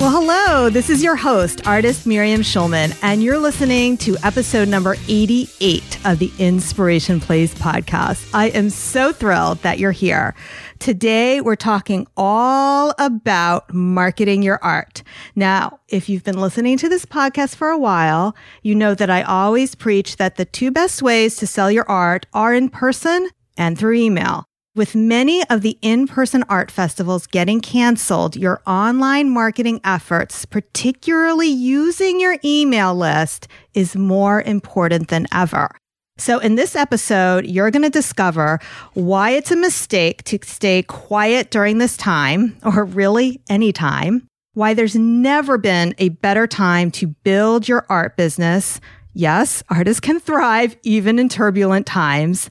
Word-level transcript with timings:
Well, 0.00 0.12
hello. 0.12 0.70
This 0.70 0.88
is 0.88 1.02
your 1.02 1.14
host, 1.14 1.66
artist 1.66 2.06
Miriam 2.06 2.40
Schulman, 2.40 2.98
and 3.02 3.22
you're 3.22 3.36
listening 3.36 3.98
to 3.98 4.16
episode 4.22 4.66
number 4.66 4.96
88 5.08 6.06
of 6.06 6.18
the 6.18 6.32
Inspiration 6.38 7.20
Place 7.20 7.52
podcast. 7.52 8.26
I 8.32 8.46
am 8.46 8.70
so 8.70 9.12
thrilled 9.12 9.58
that 9.58 9.78
you're 9.78 9.92
here. 9.92 10.34
Today, 10.78 11.42
we're 11.42 11.54
talking 11.54 12.06
all 12.16 12.94
about 12.98 13.74
marketing 13.74 14.42
your 14.42 14.58
art. 14.62 15.02
Now, 15.36 15.80
if 15.88 16.08
you've 16.08 16.24
been 16.24 16.40
listening 16.40 16.78
to 16.78 16.88
this 16.88 17.04
podcast 17.04 17.56
for 17.56 17.68
a 17.68 17.76
while, 17.76 18.34
you 18.62 18.74
know 18.74 18.94
that 18.94 19.10
I 19.10 19.20
always 19.20 19.74
preach 19.74 20.16
that 20.16 20.36
the 20.36 20.46
two 20.46 20.70
best 20.70 21.02
ways 21.02 21.36
to 21.36 21.46
sell 21.46 21.70
your 21.70 21.86
art 21.90 22.24
are 22.32 22.54
in 22.54 22.70
person 22.70 23.28
and 23.58 23.78
through 23.78 23.96
email. 23.96 24.46
With 24.80 24.94
many 24.94 25.46
of 25.50 25.60
the 25.60 25.76
in 25.82 26.06
person 26.06 26.42
art 26.48 26.70
festivals 26.70 27.26
getting 27.26 27.60
canceled, 27.60 28.34
your 28.34 28.62
online 28.66 29.28
marketing 29.28 29.82
efforts, 29.84 30.46
particularly 30.46 31.48
using 31.48 32.18
your 32.18 32.38
email 32.42 32.94
list, 32.94 33.46
is 33.74 33.94
more 33.94 34.40
important 34.40 35.08
than 35.08 35.26
ever. 35.34 35.68
So, 36.16 36.38
in 36.38 36.54
this 36.54 36.74
episode, 36.74 37.44
you're 37.44 37.70
going 37.70 37.82
to 37.82 37.90
discover 37.90 38.58
why 38.94 39.32
it's 39.32 39.50
a 39.50 39.56
mistake 39.56 40.24
to 40.24 40.38
stay 40.44 40.82
quiet 40.82 41.50
during 41.50 41.76
this 41.76 41.98
time, 41.98 42.56
or 42.64 42.86
really 42.86 43.42
any 43.50 43.74
time, 43.74 44.26
why 44.54 44.72
there's 44.72 44.96
never 44.96 45.58
been 45.58 45.94
a 45.98 46.08
better 46.08 46.46
time 46.46 46.90
to 46.92 47.08
build 47.08 47.68
your 47.68 47.84
art 47.90 48.16
business 48.16 48.80
Yes, 49.12 49.64
artists 49.68 49.98
can 50.00 50.20
thrive 50.20 50.76
even 50.82 51.18
in 51.18 51.28
turbulent 51.28 51.86
times. 51.86 52.48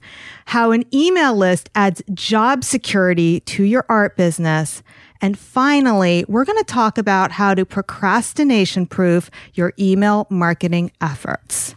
How 0.48 0.72
an 0.72 0.84
email 0.94 1.34
list 1.34 1.70
adds 1.74 2.02
job 2.14 2.66
security 2.66 3.40
to 3.42 3.64
your 3.64 3.86
art 3.88 4.18
business. 4.18 4.84
And 5.22 5.40
finally, 5.40 6.26
we're 6.28 6.46
going 6.46 6.58
to 6.58 6.66
talk 6.66 6.98
about 6.98 7.32
how 7.32 7.54
to 7.54 7.66
procrastination 7.66 8.88
proof 8.88 9.30
your 9.54 9.74
email 9.80 10.28
marketing 10.30 10.92
efforts. 11.00 11.76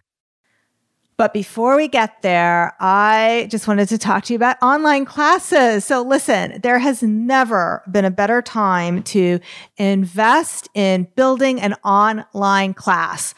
But 1.16 1.32
before 1.32 1.76
we 1.76 1.86
get 1.86 2.22
there, 2.22 2.74
I 2.80 3.46
just 3.50 3.68
wanted 3.68 3.88
to 3.90 3.98
talk 3.98 4.24
to 4.24 4.32
you 4.32 4.36
about 4.36 4.56
online 4.60 5.04
classes. 5.04 5.84
So 5.84 6.02
listen, 6.02 6.60
there 6.62 6.80
has 6.80 7.02
never 7.02 7.84
been 7.88 8.04
a 8.04 8.10
better 8.10 8.42
time 8.42 9.04
to 9.04 9.38
invest 9.76 10.68
in 10.74 11.06
building 11.14 11.60
an 11.60 11.74
online 11.84 12.74
class 12.74 13.34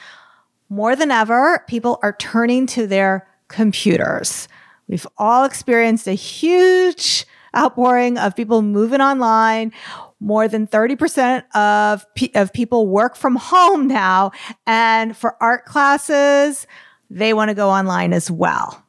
more 0.74 0.96
than 0.96 1.12
ever, 1.12 1.64
people 1.68 2.00
are 2.02 2.16
turning 2.18 2.66
to 2.66 2.86
their 2.86 3.28
computers. 3.48 4.48
We've 4.88 5.06
all 5.16 5.44
experienced 5.44 6.08
a 6.08 6.14
huge 6.14 7.24
outpouring 7.56 8.18
of 8.18 8.34
people 8.34 8.60
moving 8.60 9.00
online. 9.00 9.72
More 10.18 10.48
than 10.48 10.66
30% 10.66 11.44
of, 11.54 12.04
of 12.34 12.52
people 12.52 12.88
work 12.88 13.14
from 13.14 13.36
home 13.36 13.86
now. 13.86 14.32
And 14.66 15.16
for 15.16 15.36
art 15.40 15.64
classes, 15.64 16.66
they 17.08 17.32
want 17.32 17.50
to 17.50 17.54
go 17.54 17.70
online 17.70 18.12
as 18.12 18.30
well. 18.30 18.82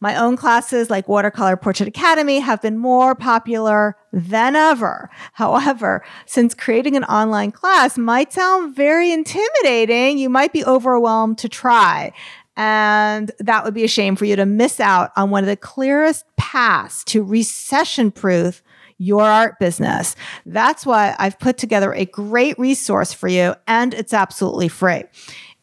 My 0.00 0.14
own 0.14 0.36
classes 0.36 0.88
like 0.88 1.08
Watercolor 1.08 1.56
Portrait 1.56 1.88
Academy 1.88 2.38
have 2.38 2.62
been 2.62 2.78
more 2.78 3.16
popular 3.16 3.96
than 4.12 4.56
ever. 4.56 5.10
However, 5.32 6.04
since 6.26 6.54
creating 6.54 6.96
an 6.96 7.04
online 7.04 7.52
class 7.52 7.98
might 7.98 8.32
sound 8.32 8.74
very 8.74 9.12
intimidating, 9.12 10.18
you 10.18 10.28
might 10.28 10.52
be 10.52 10.64
overwhelmed 10.64 11.38
to 11.38 11.48
try. 11.48 12.12
And 12.56 13.30
that 13.38 13.64
would 13.64 13.74
be 13.74 13.84
a 13.84 13.88
shame 13.88 14.16
for 14.16 14.24
you 14.24 14.34
to 14.36 14.46
miss 14.46 14.80
out 14.80 15.12
on 15.16 15.30
one 15.30 15.44
of 15.44 15.48
the 15.48 15.56
clearest 15.56 16.24
paths 16.36 17.04
to 17.04 17.22
recession 17.22 18.10
proof 18.10 18.62
your 18.98 19.22
art 19.22 19.60
business. 19.60 20.16
That's 20.44 20.84
why 20.84 21.14
I've 21.18 21.38
put 21.38 21.56
together 21.56 21.94
a 21.94 22.04
great 22.04 22.58
resource 22.58 23.12
for 23.12 23.28
you 23.28 23.54
and 23.68 23.94
it's 23.94 24.12
absolutely 24.12 24.66
free. 24.66 25.04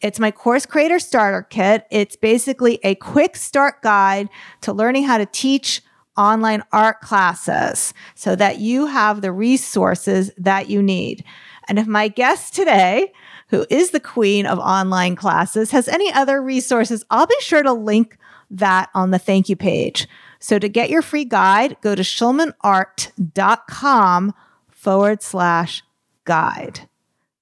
It's 0.00 0.18
my 0.18 0.30
course 0.30 0.66
creator 0.66 0.98
starter 0.98 1.42
kit. 1.42 1.86
It's 1.90 2.16
basically 2.16 2.80
a 2.82 2.94
quick 2.94 3.36
start 3.36 3.82
guide 3.82 4.28
to 4.62 4.72
learning 4.72 5.04
how 5.04 5.18
to 5.18 5.26
teach 5.26 5.82
online 6.16 6.62
art 6.72 7.00
classes 7.00 7.92
so 8.14 8.36
that 8.36 8.58
you 8.58 8.86
have 8.86 9.20
the 9.20 9.32
resources 9.32 10.30
that 10.38 10.68
you 10.68 10.82
need. 10.82 11.24
And 11.68 11.78
if 11.78 11.86
my 11.86 12.08
guest 12.08 12.54
today, 12.54 13.12
who 13.48 13.66
is 13.70 13.90
the 13.90 14.00
queen 14.00 14.46
of 14.46 14.58
online 14.58 15.16
classes, 15.16 15.70
has 15.70 15.88
any 15.88 16.12
other 16.12 16.42
resources, 16.42 17.04
I'll 17.10 17.26
be 17.26 17.34
sure 17.40 17.62
to 17.62 17.72
link 17.72 18.18
that 18.50 18.90
on 18.94 19.10
the 19.10 19.18
thank 19.18 19.48
you 19.48 19.56
page. 19.56 20.06
So 20.38 20.58
to 20.58 20.68
get 20.68 20.90
your 20.90 21.02
free 21.02 21.24
guide, 21.24 21.76
go 21.80 21.94
to 21.94 22.02
schulmanart.com 22.02 24.34
forward 24.70 25.22
slash 25.22 25.82
guide. 26.24 26.88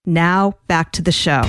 Now 0.06 0.54
back 0.66 0.92
to 0.92 1.02
the 1.02 1.12
show. 1.12 1.42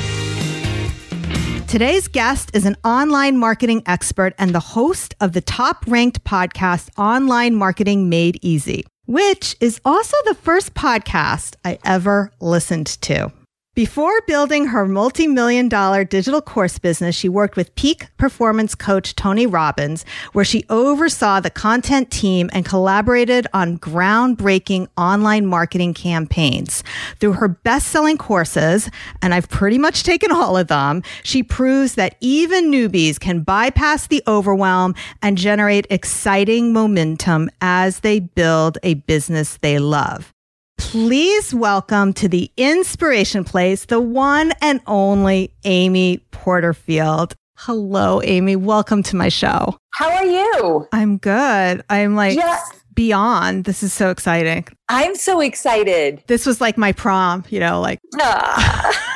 Today's 1.75 2.07
guest 2.07 2.51
is 2.53 2.65
an 2.65 2.77
online 2.85 3.37
marketing 3.37 3.83
expert 3.85 4.33
and 4.39 4.55
the 4.55 4.61
host 4.61 5.13
of 5.19 5.33
the 5.33 5.41
top 5.41 5.83
ranked 5.85 6.23
podcast, 6.23 6.87
Online 6.97 7.53
Marketing 7.53 8.07
Made 8.07 8.39
Easy, 8.41 8.85
which 9.07 9.57
is 9.59 9.81
also 9.83 10.15
the 10.23 10.35
first 10.35 10.73
podcast 10.73 11.57
I 11.65 11.77
ever 11.83 12.31
listened 12.39 12.87
to. 13.01 13.33
Before 13.75 14.21
building 14.21 14.67
her 14.67 14.87
multi 14.87 15.27
million 15.27 15.67
dollar 15.67 16.05
digital 16.05 16.41
course 16.41 16.79
business, 16.79 17.13
she 17.13 17.27
worked 17.27 17.57
with 17.57 17.75
peak 17.75 18.07
performance 18.15 18.73
coach 18.73 19.13
Tony 19.15 19.45
Robbins, 19.45 20.05
where 20.31 20.45
she 20.45 20.63
oversaw 20.69 21.41
the 21.41 21.49
content 21.49 22.09
team 22.09 22.49
and 22.53 22.63
collaborated 22.63 23.47
on 23.53 23.77
groundbreaking 23.77 24.87
online 24.97 25.45
marketing 25.45 25.93
campaigns. 25.93 26.85
Through 27.19 27.33
her 27.33 27.49
best 27.49 27.87
selling 27.87 28.17
courses, 28.17 28.89
and 29.21 29.33
I've 29.33 29.49
pretty 29.49 29.77
much 29.77 30.03
taken 30.03 30.31
all 30.31 30.55
of 30.55 30.69
them, 30.69 31.03
she 31.23 31.43
proves 31.43 31.95
that 31.95 32.15
even 32.21 32.71
newbies 32.71 33.19
can 33.19 33.41
bypass 33.41 34.07
the 34.07 34.23
overwhelm 34.25 34.95
and 35.21 35.37
generate 35.37 35.85
exciting 35.89 36.71
momentum 36.71 37.49
as 37.59 37.99
they 37.99 38.21
build 38.21 38.77
a 38.83 38.93
business 38.93 39.57
they 39.57 39.79
love. 39.79 40.33
Please 40.77 41.53
welcome 41.53 42.13
to 42.13 42.27
the 42.27 42.51
Inspiration 42.57 43.43
Place 43.43 43.85
the 43.85 43.99
one 43.99 44.53
and 44.61 44.81
only 44.87 45.53
Amy 45.63 46.19
Porterfield. 46.31 47.35
Hello, 47.57 48.21
Amy. 48.23 48.55
Welcome 48.55 49.01
to 49.03 49.15
my 49.15 49.29
show. 49.29 49.77
How 49.91 50.11
are 50.11 50.25
you? 50.25 50.87
I'm 50.91 51.17
good. 51.17 51.83
I'm 51.89 52.15
like 52.15 52.37
yeah. 52.37 52.59
beyond. 52.93 53.63
This 53.63 53.83
is 53.83 53.93
so 53.93 54.09
exciting. 54.09 54.67
I'm 54.89 55.15
so 55.15 55.39
excited. 55.39 56.21
This 56.27 56.45
was 56.45 56.59
like 56.59 56.77
my 56.77 56.91
prom, 56.91 57.45
you 57.49 57.59
know, 57.59 57.79
like. 57.79 57.99
Ah. 58.19 59.11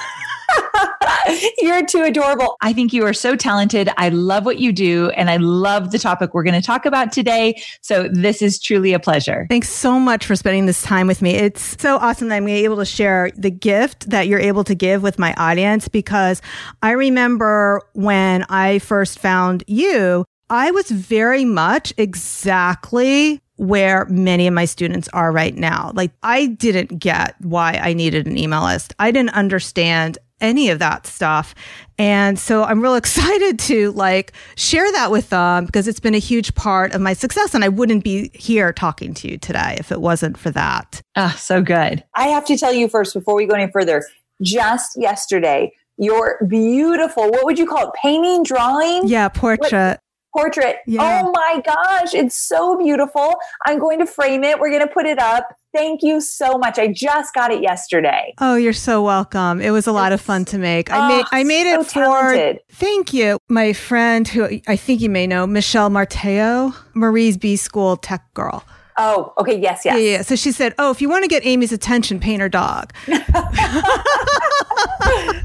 You're 1.60 1.86
too 1.86 2.04
adorable. 2.04 2.56
I 2.62 2.74
think 2.74 2.94
you 2.94 3.06
are 3.06 3.14
so 3.14 3.36
talented. 3.36 3.90
I 3.98 4.10
love 4.10 4.46
what 4.46 4.60
you 4.60 4.72
do, 4.72 5.10
and 5.12 5.30
I 5.30 5.38
love 5.38 5.92
the 5.92 6.00
topic 6.00 6.34
we're 6.34 6.44
going 6.44 6.60
to 6.60 6.66
talk 6.66 6.86
about 6.86 7.12
today. 7.12 7.62
So, 7.82 8.08
this 8.08 8.42
is 8.42 8.60
truly 8.60 8.94
a 8.94 9.00
pleasure. 9.00 9.46
Thanks 9.50 9.70
so 9.70 10.00
much 10.00 10.26
for 10.26 10.36
spending 10.36 10.66
this 10.66 10.82
time 10.82 11.08
with 11.08 11.22
me. 11.22 11.36
It's 11.36 11.82
so 11.82 11.98
awesome 11.98 12.30
that 12.30 12.36
I'm 12.36 12.48
able 12.48 12.78
to 12.78 12.86
share 12.86 13.32
the 13.36 13.52
gift 13.52 14.10
that 14.10 14.28
you're 14.28 14.40
able 14.40 14.64
to 14.64 14.76
give 14.76 15.04
with 15.04 15.20
my 15.20 15.34
audience 15.36 15.88
because 15.88 16.42
I 16.82 16.92
remember 16.92 17.82
when 17.94 18.46
I 18.50 18.80
first 18.80 19.20
found 19.20 19.64
you, 19.68 20.26
I 20.50 20.72
was 20.72 20.90
very 20.90 21.46
much 21.46 21.94
exactly 21.98 23.42
where 23.58 24.06
many 24.06 24.48
of 24.48 24.54
my 24.54 24.66
students 24.66 25.10
are 25.10 25.32
right 25.32 25.56
now. 25.56 25.92
Like, 25.94 26.12
I 26.24 26.48
didn't 26.48 26.98
get 26.98 27.36
why 27.40 27.74
I 27.74 27.94
needed 27.94 28.25
an 28.25 28.38
email 28.38 28.64
list. 28.64 28.94
I 29.00 29.12
didn't 29.12 29.34
understand 29.34 30.18
any 30.41 30.69
of 30.69 30.80
that 30.80 31.06
stuff. 31.06 31.56
And 31.97 32.39
so 32.39 32.63
I'm 32.63 32.81
real 32.81 32.95
excited 32.95 33.59
to 33.59 33.91
like 33.91 34.33
share 34.56 34.91
that 34.91 35.12
with 35.12 35.30
them 35.30 35.65
because 35.65 35.88
it's 35.88 36.00
been 36.00 36.15
a 36.15 36.19
huge 36.19 36.56
part 36.56 36.94
of 36.94 37.01
my 37.01 37.13
success. 37.13 37.53
And 37.53 37.63
I 37.63 37.69
wouldn't 37.69 38.03
be 38.03 38.30
here 38.33 38.74
talking 38.74 39.13
to 39.15 39.30
you 39.30 39.38
today 39.38 39.75
if 39.77 39.91
it 39.91 40.01
wasn't 40.01 40.38
for 40.38 40.51
that. 40.51 41.01
Ah, 41.15 41.33
oh, 41.33 41.38
so 41.38 41.62
good. 41.62 42.03
I 42.15 42.27
have 42.27 42.45
to 42.45 42.57
tell 42.57 42.74
you 42.74 42.88
first 42.88 43.13
before 43.13 43.36
we 43.36 43.45
go 43.45 43.56
any 43.56 43.71
further, 43.71 44.06
just 44.41 45.00
yesterday, 45.00 45.74
your 45.97 46.45
beautiful, 46.47 47.30
what 47.30 47.45
would 47.45 47.59
you 47.59 47.68
call 47.68 47.89
it? 47.89 47.94
Painting, 48.01 48.44
drawing? 48.44 49.07
Yeah, 49.07 49.27
portrait. 49.27 50.00
Portrait. 50.36 50.78
Yeah. 50.86 51.22
Oh 51.24 51.31
my 51.31 51.62
gosh, 51.66 52.14
it's 52.14 52.36
so 52.38 52.78
beautiful. 52.78 53.36
I'm 53.66 53.80
going 53.80 54.00
to 54.00 54.06
frame 54.06 54.44
it. 54.44 54.60
We're 54.60 54.70
going 54.70 54.88
to 54.88 54.94
put 54.94 55.06
it 55.06 55.20
up. 55.20 55.48
Thank 55.74 56.02
you 56.02 56.20
so 56.22 56.58
much. 56.58 56.80
I 56.80 56.88
just 56.88 57.34
got 57.34 57.52
it 57.52 57.62
yesterday. 57.62 58.34
Oh, 58.40 58.56
you're 58.56 58.74
so 58.74 59.04
welcome. 59.04 59.62
It 59.62 59.70
was 59.70 59.86
a 59.88 59.92
lot 59.92 60.12
of 60.12 60.20
fun 60.20 60.46
to 60.46 60.58
make. 60.58 60.92
I 60.92 61.08
made 61.08 61.22
Oh, 61.26 61.28
I 61.31 61.44
made 61.44 61.64
so 61.72 61.80
it 61.81 61.86
for 61.86 61.92
talented. 61.94 62.60
Thank 62.72 63.14
you. 63.14 63.38
My 63.50 63.74
friend 63.74 64.28
who 64.28 64.60
I 64.68 64.76
think 64.76 65.02
you 65.02 65.10
may 65.10 65.28
know, 65.28 65.46
Michelle 65.46 65.90
Marteo, 65.90 66.75
Marie's 66.96 67.38
B 67.38 67.56
School 67.56 67.98
tech 67.98 68.34
girl. 68.34 68.64
Oh, 68.98 69.32
okay. 69.38 69.58
Yes, 69.58 69.86
yes. 69.86 69.96
Yeah, 69.96 70.12
yeah. 70.18 70.22
So 70.24 70.36
she 70.36 70.52
said, 70.52 70.74
"Oh, 70.78 70.92
if 70.92 71.02
you 71.02 71.08
want 71.10 71.24
to 71.24 71.30
get 71.30 71.46
Amy's 71.46 71.72
attention, 71.72 72.20
paint 72.20 72.42
her 72.42 72.50
dog." 72.50 72.92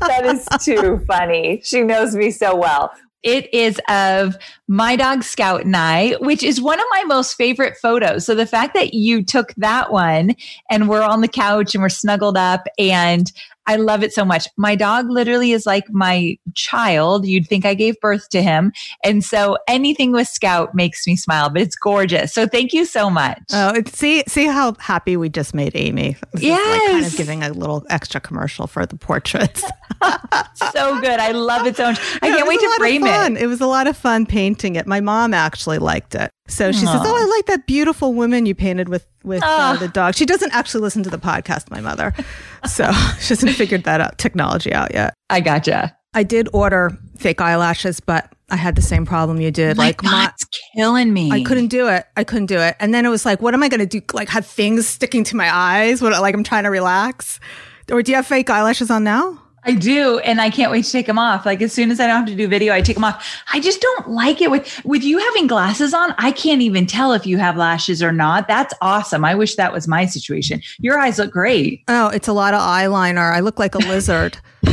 That 0.00 0.26
is 0.26 0.46
too 0.64 1.02
funny. 1.06 1.60
She 1.64 1.82
knows 1.82 2.14
me 2.14 2.30
so 2.30 2.54
well. 2.54 2.92
It 3.22 3.52
is 3.54 3.80
of 3.88 4.36
my 4.66 4.96
dog 4.96 5.22
Scout 5.22 5.64
and 5.64 5.76
I, 5.76 6.12
which 6.20 6.42
is 6.42 6.60
one 6.60 6.80
of 6.80 6.86
my 6.90 7.04
most 7.04 7.34
favorite 7.34 7.76
photos. 7.76 8.24
So 8.24 8.34
the 8.34 8.46
fact 8.46 8.74
that 8.74 8.94
you 8.94 9.22
took 9.22 9.52
that 9.56 9.92
one 9.92 10.34
and 10.70 10.88
we're 10.88 11.02
on 11.02 11.20
the 11.20 11.28
couch 11.28 11.74
and 11.74 11.82
we're 11.82 11.90
snuggled 11.90 12.36
up 12.36 12.66
and 12.78 13.30
I 13.66 13.76
love 13.76 14.02
it 14.02 14.12
so 14.12 14.26
much. 14.26 14.46
My 14.58 14.74
dog 14.74 15.08
literally 15.08 15.52
is 15.52 15.64
like 15.64 15.84
my 15.90 16.36
child. 16.54 17.26
You'd 17.26 17.46
think 17.46 17.64
I 17.64 17.72
gave 17.72 17.98
birth 17.98 18.28
to 18.30 18.42
him. 18.42 18.72
And 19.02 19.24
so 19.24 19.56
anything 19.66 20.12
with 20.12 20.28
Scout 20.28 20.74
makes 20.74 21.06
me 21.06 21.16
smile, 21.16 21.48
but 21.48 21.62
it's 21.62 21.74
gorgeous. 21.74 22.34
So 22.34 22.46
thank 22.46 22.74
you 22.74 22.84
so 22.84 23.08
much. 23.08 23.38
Oh, 23.54 23.72
see, 23.86 24.22
see 24.28 24.44
how 24.44 24.74
happy 24.80 25.16
we 25.16 25.30
just 25.30 25.54
made 25.54 25.74
Amy. 25.76 26.16
This 26.32 26.42
is 26.42 26.50
like 26.50 26.90
kind 26.90 27.06
of 27.06 27.16
giving 27.16 27.42
a 27.42 27.50
little 27.54 27.86
extra 27.88 28.20
commercial 28.20 28.66
for 28.66 28.84
the 28.84 28.96
portraits. 28.96 29.62
so 30.72 31.00
good. 31.00 31.18
I 31.18 31.32
love 31.32 31.66
it 31.66 31.76
so 31.76 31.84
much. 31.84 32.00
I 32.20 32.28
can't 32.28 32.46
wait 32.46 32.60
to 32.60 32.74
frame 32.76 33.06
it. 33.06 33.40
It 33.40 33.46
was 33.46 33.62
a 33.62 33.66
lot 33.66 33.86
of 33.86 33.96
fun 33.96 34.26
painting 34.26 34.53
it. 34.76 34.86
My 34.86 35.00
mom 35.00 35.34
actually 35.34 35.78
liked 35.78 36.14
it. 36.14 36.30
So 36.48 36.72
she 36.72 36.80
says, 36.86 37.00
"Oh, 37.02 37.16
I 37.16 37.24
like 37.36 37.46
that 37.46 37.66
beautiful 37.66 38.12
woman 38.14 38.46
you 38.46 38.54
painted 38.54 38.88
with 38.88 39.06
with 39.22 39.42
uh, 39.42 39.46
Ah. 39.48 39.76
the 39.78 39.88
dog." 39.88 40.14
She 40.14 40.26
doesn't 40.26 40.52
actually 40.52 40.82
listen 40.82 41.02
to 41.04 41.10
the 41.10 41.18
podcast, 41.18 41.70
my 41.70 41.80
mother, 41.80 42.12
so 42.66 42.90
she 43.20 43.28
hasn't 43.28 43.52
figured 43.52 43.84
that 43.84 44.00
out 44.00 44.18
technology 44.18 44.72
out 44.72 44.92
yet. 44.94 45.14
I 45.30 45.40
gotcha. 45.40 45.96
I 46.12 46.22
did 46.22 46.48
order 46.52 46.96
fake 47.16 47.40
eyelashes, 47.40 47.98
but 48.00 48.30
I 48.50 48.56
had 48.56 48.76
the 48.76 48.82
same 48.82 49.04
problem 49.06 49.40
you 49.40 49.50
did. 49.50 49.76
My 49.76 49.86
like 49.86 49.96
God, 49.96 50.10
my, 50.12 50.30
it's 50.32 50.46
killing 50.76 51.12
me. 51.12 51.30
I 51.32 51.42
couldn't 51.42 51.68
do 51.68 51.88
it. 51.88 52.04
I 52.16 52.22
couldn't 52.24 52.46
do 52.46 52.58
it. 52.58 52.76
And 52.78 52.94
then 52.94 53.04
it 53.04 53.08
was 53.08 53.24
like, 53.26 53.40
what 53.42 53.52
am 53.54 53.62
I 53.62 53.68
going 53.68 53.80
to 53.80 53.86
do? 53.86 54.00
Like 54.12 54.28
have 54.28 54.46
things 54.46 54.86
sticking 54.86 55.24
to 55.24 55.36
my 55.36 55.52
eyes? 55.52 56.00
What 56.02 56.12
like 56.20 56.34
I'm 56.34 56.44
trying 56.44 56.64
to 56.64 56.70
relax? 56.70 57.40
Or 57.90 58.02
do 58.02 58.12
you 58.12 58.16
have 58.16 58.26
fake 58.26 58.48
eyelashes 58.48 58.90
on 58.90 59.02
now? 59.02 59.40
I 59.66 59.74
do, 59.74 60.18
and 60.18 60.40
I 60.40 60.50
can't 60.50 60.70
wait 60.70 60.84
to 60.84 60.92
take 60.92 61.06
them 61.06 61.18
off. 61.18 61.46
Like 61.46 61.62
as 61.62 61.72
soon 61.72 61.90
as 61.90 61.98
I 62.00 62.06
don't 62.06 62.16
have 62.16 62.26
to 62.26 62.34
do 62.34 62.46
video, 62.48 62.72
I 62.74 62.80
take 62.82 62.96
them 62.96 63.04
off. 63.04 63.42
I 63.52 63.60
just 63.60 63.80
don't 63.80 64.10
like 64.10 64.40
it 64.42 64.50
with 64.50 64.84
with 64.84 65.02
you 65.02 65.18
having 65.18 65.46
glasses 65.46 65.94
on. 65.94 66.14
I 66.18 66.32
can't 66.32 66.60
even 66.62 66.86
tell 66.86 67.12
if 67.12 67.26
you 67.26 67.38
have 67.38 67.56
lashes 67.56 68.02
or 68.02 68.12
not. 68.12 68.46
That's 68.48 68.74
awesome. 68.80 69.24
I 69.24 69.34
wish 69.34 69.56
that 69.56 69.72
was 69.72 69.88
my 69.88 70.06
situation. 70.06 70.60
Your 70.78 70.98
eyes 70.98 71.18
look 71.18 71.30
great. 71.30 71.82
Oh, 71.88 72.08
it's 72.08 72.28
a 72.28 72.32
lot 72.32 72.52
of 72.54 72.60
eyeliner. 72.60 73.32
I 73.32 73.40
look 73.40 73.58
like 73.58 73.74
a 73.74 73.78
lizard. 73.78 74.36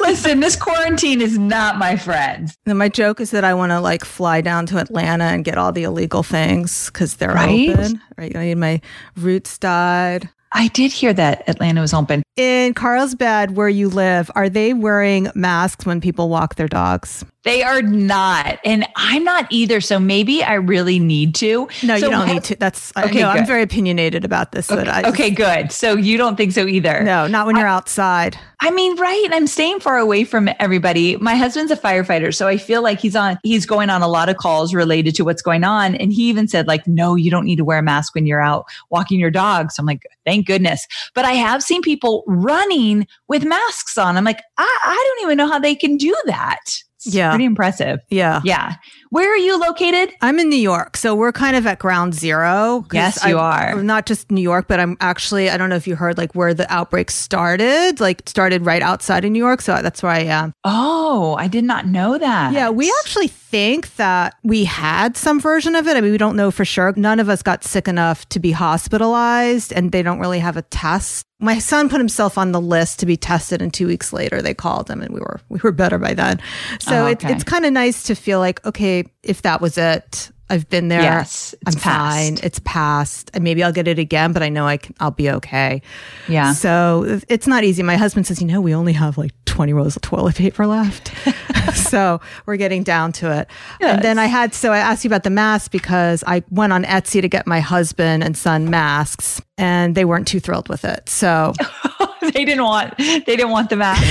Listen, 0.00 0.40
this 0.40 0.56
quarantine 0.56 1.20
is 1.20 1.38
not 1.38 1.76
my 1.76 1.96
friend. 1.96 2.50
And 2.66 2.78
my 2.78 2.88
joke 2.88 3.20
is 3.20 3.30
that 3.32 3.44
I 3.44 3.52
want 3.52 3.70
to 3.72 3.80
like 3.80 4.04
fly 4.04 4.40
down 4.40 4.64
to 4.66 4.78
Atlanta 4.78 5.24
and 5.24 5.44
get 5.44 5.58
all 5.58 5.70
the 5.70 5.82
illegal 5.82 6.22
things 6.22 6.86
because 6.86 7.16
they're 7.16 7.34
Right? 7.34 7.70
open. 7.70 8.00
Right. 8.16 8.34
I 8.34 8.44
need 8.46 8.54
my 8.56 8.80
roots 9.16 9.58
dyed. 9.58 10.30
I 10.52 10.68
did 10.68 10.92
hear 10.92 11.12
that 11.12 11.48
Atlanta 11.48 11.80
was 11.80 11.92
open. 11.92 12.22
In 12.36 12.74
Carlsbad, 12.74 13.56
where 13.56 13.68
you 13.68 13.88
live, 13.88 14.30
are 14.34 14.48
they 14.48 14.72
wearing 14.72 15.30
masks 15.34 15.84
when 15.84 16.00
people 16.00 16.28
walk 16.28 16.54
their 16.54 16.68
dogs? 16.68 17.24
They 17.48 17.62
are 17.62 17.82
not, 17.82 18.58
and 18.64 18.86
I'm 18.96 19.24
not 19.24 19.46
either. 19.50 19.80
So 19.80 19.98
maybe 19.98 20.42
I 20.44 20.54
really 20.54 20.98
need 20.98 21.34
to. 21.36 21.68
No, 21.82 21.96
So 21.98 22.06
you 22.06 22.10
don't 22.10 22.26
what- 22.26 22.32
need 22.34 22.44
to. 22.44 22.56
That's 22.56 22.92
I 22.94 23.04
Okay, 23.04 23.22
I'm 23.24 23.46
very 23.46 23.62
opinionated 23.62 24.24
about 24.24 24.52
this. 24.52 24.68
but 24.68 24.86
I 24.88 25.08
Okay, 25.08 25.30
good. 25.30 25.72
So 25.72 25.96
you 25.96 26.18
don't 26.18 26.36
think 26.36 26.52
so 26.52 26.66
either? 26.66 27.02
no, 27.02 27.26
not 27.26 27.46
when 27.46 27.56
you're 27.56 27.66
outside. 27.66 28.36
I 28.60 28.70
mean, 28.72 28.96
right. 28.96 29.28
I'm 29.32 29.46
staying 29.46 29.80
far 29.80 29.98
away 29.98 30.24
from 30.24 30.50
everybody. 30.58 31.16
My 31.16 31.36
husband's 31.36 31.70
a 31.70 31.76
firefighter, 31.76 32.34
so 32.34 32.48
I 32.48 32.56
feel 32.58 32.82
like 32.82 32.98
he's 32.98 33.14
on, 33.14 33.38
he's 33.44 33.64
going 33.66 33.88
on 33.88 34.02
a 34.02 34.08
lot 34.08 34.28
of 34.28 34.36
calls 34.36 34.74
related 34.74 35.14
to 35.16 35.24
what's 35.24 35.42
going 35.42 35.62
on. 35.64 35.94
And 35.94 36.12
he 36.12 36.28
even 36.28 36.48
said, 36.48 36.66
like, 36.66 36.86
no, 36.86 37.14
you 37.14 37.30
don't 37.30 37.44
need 37.44 37.56
to 37.56 37.64
wear 37.64 37.78
a 37.78 37.82
mask 37.82 38.14
when 38.14 38.26
you're 38.26 38.42
out 38.42 38.66
walking 38.90 39.20
your 39.20 39.30
dog. 39.30 39.70
So 39.70 39.80
I'm 39.80 39.86
like, 39.86 40.02
thank 40.26 40.46
goodness. 40.46 40.86
But 41.14 41.24
I 41.24 41.32
have 41.32 41.62
seen 41.62 41.82
people 41.82 42.24
running 42.26 43.06
with 43.28 43.44
masks 43.44 43.96
on. 43.96 44.16
I'm 44.16 44.24
like, 44.24 44.42
I, 44.58 44.78
I 44.84 45.04
don't 45.16 45.26
even 45.26 45.38
know 45.38 45.46
how 45.50 45.60
they 45.60 45.74
can 45.76 45.96
do 45.96 46.14
that. 46.26 46.82
Yeah. 47.14 47.30
Pretty 47.30 47.44
impressive. 47.44 48.00
Yeah. 48.08 48.40
Yeah. 48.44 48.74
Where 49.10 49.32
are 49.32 49.36
you 49.38 49.58
located? 49.58 50.12
I'm 50.20 50.38
in 50.38 50.50
New 50.50 50.56
York, 50.56 50.96
so 50.96 51.14
we're 51.14 51.32
kind 51.32 51.56
of 51.56 51.66
at 51.66 51.78
ground 51.78 52.14
zero. 52.14 52.84
Yes, 52.92 53.24
you 53.26 53.38
I- 53.38 53.72
are. 53.72 53.82
Not 53.82 54.04
just 54.06 54.30
New 54.30 54.42
York, 54.42 54.66
but 54.68 54.80
I'm 54.80 54.96
actually, 55.00 55.48
I 55.48 55.56
don't 55.56 55.70
know 55.70 55.76
if 55.76 55.86
you 55.86 55.96
heard 55.96 56.18
like 56.18 56.34
where 56.34 56.52
the 56.52 56.70
outbreak 56.72 57.10
started, 57.10 58.00
like 58.00 58.22
started 58.28 58.66
right 58.66 58.82
outside 58.82 59.24
of 59.24 59.30
New 59.32 59.38
York. 59.38 59.62
So 59.62 59.80
that's 59.80 60.02
where 60.02 60.12
I 60.12 60.26
uh, 60.26 60.42
am. 60.44 60.52
Oh, 60.64 61.34
I 61.38 61.48
did 61.48 61.64
not 61.64 61.86
know 61.86 62.18
that. 62.18 62.52
Yeah, 62.52 62.68
we 62.70 62.92
actually 63.02 63.28
think 63.28 63.96
that 63.96 64.34
we 64.44 64.64
had 64.64 65.16
some 65.16 65.40
version 65.40 65.74
of 65.74 65.86
it. 65.88 65.96
I 65.96 66.02
mean, 66.02 66.12
we 66.12 66.18
don't 66.18 66.36
know 66.36 66.50
for 66.50 66.66
sure. 66.66 66.92
None 66.96 67.18
of 67.18 67.30
us 67.30 67.42
got 67.42 67.64
sick 67.64 67.88
enough 67.88 68.28
to 68.28 68.38
be 68.38 68.52
hospitalized, 68.52 69.72
and 69.72 69.92
they 69.92 70.02
don't 70.02 70.18
really 70.18 70.38
have 70.40 70.56
a 70.56 70.62
test. 70.62 71.24
My 71.40 71.58
son 71.60 71.88
put 71.88 71.98
himself 72.00 72.36
on 72.36 72.50
the 72.52 72.60
list 72.60 72.98
to 73.00 73.06
be 73.06 73.16
tested, 73.16 73.62
and 73.62 73.72
two 73.72 73.86
weeks 73.86 74.12
later 74.12 74.42
they 74.42 74.54
called 74.54 74.90
him, 74.90 75.00
and 75.00 75.14
we 75.14 75.20
were 75.20 75.40
we 75.48 75.60
were 75.62 75.70
better 75.72 75.96
by 75.96 76.12
then. 76.12 76.40
So 76.80 77.04
Oh, 77.04 77.06
it's 77.06 77.24
okay. 77.24 77.32
it's 77.32 77.44
kind 77.44 77.64
of 77.64 77.72
nice 77.72 78.02
to 78.04 78.14
feel 78.16 78.40
like 78.40 78.64
okay, 78.66 78.97
if 79.22 79.42
that 79.42 79.60
was 79.60 79.78
it, 79.78 80.30
I've 80.50 80.68
been 80.68 80.88
there. 80.88 81.02
Yes, 81.02 81.54
it's 81.66 81.76
I'm 81.76 81.80
fine. 81.80 82.38
It's 82.42 82.60
past. 82.64 83.30
And 83.34 83.44
maybe 83.44 83.62
I'll 83.62 83.72
get 83.72 83.86
it 83.86 83.98
again, 83.98 84.32
but 84.32 84.42
I 84.42 84.48
know 84.48 84.66
I 84.66 84.78
can. 84.78 84.94
I'll 84.98 85.10
be 85.10 85.30
okay. 85.30 85.82
Yeah. 86.26 86.52
So 86.54 87.20
it's 87.28 87.46
not 87.46 87.64
easy. 87.64 87.82
My 87.82 87.96
husband 87.96 88.26
says, 88.26 88.40
you 88.40 88.46
know, 88.46 88.60
we 88.60 88.74
only 88.74 88.94
have 88.94 89.18
like 89.18 89.32
20 89.44 89.72
rolls 89.74 89.96
of 89.96 90.02
toilet 90.02 90.36
paper 90.36 90.66
left. 90.66 91.12
so 91.74 92.20
we're 92.46 92.56
getting 92.56 92.82
down 92.82 93.12
to 93.12 93.30
it. 93.30 93.48
And 93.80 94.02
then 94.02 94.18
I 94.18 94.26
had, 94.26 94.54
so 94.54 94.72
I 94.72 94.78
asked 94.78 95.04
you 95.04 95.08
about 95.08 95.24
the 95.24 95.30
mask 95.30 95.70
because 95.70 96.24
I 96.26 96.42
went 96.50 96.72
on 96.72 96.84
Etsy 96.84 97.20
to 97.20 97.28
get 97.28 97.46
my 97.46 97.60
husband 97.60 98.24
and 98.24 98.36
son 98.36 98.70
masks 98.70 99.42
and 99.56 99.94
they 99.94 100.04
weren't 100.04 100.26
too 100.26 100.40
thrilled 100.40 100.68
with 100.68 100.84
it. 100.84 101.08
So 101.08 101.52
they 102.34 102.44
didn't 102.44 102.64
want, 102.64 102.96
they 102.98 103.20
didn't 103.24 103.50
want 103.50 103.70
the 103.70 103.76
mask. 103.76 104.02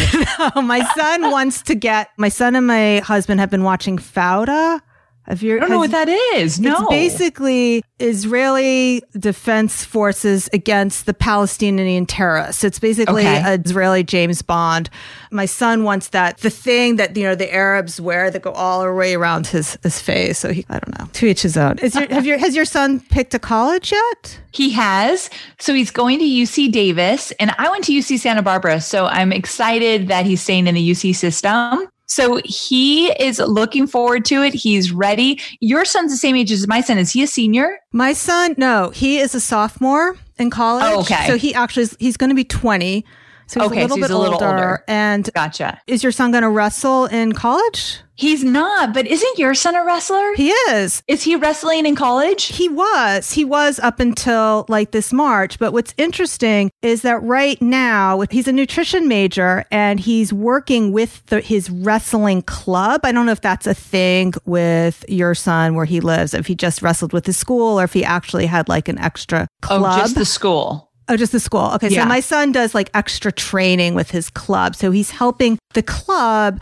my 0.55 0.83
son 0.95 1.31
wants 1.31 1.61
to 1.63 1.75
get, 1.75 2.09
my 2.17 2.29
son 2.29 2.55
and 2.55 2.65
my 2.65 2.99
husband 2.99 3.39
have 3.39 3.49
been 3.49 3.63
watching 3.63 3.97
Fauda. 3.97 4.81
Have 5.27 5.43
you, 5.43 5.57
I 5.57 5.59
don't 5.59 5.69
know 5.69 5.79
what 5.79 5.91
that 5.91 6.07
is. 6.07 6.57
No. 6.59 6.73
It's 6.73 6.89
basically 6.89 7.83
Israeli 7.99 9.01
defense 9.19 9.83
forces 9.83 10.49
against 10.53 11.05
the 11.05 11.13
Palestinian 11.13 12.05
terrorists. 12.05 12.63
It's 12.63 12.79
basically 12.79 13.23
Okay. 13.27 13.41
an 13.43 13.61
Israeli 13.65 14.03
James 14.03 14.41
Bond. 14.41 14.89
My 15.31 15.45
son 15.45 15.83
wants 15.83 16.09
that 16.09 16.37
the 16.37 16.49
thing 16.49 16.95
that 16.95 17.17
you 17.17 17.23
know 17.23 17.35
the 17.35 17.53
Arabs 17.53 17.99
wear 17.99 18.31
that 18.31 18.41
go 18.41 18.51
all 18.51 18.81
the 18.83 18.93
way 18.93 19.15
around 19.15 19.47
his 19.47 19.77
his 19.83 19.99
face. 20.01 20.39
So 20.39 20.53
he, 20.53 20.65
I 20.69 20.79
don't 20.79 20.97
know. 20.97 21.07
To 21.11 21.25
each 21.25 21.41
his 21.41 21.57
own. 21.57 21.77
Is 21.79 21.95
your 21.95 22.07
have 22.09 22.25
your 22.25 22.37
has 22.37 22.55
your 22.55 22.65
son 22.65 23.01
picked 23.01 23.33
a 23.33 23.39
college 23.39 23.91
yet? 23.91 24.39
He 24.53 24.69
has. 24.71 25.29
So 25.59 25.73
he's 25.73 25.91
going 25.91 26.19
to 26.19 26.25
UC 26.25 26.71
Davis, 26.71 27.31
and 27.39 27.53
I 27.57 27.69
went 27.69 27.83
to 27.85 27.91
UC 27.91 28.19
Santa 28.19 28.41
Barbara. 28.41 28.79
So 28.79 29.05
I'm 29.07 29.33
excited 29.33 30.07
that 30.07 30.25
he's 30.25 30.41
staying 30.41 30.67
in 30.67 30.75
the 30.75 30.91
UC 30.91 31.15
system. 31.15 31.87
So 32.07 32.39
he 32.45 33.11
is 33.21 33.39
looking 33.39 33.85
forward 33.85 34.23
to 34.25 34.41
it. 34.41 34.53
He's 34.53 34.91
ready. 34.91 35.39
Your 35.59 35.83
son's 35.85 36.11
the 36.11 36.17
same 36.17 36.35
age 36.35 36.51
as 36.51 36.67
my 36.67 36.81
son. 36.81 36.97
Is 36.97 37.11
he 37.11 37.21
a 37.23 37.27
senior? 37.27 37.77
My 37.91 38.13
son, 38.13 38.55
no, 38.57 38.89
he 38.91 39.19
is 39.19 39.35
a 39.35 39.39
sophomore 39.41 40.15
in 40.39 40.49
college. 40.49 40.85
Oh, 40.87 41.01
okay. 41.01 41.27
So 41.27 41.37
he 41.37 41.53
actually 41.53 41.83
is, 41.83 41.97
he's 41.99 42.15
going 42.17 42.29
to 42.29 42.35
be 42.35 42.45
twenty. 42.45 43.05
So 43.47 43.59
he's 43.61 43.71
Okay, 43.71 43.79
a 43.79 43.81
little 43.83 43.95
so 43.97 44.01
he's 44.01 44.07
bit 44.07 44.13
a 44.13 44.17
little 44.17 44.33
older. 44.35 44.45
older. 44.47 44.83
And 44.87 45.29
Gotcha. 45.33 45.81
is 45.87 46.01
your 46.03 46.11
son 46.11 46.31
going 46.31 46.43
to 46.43 46.49
wrestle 46.49 47.05
in 47.05 47.33
college? 47.33 47.99
He's 48.17 48.43
not, 48.43 48.93
but 48.93 49.05
isn't 49.05 49.37
your 49.37 49.53
son 49.53 49.75
a 49.75 49.85
wrestler? 49.85 50.33
He 50.35 50.49
is. 50.49 51.03
is 51.07 51.23
he 51.23 51.35
wrestling 51.35 51.85
in 51.85 51.95
college? 51.95 52.45
He 52.47 52.67
was. 52.67 53.31
He 53.31 53.45
was 53.45 53.79
up 53.79 53.99
until 53.99 54.65
like 54.67 54.91
this 54.91 55.13
March. 55.13 55.59
But 55.59 55.71
what's 55.71 55.93
interesting 55.97 56.71
is 56.81 57.03
that 57.03 57.21
right 57.21 57.61
now 57.61 58.23
he's 58.31 58.47
a 58.47 58.51
nutrition 58.51 59.07
major 59.07 59.65
and 59.71 59.99
he's 59.99 60.33
working 60.33 60.91
with 60.91 61.23
the, 61.27 61.41
his 61.41 61.69
wrestling 61.69 62.41
club. 62.41 63.01
I 63.03 63.11
don't 63.11 63.27
know 63.27 63.31
if 63.31 63.41
that's 63.41 63.67
a 63.67 63.75
thing 63.75 64.33
with 64.45 65.05
your 65.07 65.35
son 65.35 65.75
where 65.75 65.85
he 65.85 65.99
lives, 65.99 66.33
if 66.33 66.47
he 66.47 66.55
just 66.55 66.81
wrestled 66.81 67.13
with 67.13 67.27
his 67.27 67.37
school 67.37 67.79
or 67.79 67.83
if 67.83 67.93
he 67.93 68.03
actually 68.03 68.47
had 68.47 68.67
like 68.67 68.87
an 68.87 68.97
extra 68.97 69.47
club. 69.61 69.83
Oh, 69.95 69.97
just 69.99 70.15
the 70.15 70.25
school. 70.25 70.86
Oh, 71.09 71.15
just 71.17 71.31
the 71.31 71.39
school. 71.39 71.71
Okay. 71.75 71.89
Yeah. 71.89 72.03
So 72.03 72.09
my 72.09 72.19
son 72.19 72.51
does 72.51 72.75
like 72.75 72.89
extra 72.93 73.31
training 73.31 73.95
with 73.95 74.11
his 74.11 74.29
club. 74.29 74.75
So 74.75 74.91
he's 74.91 75.09
helping 75.09 75.57
the 75.73 75.81
club 75.83 76.61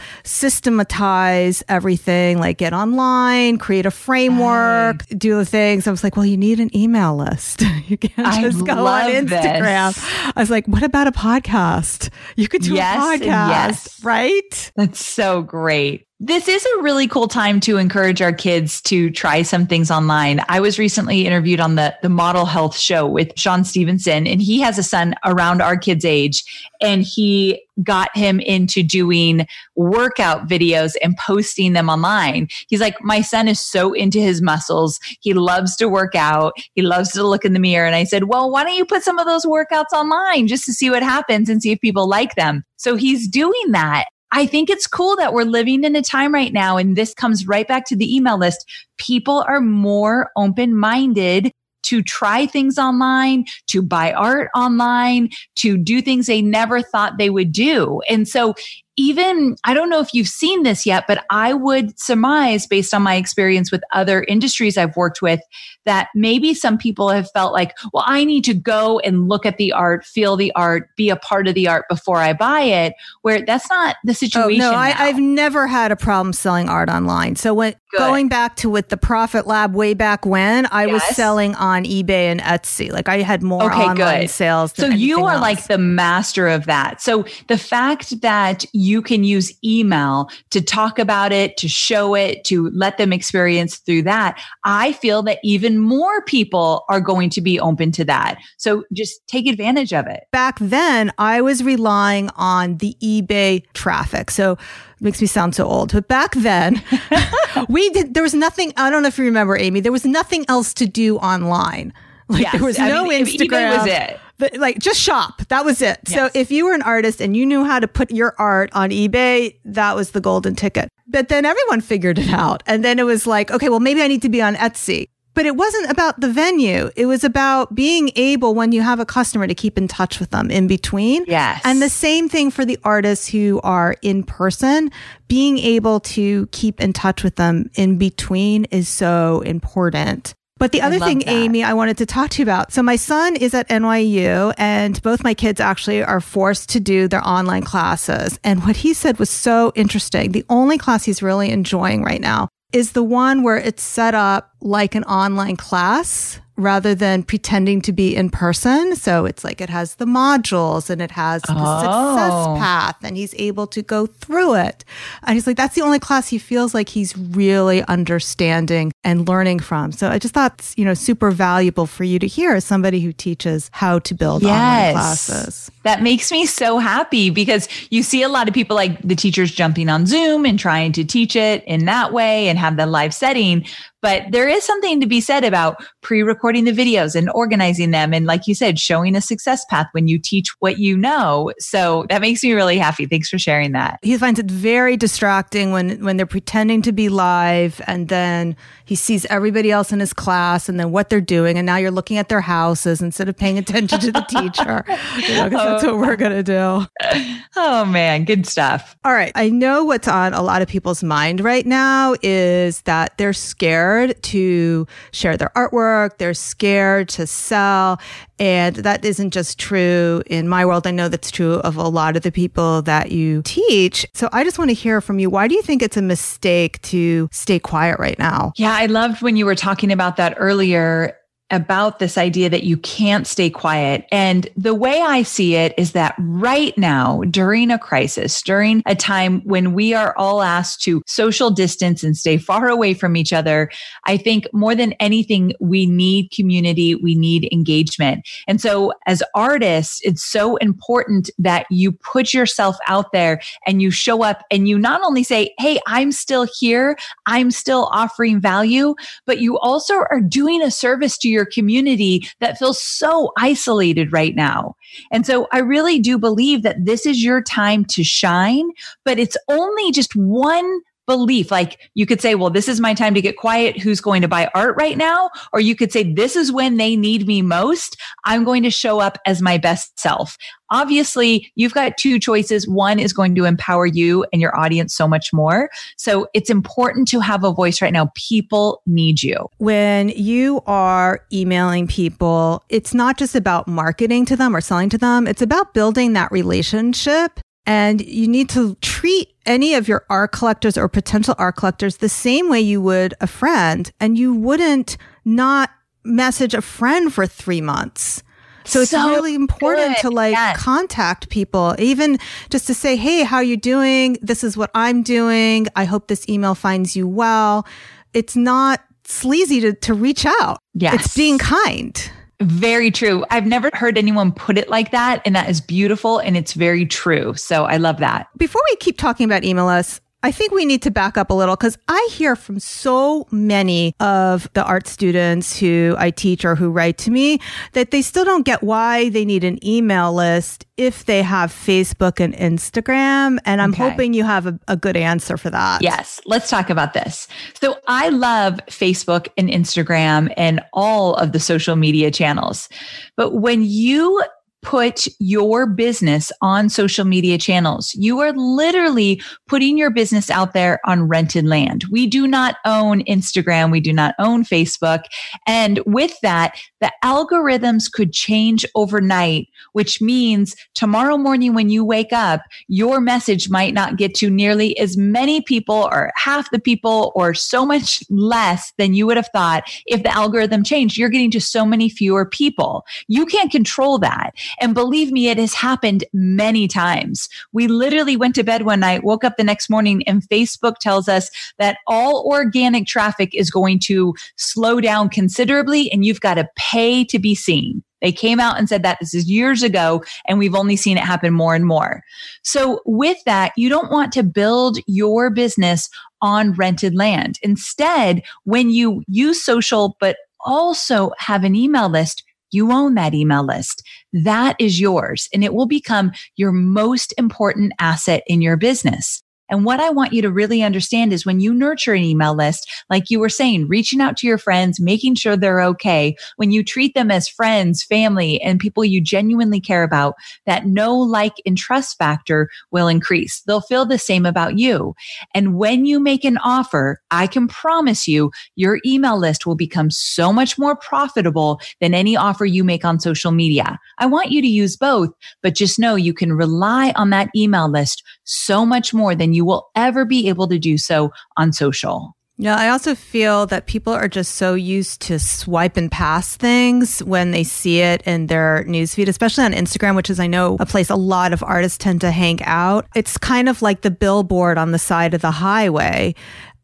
systematize 0.65 1.63
everything, 1.67 2.39
like 2.39 2.57
get 2.57 2.73
online, 2.73 3.57
create 3.57 3.85
a 3.85 3.91
framework, 3.91 5.05
do 5.17 5.35
the 5.37 5.45
things. 5.45 5.87
I 5.87 5.91
was 5.91 6.03
like, 6.03 6.15
well, 6.15 6.25
you 6.25 6.37
need 6.37 6.59
an 6.59 6.75
email 6.75 7.15
list. 7.15 7.61
you 7.87 7.97
can't 7.97 8.27
I 8.27 8.41
just 8.41 8.65
go 8.65 8.85
on 8.85 9.11
Instagram. 9.11 9.93
this. 9.95 10.03
I 10.35 10.39
was 10.39 10.49
like, 10.49 10.67
what 10.67 10.83
about 10.83 11.07
a 11.07 11.11
podcast? 11.11 12.09
You 12.35 12.47
could 12.47 12.61
do 12.61 12.73
Yes, 12.75 12.97
a 12.97 13.23
podcast, 13.23 13.49
yes. 13.49 14.03
right? 14.03 14.71
That's 14.75 15.03
so 15.05 15.41
great. 15.41 16.04
This 16.21 16.47
is 16.47 16.65
a 16.65 16.81
really 16.81 17.09
cool 17.09 17.27
time 17.27 17.59
to 17.61 17.75
encourage 17.75 18.21
our 18.21 18.31
kids 18.31 18.81
to 18.83 19.09
try 19.09 19.41
some 19.41 19.67
things 19.67 19.91
online. 19.91 20.39
I 20.47 20.61
was 20.61 20.79
recently 20.79 21.27
interviewed 21.27 21.59
on 21.59 21.75
the, 21.75 21.93
the 22.01 22.07
Model 22.07 22.45
Health 22.45 22.77
show 22.77 23.05
with 23.05 23.37
Shawn 23.37 23.65
Stevenson, 23.65 24.25
and 24.25 24.41
he 24.41 24.61
has 24.61 24.77
a 24.77 24.83
son 24.83 25.15
around 25.25 25.61
our 25.61 25.75
kids' 25.75 26.05
age, 26.05 26.41
and 26.81 27.03
he 27.03 27.61
got 27.83 28.15
him 28.15 28.39
into 28.39 28.81
doing 28.81 29.45
workout 29.75 30.47
videos 30.47 30.93
and 31.03 31.17
posting 31.17 31.73
them 31.73 31.89
online. 31.89 32.47
He's 32.69 32.79
like, 32.79 32.95
My 33.03 33.19
son 33.19 33.49
is 33.49 33.59
so 33.59 33.91
into 33.91 34.21
his 34.21 34.41
muscles. 34.41 35.01
He 35.19 35.33
loves 35.33 35.75
to 35.75 35.89
work 35.89 36.15
out. 36.15 36.53
He 36.75 36.81
loves 36.81 37.11
to 37.11 37.27
look 37.27 37.43
in 37.43 37.51
the 37.51 37.59
mirror. 37.59 37.85
And 37.85 37.95
I 37.95 38.05
said, 38.05 38.29
Well, 38.29 38.49
why 38.49 38.63
don't 38.63 38.77
you 38.77 38.85
put 38.85 39.03
some 39.03 39.19
of 39.19 39.25
those 39.25 39.45
workouts 39.45 39.91
online 39.91 40.47
just 40.47 40.63
to 40.63 40.71
see 40.71 40.89
what 40.89 41.03
happens 41.03 41.49
and 41.49 41.61
see 41.61 41.73
if 41.73 41.81
people 41.81 42.07
like 42.07 42.35
them? 42.35 42.63
So 42.77 42.95
he's 42.95 43.27
doing 43.27 43.71
that. 43.71 44.05
I 44.31 44.45
think 44.45 44.69
it's 44.69 44.87
cool 44.87 45.15
that 45.15 45.33
we're 45.33 45.43
living 45.43 45.83
in 45.83 45.95
a 45.95 46.01
time 46.01 46.33
right 46.33 46.51
now, 46.51 46.77
and 46.77 46.95
this 46.95 47.13
comes 47.13 47.47
right 47.47 47.67
back 47.67 47.85
to 47.85 47.95
the 47.95 48.13
email 48.13 48.37
list. 48.37 48.69
People 48.97 49.45
are 49.47 49.61
more 49.61 50.31
open 50.35 50.75
minded 50.75 51.51
to 51.83 52.01
try 52.01 52.45
things 52.45 52.77
online, 52.77 53.45
to 53.67 53.81
buy 53.81 54.11
art 54.11 54.49
online, 54.55 55.29
to 55.55 55.77
do 55.77 56.01
things 56.01 56.25
they 56.25 56.41
never 56.41 56.81
thought 56.81 57.17
they 57.17 57.29
would 57.29 57.51
do. 57.51 58.01
And 58.09 58.27
so 58.27 58.55
even, 58.97 59.55
I 59.63 59.73
don't 59.73 59.89
know 59.89 59.99
if 59.99 60.13
you've 60.13 60.27
seen 60.27 60.63
this 60.63 60.85
yet, 60.85 61.05
but 61.07 61.25
I 61.29 61.53
would 61.53 61.99
surmise 61.99 62.65
based 62.65 62.93
on 62.93 63.01
my 63.01 63.15
experience 63.15 63.71
with 63.71 63.83
other 63.91 64.23
industries 64.23 64.77
I've 64.77 64.95
worked 64.95 65.21
with 65.21 65.41
that 65.85 66.09
maybe 66.15 66.53
some 66.53 66.77
people 66.77 67.09
have 67.09 67.29
felt 67.31 67.53
like, 67.53 67.75
well, 67.93 68.03
I 68.07 68.23
need 68.23 68.43
to 68.45 68.53
go 68.53 68.99
and 68.99 69.27
look 69.27 69.45
at 69.45 69.57
the 69.57 69.71
art, 69.71 70.05
feel 70.05 70.35
the 70.35 70.51
art, 70.53 70.89
be 70.95 71.09
a 71.09 71.15
part 71.15 71.47
of 71.47 71.55
the 71.55 71.67
art 71.67 71.85
before 71.89 72.17
I 72.17 72.33
buy 72.33 72.61
it, 72.61 72.93
where 73.21 73.45
that's 73.45 73.69
not 73.69 73.97
the 74.03 74.13
situation. 74.13 74.61
Oh, 74.61 74.71
no, 74.71 74.77
I, 74.77 74.89
have 74.89 75.19
never 75.19 75.67
had 75.67 75.91
a 75.91 75.95
problem 75.95 76.33
selling 76.33 76.69
art 76.69 76.89
online. 76.89 77.35
So 77.35 77.53
when 77.53 77.75
Good. 77.91 77.97
going 77.99 78.29
back 78.29 78.55
to 78.57 78.69
with 78.69 78.89
the 78.89 78.97
Profit 78.97 79.45
Lab 79.45 79.75
way 79.75 79.93
back 79.93 80.25
when, 80.25 80.65
I 80.67 80.85
yes. 80.85 80.93
was 80.93 81.15
selling 81.15 81.53
on 81.55 81.83
eBay 81.83 82.31
and 82.31 82.41
Etsy. 82.41 82.91
Like 82.91 83.07
I 83.07 83.21
had 83.21 83.43
more 83.43 83.71
okay, 83.71 83.83
online 83.83 84.21
good. 84.21 84.29
sales. 84.29 84.73
so 84.75 84.87
you 84.87 85.23
are 85.25 85.33
else. 85.33 85.41
like 85.41 85.67
the 85.67 85.77
master 85.77 86.47
of 86.47 86.65
that. 86.65 87.01
So 87.01 87.25
the 87.47 87.57
fact 87.57 88.21
that 88.21 88.65
you 88.73 88.84
can 89.01 89.23
use 89.23 89.53
email 89.63 90.29
to 90.51 90.61
talk 90.61 90.99
about 90.99 91.31
it, 91.31 91.57
to 91.57 91.67
show 91.67 92.15
it, 92.15 92.43
to 92.45 92.69
let 92.69 92.97
them 92.97 93.11
experience 93.13 93.77
through 93.77 94.03
that. 94.03 94.39
I 94.63 94.93
feel 94.93 95.23
that 95.23 95.39
even 95.43 95.77
more 95.77 96.21
people 96.23 96.85
are 96.89 97.01
going 97.01 97.29
to 97.31 97.41
be 97.41 97.59
open 97.59 97.91
to 97.93 98.05
that. 98.05 98.37
So 98.57 98.83
just 98.93 99.25
take 99.27 99.47
advantage 99.47 99.93
of 99.93 100.07
it. 100.07 100.25
Back 100.31 100.57
then, 100.59 101.11
I 101.17 101.41
was 101.41 101.63
relying 101.63 102.29
on 102.35 102.77
the 102.77 102.95
eBay 103.01 103.63
traffic. 103.73 104.31
So 104.31 104.57
makes 104.99 105.21
me 105.21 105.27
sound 105.27 105.55
so 105.55 105.65
old. 105.65 105.91
But 105.91 106.07
back 106.07 106.33
then, 106.35 106.81
we 107.69 107.89
did, 107.91 108.13
there 108.13 108.23
was 108.23 108.33
nothing, 108.33 108.73
I 108.77 108.89
don't 108.89 109.01
know 109.01 109.07
if 109.07 109.17
you 109.17 109.25
remember, 109.25 109.57
Amy, 109.57 109.79
there 109.79 109.91
was 109.91 110.05
nothing 110.05 110.45
else 110.47 110.73
to 110.75 110.87
do 110.87 111.17
online. 111.17 111.93
Like 112.27 112.41
yes, 112.41 112.53
there 112.53 112.63
was 112.63 112.79
I 112.79 112.89
no 112.89 113.05
mean, 113.05 113.25
Instagram. 113.25 113.47
eBay 113.47 113.77
was 113.77 113.87
it 113.87 114.19
like 114.57 114.79
just 114.79 114.99
shop. 114.99 115.41
That 115.47 115.65
was 115.65 115.81
it. 115.81 115.99
Yes. 116.07 116.15
So 116.15 116.29
if 116.39 116.51
you 116.51 116.65
were 116.65 116.73
an 116.73 116.81
artist 116.81 117.21
and 117.21 117.35
you 117.35 117.45
knew 117.45 117.63
how 117.63 117.79
to 117.79 117.87
put 117.87 118.11
your 118.11 118.35
art 118.37 118.69
on 118.73 118.89
eBay, 118.89 119.57
that 119.65 119.95
was 119.95 120.11
the 120.11 120.21
golden 120.21 120.55
ticket. 120.55 120.89
But 121.07 121.29
then 121.29 121.45
everyone 121.45 121.81
figured 121.81 122.19
it 122.19 122.29
out. 122.29 122.63
And 122.65 122.83
then 122.83 122.99
it 122.99 123.03
was 123.03 123.27
like, 123.27 123.51
okay, 123.51 123.69
well, 123.69 123.79
maybe 123.79 124.01
I 124.01 124.07
need 124.07 124.21
to 124.23 124.29
be 124.29 124.41
on 124.41 124.55
Etsy. 124.55 125.07
But 125.35 125.45
it 125.45 125.57
wasn't 125.57 125.91
about 125.91 126.21
the 126.21 126.29
venue. 126.29 126.89
It 126.95 127.07
was 127.07 127.25
about 127.25 127.75
being 127.75 128.09
able, 128.15 128.55
when 128.55 128.71
you 128.71 128.81
have 128.81 129.01
a 129.01 129.05
customer, 129.05 129.47
to 129.47 129.53
keep 129.53 129.77
in 129.77 129.85
touch 129.89 130.17
with 130.17 130.31
them 130.31 130.49
in 130.49 130.65
between. 130.65 131.25
Yes. 131.27 131.59
And 131.65 131.81
the 131.81 131.89
same 131.89 132.29
thing 132.29 132.51
for 132.51 132.63
the 132.63 132.79
artists 132.85 133.27
who 133.27 133.59
are 133.61 133.97
in 134.01 134.23
person. 134.23 134.91
Being 135.27 135.57
able 135.57 135.99
to 136.01 136.47
keep 136.47 136.79
in 136.79 136.93
touch 136.93 137.21
with 137.21 137.35
them 137.35 137.69
in 137.75 137.97
between 137.97 138.63
is 138.65 138.87
so 138.87 139.41
important. 139.41 140.33
But 140.57 140.71
the 140.71 140.81
other 140.81 140.99
thing, 140.99 141.19
that. 141.19 141.29
Amy, 141.29 141.63
I 141.63 141.73
wanted 141.73 141.97
to 141.97 142.05
talk 142.05 142.29
to 142.31 142.41
you 142.41 142.43
about. 142.43 142.71
So 142.71 142.81
my 142.81 142.95
son 142.95 143.35
is 143.35 143.53
at 143.53 143.67
NYU 143.67 144.53
and 144.57 145.01
both 145.01 145.21
my 145.21 145.33
kids 145.33 145.59
actually 145.59 146.01
are 146.01 146.21
forced 146.21 146.69
to 146.69 146.79
do 146.79 147.09
their 147.09 147.25
online 147.27 147.63
classes. 147.63 148.39
And 148.41 148.63
what 148.63 148.77
he 148.77 148.93
said 148.93 149.19
was 149.19 149.29
so 149.29 149.73
interesting. 149.75 150.31
The 150.31 150.45
only 150.49 150.77
class 150.77 151.03
he's 151.03 151.21
really 151.21 151.49
enjoying 151.49 152.03
right 152.03 152.21
now 152.21 152.47
is 152.71 152.93
the 152.93 153.03
one 153.03 153.43
where 153.43 153.57
it's 153.57 153.83
set 153.83 154.15
up 154.15 154.51
like 154.61 154.95
an 154.95 155.03
online 155.03 155.55
class 155.55 156.39
rather 156.57 156.95
than 156.95 157.21
pretending 157.23 157.81
to 157.81 157.91
be 157.91 158.15
in 158.15 158.29
person. 158.29 158.95
So 158.95 159.25
it's 159.25 159.43
like 159.43 159.59
it 159.59 159.69
has 159.69 159.95
the 159.95 160.05
modules 160.05 160.89
and 160.89 161.01
it 161.01 161.11
has 161.11 161.41
the 161.43 161.53
oh. 161.55 161.79
success 161.79 162.59
path 162.59 162.97
and 163.03 163.17
he's 163.17 163.35
able 163.37 163.67
to 163.67 163.81
go 163.81 164.05
through 164.05 164.55
it. 164.55 164.85
And 165.23 165.33
he's 165.33 165.47
like, 165.47 165.57
that's 165.57 165.75
the 165.75 165.81
only 165.81 165.99
class 165.99 166.29
he 166.29 166.37
feels 166.37 166.73
like 166.73 166.87
he's 166.87 167.17
really 167.17 167.83
understanding 167.83 168.93
and 169.03 169.27
learning 169.27 169.59
from. 169.59 169.91
So 169.91 170.09
I 170.09 170.17
just 170.17 170.33
thought, 170.33 170.73
you 170.77 170.85
know, 170.85 170.93
super 170.93 171.29
valuable 171.31 171.87
for 171.87 172.05
you 172.05 172.19
to 172.19 172.27
hear 172.27 172.53
as 172.53 172.63
somebody 172.63 173.01
who 173.01 173.11
teaches 173.11 173.69
how 173.73 173.99
to 173.99 174.13
build 174.13 174.41
yes. 174.41 174.51
online 174.51 174.93
classes. 174.93 175.71
That 175.83 176.01
makes 176.01 176.31
me 176.31 176.45
so 176.45 176.79
happy 176.79 177.29
because 177.29 177.67
you 177.89 178.01
see 178.01 178.23
a 178.23 178.29
lot 178.29 178.47
of 178.47 178.53
people 178.53 178.75
like 178.75 179.01
the 179.01 179.15
teachers 179.15 179.51
jumping 179.51 179.89
on 179.89 180.05
Zoom 180.05 180.45
and 180.45 180.57
trying 180.57 180.93
to 180.93 181.03
teach 181.03 181.35
it 181.35 181.63
in 181.65 181.85
that 181.85 182.13
way 182.13 182.47
and 182.47 182.57
have 182.57 182.77
the 182.77 182.85
live 182.85 183.13
setting. 183.13 183.65
But 184.05 184.31
there 184.31 184.47
is 184.47 184.63
something 184.63 185.01
to 185.01 185.07
be 185.07 185.19
said 185.19 185.43
about 185.43 185.83
pre 186.03 186.21
recording 186.21 186.65
the 186.65 186.71
videos 186.71 187.15
and 187.15 187.27
organizing 187.31 187.89
them. 187.89 188.13
And 188.13 188.27
like 188.27 188.45
you 188.45 188.53
said, 188.53 188.77
showing 188.77 189.15
a 189.15 189.19
success 189.19 189.65
path 189.65 189.87
when 189.93 190.07
you 190.07 190.19
teach 190.19 190.49
what 190.59 190.77
you 190.77 190.95
know. 190.95 191.51
So 191.57 192.05
that 192.09 192.21
makes 192.21 192.43
me 192.43 192.53
really 192.53 192.77
happy. 192.77 193.07
Thanks 193.07 193.29
for 193.29 193.39
sharing 193.39 193.71
that. 193.71 193.97
He 194.03 194.15
finds 194.19 194.39
it 194.39 194.45
very 194.45 194.95
distracting 194.95 195.71
when, 195.71 196.03
when 196.03 196.17
they're 196.17 196.27
pretending 196.27 196.83
to 196.83 196.91
be 196.91 197.09
live 197.09 197.81
and 197.87 198.07
then 198.07 198.55
he 198.85 198.93
sees 198.93 199.25
everybody 199.25 199.71
else 199.71 199.91
in 199.91 199.99
his 199.99 200.13
class 200.13 200.69
and 200.69 200.79
then 200.79 200.91
what 200.91 201.09
they're 201.09 201.19
doing. 201.19 201.57
And 201.57 201.65
now 201.65 201.77
you're 201.77 201.89
looking 201.89 202.17
at 202.19 202.29
their 202.29 202.41
houses 202.41 203.01
instead 203.01 203.27
of 203.27 203.35
paying 203.35 203.57
attention 203.57 203.99
to 204.01 204.11
the 204.11 204.21
teacher. 204.29 204.85
You 205.27 205.33
know, 205.33 205.45
oh, 205.45 205.49
that's 205.49 205.83
what 205.83 205.97
we're 205.97 206.15
going 206.15 206.43
to 206.43 206.43
do. 206.43 206.85
Oh 207.57 207.85
man, 207.85 208.25
good 208.25 208.45
stuff. 208.45 208.97
All 209.05 209.13
right. 209.13 209.31
I 209.33 209.49
know 209.49 209.85
what's 209.85 210.09
on 210.09 210.33
a 210.33 210.41
lot 210.41 210.61
of 210.61 210.67
people's 210.67 211.01
mind 211.01 211.39
right 211.39 211.65
now 211.65 212.15
is 212.21 212.81
that 212.81 213.17
they're 213.17 213.31
scared 213.31 213.94
scared 213.95 214.21
to 214.21 214.87
share 215.11 215.37
their 215.37 215.51
artwork. 215.55 216.17
They're 216.17 216.33
scared 216.33 217.09
to 217.09 217.27
sell. 217.27 217.99
And 218.37 218.75
that 218.77 219.05
isn't 219.05 219.31
just 219.31 219.57
true 219.57 220.21
in 220.25 220.49
my 220.49 220.65
world. 220.65 220.85
I 220.85 220.91
know 220.91 221.07
that's 221.07 221.31
true 221.31 221.55
of 221.55 221.77
a 221.77 221.87
lot 221.87 222.17
of 222.17 222.23
the 222.23 222.31
people 222.31 222.81
that 222.83 223.11
you 223.11 223.41
teach. 223.43 224.05
So 224.13 224.27
I 224.33 224.43
just 224.43 224.59
want 224.59 224.69
to 224.69 224.73
hear 224.73 224.99
from 224.99 225.19
you. 225.19 225.29
Why 225.29 225.47
do 225.47 225.55
you 225.55 225.61
think 225.61 225.81
it's 225.81 225.97
a 225.97 226.01
mistake 226.01 226.81
to 226.83 227.29
stay 227.31 227.59
quiet 227.59 227.97
right 227.99 228.19
now? 228.19 228.51
Yeah, 228.57 228.73
I 228.73 228.87
loved 228.87 229.21
when 229.21 229.37
you 229.37 229.45
were 229.45 229.55
talking 229.55 229.91
about 229.91 230.17
that 230.17 230.35
earlier 230.37 231.17
about 231.51 231.99
this 231.99 232.17
idea 232.17 232.49
that 232.49 232.63
you 232.63 232.75
can't 232.77 233.27
stay 233.27 233.49
quiet. 233.49 234.05
And 234.11 234.49
the 234.57 234.73
way 234.73 235.01
I 235.01 235.21
see 235.21 235.55
it 235.55 235.73
is 235.77 235.91
that 235.91 236.15
right 236.17 236.75
now, 236.77 237.21
during 237.29 237.69
a 237.69 237.77
crisis, 237.77 238.41
during 238.41 238.81
a 238.87 238.95
time 238.95 239.41
when 239.41 239.73
we 239.73 239.93
are 239.93 240.15
all 240.17 240.41
asked 240.41 240.81
to 240.83 241.03
social 241.05 241.51
distance 241.51 242.03
and 242.03 242.17
stay 242.17 242.37
far 242.37 242.67
away 242.67 242.95
from 242.95 243.15
each 243.15 243.31
other, 243.31 243.69
I 244.05 244.17
think 244.17 244.47
more 244.53 244.73
than 244.73 244.93
anything, 244.93 245.53
we 245.59 245.85
need 245.85 246.31
community, 246.31 246.95
we 246.95 247.13
need 247.13 247.47
engagement. 247.51 248.27
And 248.47 248.59
so 248.59 248.93
as 249.05 249.21
artists, 249.35 249.99
it's 250.03 250.23
so 250.23 250.55
important 250.57 251.29
that 251.37 251.67
you 251.69 251.91
put 251.91 252.33
yourself 252.33 252.75
out 252.87 253.11
there 253.11 253.39
and 253.67 253.81
you 253.81 253.91
show 253.91 254.23
up 254.23 254.43
and 254.49 254.67
you 254.67 254.79
not 254.79 255.01
only 255.03 255.23
say, 255.23 255.53
Hey, 255.59 255.79
I'm 255.85 256.11
still 256.11 256.47
here. 256.59 256.97
I'm 257.27 257.51
still 257.51 257.87
offering 257.91 258.41
value, 258.41 258.95
but 259.25 259.39
you 259.39 259.59
also 259.59 259.95
are 259.95 260.21
doing 260.21 260.61
a 260.63 260.71
service 260.71 261.17
to 261.19 261.34
your 261.35 261.45
community 261.45 262.27
that 262.39 262.57
feels 262.57 262.81
so 262.81 263.31
isolated 263.37 264.11
right 264.11 264.35
now. 264.35 264.75
And 265.11 265.25
so 265.25 265.47
I 265.51 265.59
really 265.59 265.99
do 265.99 266.17
believe 266.17 266.63
that 266.63 266.83
this 266.83 267.05
is 267.05 267.23
your 267.23 267.43
time 267.43 267.85
to 267.85 268.03
shine, 268.03 268.69
but 269.03 269.19
it's 269.19 269.37
only 269.49 269.91
just 269.91 270.15
one 270.15 270.81
belief. 271.07 271.51
Like 271.51 271.89
you 271.93 272.05
could 272.05 272.21
say, 272.21 272.35
well, 272.35 272.49
this 272.49 272.67
is 272.67 272.79
my 272.79 272.93
time 272.93 273.13
to 273.13 273.21
get 273.21 273.37
quiet. 273.37 273.79
Who's 273.79 274.01
going 274.01 274.21
to 274.21 274.27
buy 274.27 274.49
art 274.53 274.75
right 274.77 274.97
now? 274.97 275.29
Or 275.53 275.59
you 275.59 275.75
could 275.75 275.91
say, 275.91 276.03
this 276.13 276.35
is 276.35 276.51
when 276.51 276.77
they 276.77 276.95
need 276.95 277.27
me 277.27 277.41
most. 277.41 277.97
I'm 278.25 278.43
going 278.43 278.63
to 278.63 278.71
show 278.71 278.99
up 278.99 279.17
as 279.25 279.41
my 279.41 279.57
best 279.57 279.99
self. 279.99 280.37
Obviously, 280.71 281.51
you've 281.55 281.73
got 281.73 281.97
two 281.97 282.19
choices. 282.19 282.67
One 282.67 282.97
is 282.97 283.13
going 283.13 283.35
to 283.35 283.45
empower 283.45 283.85
you 283.85 284.25
and 284.33 284.41
your 284.41 284.57
audience 284.57 284.95
so 284.95 285.07
much 285.07 285.31
more. 285.31 285.69
So 285.95 286.27
it's 286.33 286.49
important 286.49 287.07
to 287.09 287.19
have 287.19 287.43
a 287.43 287.53
voice 287.53 287.81
right 287.81 287.93
now. 287.93 288.11
People 288.15 288.81
need 288.87 289.21
you. 289.21 289.47
When 289.57 290.09
you 290.09 290.61
are 290.65 291.21
emailing 291.31 291.87
people, 291.87 292.63
it's 292.69 292.95
not 292.95 293.17
just 293.17 293.35
about 293.35 293.67
marketing 293.67 294.25
to 294.25 294.35
them 294.35 294.55
or 294.55 294.61
selling 294.61 294.89
to 294.89 294.97
them. 294.97 295.27
It's 295.27 295.41
about 295.41 295.73
building 295.75 296.13
that 296.13 296.31
relationship 296.31 297.39
and 297.65 298.05
you 298.05 298.27
need 298.27 298.49
to 298.49 298.75
treat 298.75 299.33
any 299.45 299.73
of 299.73 299.87
your 299.87 300.05
art 300.09 300.31
collectors 300.31 300.77
or 300.77 300.87
potential 300.87 301.35
art 301.37 301.55
collectors 301.55 301.97
the 301.97 302.09
same 302.09 302.49
way 302.49 302.61
you 302.61 302.81
would 302.81 303.13
a 303.21 303.27
friend. 303.27 303.91
And 303.99 304.17
you 304.17 304.33
wouldn't 304.33 304.97
not 305.23 305.69
message 306.03 306.53
a 306.53 306.61
friend 306.61 307.13
for 307.13 307.25
three 307.25 307.61
months. 307.61 308.23
So 308.65 308.81
it's 308.81 308.91
so 308.91 309.09
really 309.09 309.35
important 309.35 309.95
good. 309.95 310.01
to 310.01 310.09
like 310.09 310.33
yes. 310.33 310.57
contact 310.57 311.29
people, 311.29 311.75
even 311.77 312.17
just 312.49 312.65
to 312.67 312.73
say, 312.73 312.95
Hey, 312.95 313.23
how 313.23 313.37
are 313.37 313.43
you 313.43 313.57
doing? 313.57 314.17
This 314.21 314.43
is 314.43 314.57
what 314.57 314.71
I'm 314.73 315.03
doing. 315.03 315.67
I 315.75 315.85
hope 315.85 316.07
this 316.07 316.27
email 316.27 316.55
finds 316.55 316.95
you 316.95 317.07
well. 317.07 317.67
It's 318.13 318.35
not 318.35 318.81
sleazy 319.03 319.61
to, 319.61 319.73
to 319.73 319.93
reach 319.93 320.25
out. 320.25 320.57
Yes. 320.73 320.95
It's 320.95 321.15
being 321.15 321.37
kind. 321.37 322.11
Very 322.41 322.91
true. 322.91 323.25
I've 323.29 323.45
never 323.45 323.69
heard 323.73 323.97
anyone 323.97 324.31
put 324.31 324.57
it 324.57 324.69
like 324.69 324.91
that. 324.91 325.21
And 325.25 325.35
that 325.35 325.49
is 325.49 325.61
beautiful 325.61 326.19
and 326.19 326.35
it's 326.35 326.53
very 326.53 326.85
true. 326.85 327.33
So 327.35 327.63
I 327.63 327.77
love 327.77 327.97
that. 327.99 328.27
Before 328.37 328.61
we 328.69 328.75
keep 328.77 328.97
talking 328.97 329.25
about 329.25 329.43
email 329.43 329.67
us, 329.67 330.01
I 330.25 330.31
think 330.31 330.53
we 330.53 330.65
need 330.65 330.81
to 330.81 330.89
back 330.89 331.19
up 331.19 331.29
a 331.29 331.35
little 331.35 331.55
because 331.55 331.77
I 331.87 332.09
hear 332.11 332.35
from 332.35 332.59
so 332.59 333.27
many 333.29 333.93
of 333.99 334.51
the 334.53 334.63
art 334.63 334.87
students 334.87 335.59
who 335.59 335.93
I 335.99 336.09
teach 336.09 336.43
or 336.43 336.55
who 336.55 336.71
write 336.71 336.97
to 336.99 337.11
me 337.11 337.39
that 337.73 337.91
they 337.91 338.01
still 338.01 338.25
don't 338.25 338.41
get 338.41 338.63
why 338.63 339.09
they 339.09 339.23
need 339.23 339.43
an 339.43 339.63
email 339.63 340.11
list 340.11 340.65
if 340.77 341.05
they 341.05 341.21
have 341.21 341.51
Facebook 341.51 342.19
and 342.19 342.33
Instagram. 342.37 343.37
And 343.45 343.61
I'm 343.61 343.69
okay. 343.69 343.87
hoping 343.87 344.15
you 344.15 344.23
have 344.23 344.47
a, 344.47 344.59
a 344.67 344.75
good 344.75 344.97
answer 344.97 345.37
for 345.37 345.51
that. 345.51 345.83
Yes, 345.83 346.19
let's 346.25 346.49
talk 346.49 346.71
about 346.71 346.93
this. 346.93 347.27
So 347.61 347.77
I 347.87 348.09
love 348.09 348.59
Facebook 348.65 349.27
and 349.37 349.47
Instagram 349.47 350.33
and 350.37 350.59
all 350.73 351.13
of 351.17 351.33
the 351.33 351.39
social 351.39 351.75
media 351.75 352.09
channels. 352.09 352.67
But 353.15 353.35
when 353.35 353.61
you 353.61 354.23
put 354.65 355.07
your 355.19 355.67
business 355.67 356.31
on 356.41 356.69
social 356.69 357.05
media 357.05 357.37
channels. 357.37 357.93
You 357.93 358.19
are 358.19 358.33
literally 358.33 359.21
putting 359.47 359.77
your 359.77 359.91
business 359.91 360.31
out 360.31 360.53
there 360.53 360.79
on 360.85 361.07
rented 361.07 361.45
land. 361.45 361.85
We 361.91 362.07
do 362.07 362.25
not 362.25 362.55
own 362.65 363.03
Instagram. 363.03 363.71
We 363.71 363.79
do 363.79 363.93
not 363.93 364.15
own 364.17 364.43
Facebook. 364.43 365.03
And 365.45 365.79
with 365.85 366.19
that, 366.21 366.59
the 366.81 366.91
algorithms 367.03 367.91
could 367.91 368.11
change 368.11 368.65
overnight, 368.73 369.47
which 369.73 370.01
means 370.01 370.55
tomorrow 370.73 371.17
morning 371.17 371.53
when 371.53 371.69
you 371.69 371.85
wake 371.85 372.11
up, 372.11 372.41
your 372.67 372.99
message 372.99 373.51
might 373.51 373.73
not 373.75 373.97
get 373.97 374.15
to 374.15 374.31
nearly 374.31 374.75
as 374.79 374.97
many 374.97 375.41
people 375.41 375.87
or 375.91 376.11
half 376.15 376.49
the 376.49 376.59
people 376.59 377.11
or 377.13 377.35
so 377.35 377.67
much 377.67 378.03
less 378.09 378.73
than 378.79 378.95
you 378.95 379.05
would 379.05 379.17
have 379.17 379.29
thought 379.31 379.63
if 379.85 380.01
the 380.01 380.13
algorithm 380.13 380.63
changed. 380.63 380.97
You're 380.97 381.09
getting 381.09 381.31
to 381.31 381.39
so 381.39 381.65
many 381.65 381.87
fewer 381.87 382.25
people. 382.25 382.83
You 383.07 383.27
can't 383.27 383.51
control 383.51 383.99
that. 383.99 384.31
And 384.59 384.73
believe 384.73 385.11
me, 385.11 385.29
it 385.29 385.37
has 385.37 385.53
happened 385.53 386.03
many 386.13 386.67
times. 386.67 387.29
We 387.53 387.67
literally 387.67 388.17
went 388.17 388.35
to 388.35 388.43
bed 388.43 388.65
one 388.65 388.79
night, 388.79 389.03
woke 389.03 389.23
up 389.23 389.37
the 389.37 389.43
next 389.43 389.69
morning, 389.69 390.03
and 390.07 390.27
Facebook 390.27 390.77
tells 390.77 391.07
us 391.07 391.29
that 391.57 391.77
all 391.87 392.29
organic 392.31 392.87
traffic 392.87 393.33
is 393.33 393.49
going 393.49 393.79
to 393.85 394.13
slow 394.37 394.79
down 394.81 395.09
considerably 395.09 395.91
and 395.91 396.05
you've 396.05 396.21
got 396.21 396.35
to 396.35 396.47
pay 396.55 397.03
to 397.05 397.19
be 397.19 397.35
seen. 397.35 397.83
They 398.01 398.11
came 398.11 398.39
out 398.39 398.59
and 398.59 398.69
said 398.69 398.83
that 398.83 398.97
this 398.99 399.15
is 399.15 399.31
years 399.31 399.63
ago, 399.63 400.03
and 400.27 400.37
we've 400.37 400.53
only 400.53 400.75
seen 400.75 400.97
it 400.97 401.03
happen 401.03 401.33
more 401.33 401.55
and 401.55 401.65
more. 401.65 402.03
So, 402.43 402.81
with 402.85 403.17
that, 403.25 403.53
you 403.57 403.67
don't 403.67 403.91
want 403.91 404.11
to 404.13 404.21
build 404.21 404.77
your 404.85 405.31
business 405.31 405.89
on 406.21 406.53
rented 406.53 406.93
land. 406.93 407.39
Instead, 407.41 408.21
when 408.43 408.69
you 408.69 409.03
use 409.07 409.43
social, 409.43 409.97
but 409.99 410.17
also 410.45 411.11
have 411.17 411.43
an 411.43 411.55
email 411.55 411.89
list, 411.89 412.23
you 412.55 412.71
own 412.71 412.95
that 412.95 413.13
email 413.13 413.45
list. 413.45 413.83
That 414.13 414.55
is 414.59 414.79
yours 414.79 415.29
and 415.33 415.43
it 415.43 415.53
will 415.53 415.67
become 415.67 416.11
your 416.37 416.51
most 416.51 417.13
important 417.17 417.73
asset 417.79 418.23
in 418.27 418.41
your 418.41 418.57
business. 418.57 419.21
And 419.49 419.65
what 419.65 419.79
I 419.79 419.89
want 419.89 420.13
you 420.13 420.21
to 420.21 420.31
really 420.31 420.63
understand 420.63 421.13
is 421.13 421.25
when 421.25 421.39
you 421.39 421.53
nurture 421.53 421.93
an 421.93 422.03
email 422.03 422.35
list, 422.35 422.71
like 422.89 423.09
you 423.09 423.19
were 423.19 423.29
saying, 423.29 423.67
reaching 423.67 424.01
out 424.01 424.17
to 424.17 424.27
your 424.27 424.37
friends, 424.37 424.79
making 424.79 425.15
sure 425.15 425.37
they're 425.37 425.61
okay, 425.61 426.15
when 426.37 426.51
you 426.51 426.63
treat 426.63 426.93
them 426.95 427.11
as 427.11 427.27
friends, 427.27 427.83
family, 427.83 428.41
and 428.41 428.59
people 428.59 428.83
you 428.83 429.01
genuinely 429.01 429.59
care 429.59 429.83
about, 429.83 430.15
that 430.45 430.65
know, 430.65 430.95
like, 430.95 431.33
and 431.45 431.57
trust 431.57 431.97
factor 431.97 432.49
will 432.71 432.87
increase. 432.87 433.41
They'll 433.41 433.61
feel 433.61 433.85
the 433.85 433.97
same 433.97 434.25
about 434.25 434.57
you. 434.57 434.95
And 435.33 435.57
when 435.57 435.85
you 435.85 435.99
make 435.99 436.23
an 436.23 436.37
offer, 436.39 437.01
I 437.11 437.27
can 437.27 437.47
promise 437.47 438.07
you 438.07 438.31
your 438.55 438.79
email 438.85 439.17
list 439.17 439.45
will 439.45 439.55
become 439.55 439.91
so 439.91 440.33
much 440.33 440.57
more 440.57 440.75
profitable 440.75 441.59
than 441.81 441.93
any 441.93 442.15
offer 442.15 442.45
you 442.45 442.63
make 442.63 442.85
on 442.85 442.99
social 442.99 443.31
media. 443.31 443.79
I 443.99 444.05
want 444.05 444.31
you 444.31 444.41
to 444.41 444.47
use 444.47 444.75
both, 444.75 445.11
but 445.41 445.55
just 445.55 445.79
know 445.79 445.95
you 445.95 446.13
can 446.13 446.33
rely 446.33 446.93
on 446.95 447.09
that 447.11 447.29
email 447.35 447.69
list 447.69 448.03
so 448.25 448.65
much 448.65 448.93
more 448.93 449.15
than 449.15 449.33
you 449.33 449.45
will 449.45 449.69
ever 449.75 450.05
be 450.05 450.27
able 450.27 450.47
to 450.47 450.59
do 450.59 450.77
so 450.77 451.11
on 451.37 451.53
social. 451.53 452.15
Yeah, 452.37 452.57
I 452.57 452.67
also 452.67 452.95
feel 452.95 453.45
that 453.45 453.65
people 453.65 453.93
are 453.93 454.09
just 454.09 454.35
so 454.35 454.55
used 454.55 455.01
to 455.03 455.19
swiping 455.19 455.89
past 455.89 456.37
things 456.37 456.99
when 456.99 457.31
they 457.31 457.45
see 457.45 457.79
it 457.79 458.01
in 458.01 458.27
their 458.27 458.65
newsfeed, 458.67 459.07
especially 459.07 459.45
on 459.45 459.53
Instagram, 459.53 459.95
which 459.95 460.09
is, 460.09 460.19
I 460.19 460.27
know, 460.27 460.57
a 460.59 460.65
place 460.65 460.89
a 460.89 460.97
lot 460.97 461.31
of 461.31 461.41
artists 461.43 461.77
tend 461.77 462.01
to 462.01 462.11
hang 462.11 462.43
out. 462.43 462.87
It's 462.93 463.17
kind 463.17 463.47
of 463.47 463.61
like 463.61 463.81
the 463.81 463.91
billboard 463.91 464.57
on 464.57 464.71
the 464.71 464.79
side 464.79 465.13
of 465.13 465.21
the 465.21 465.31
highway 465.31 466.13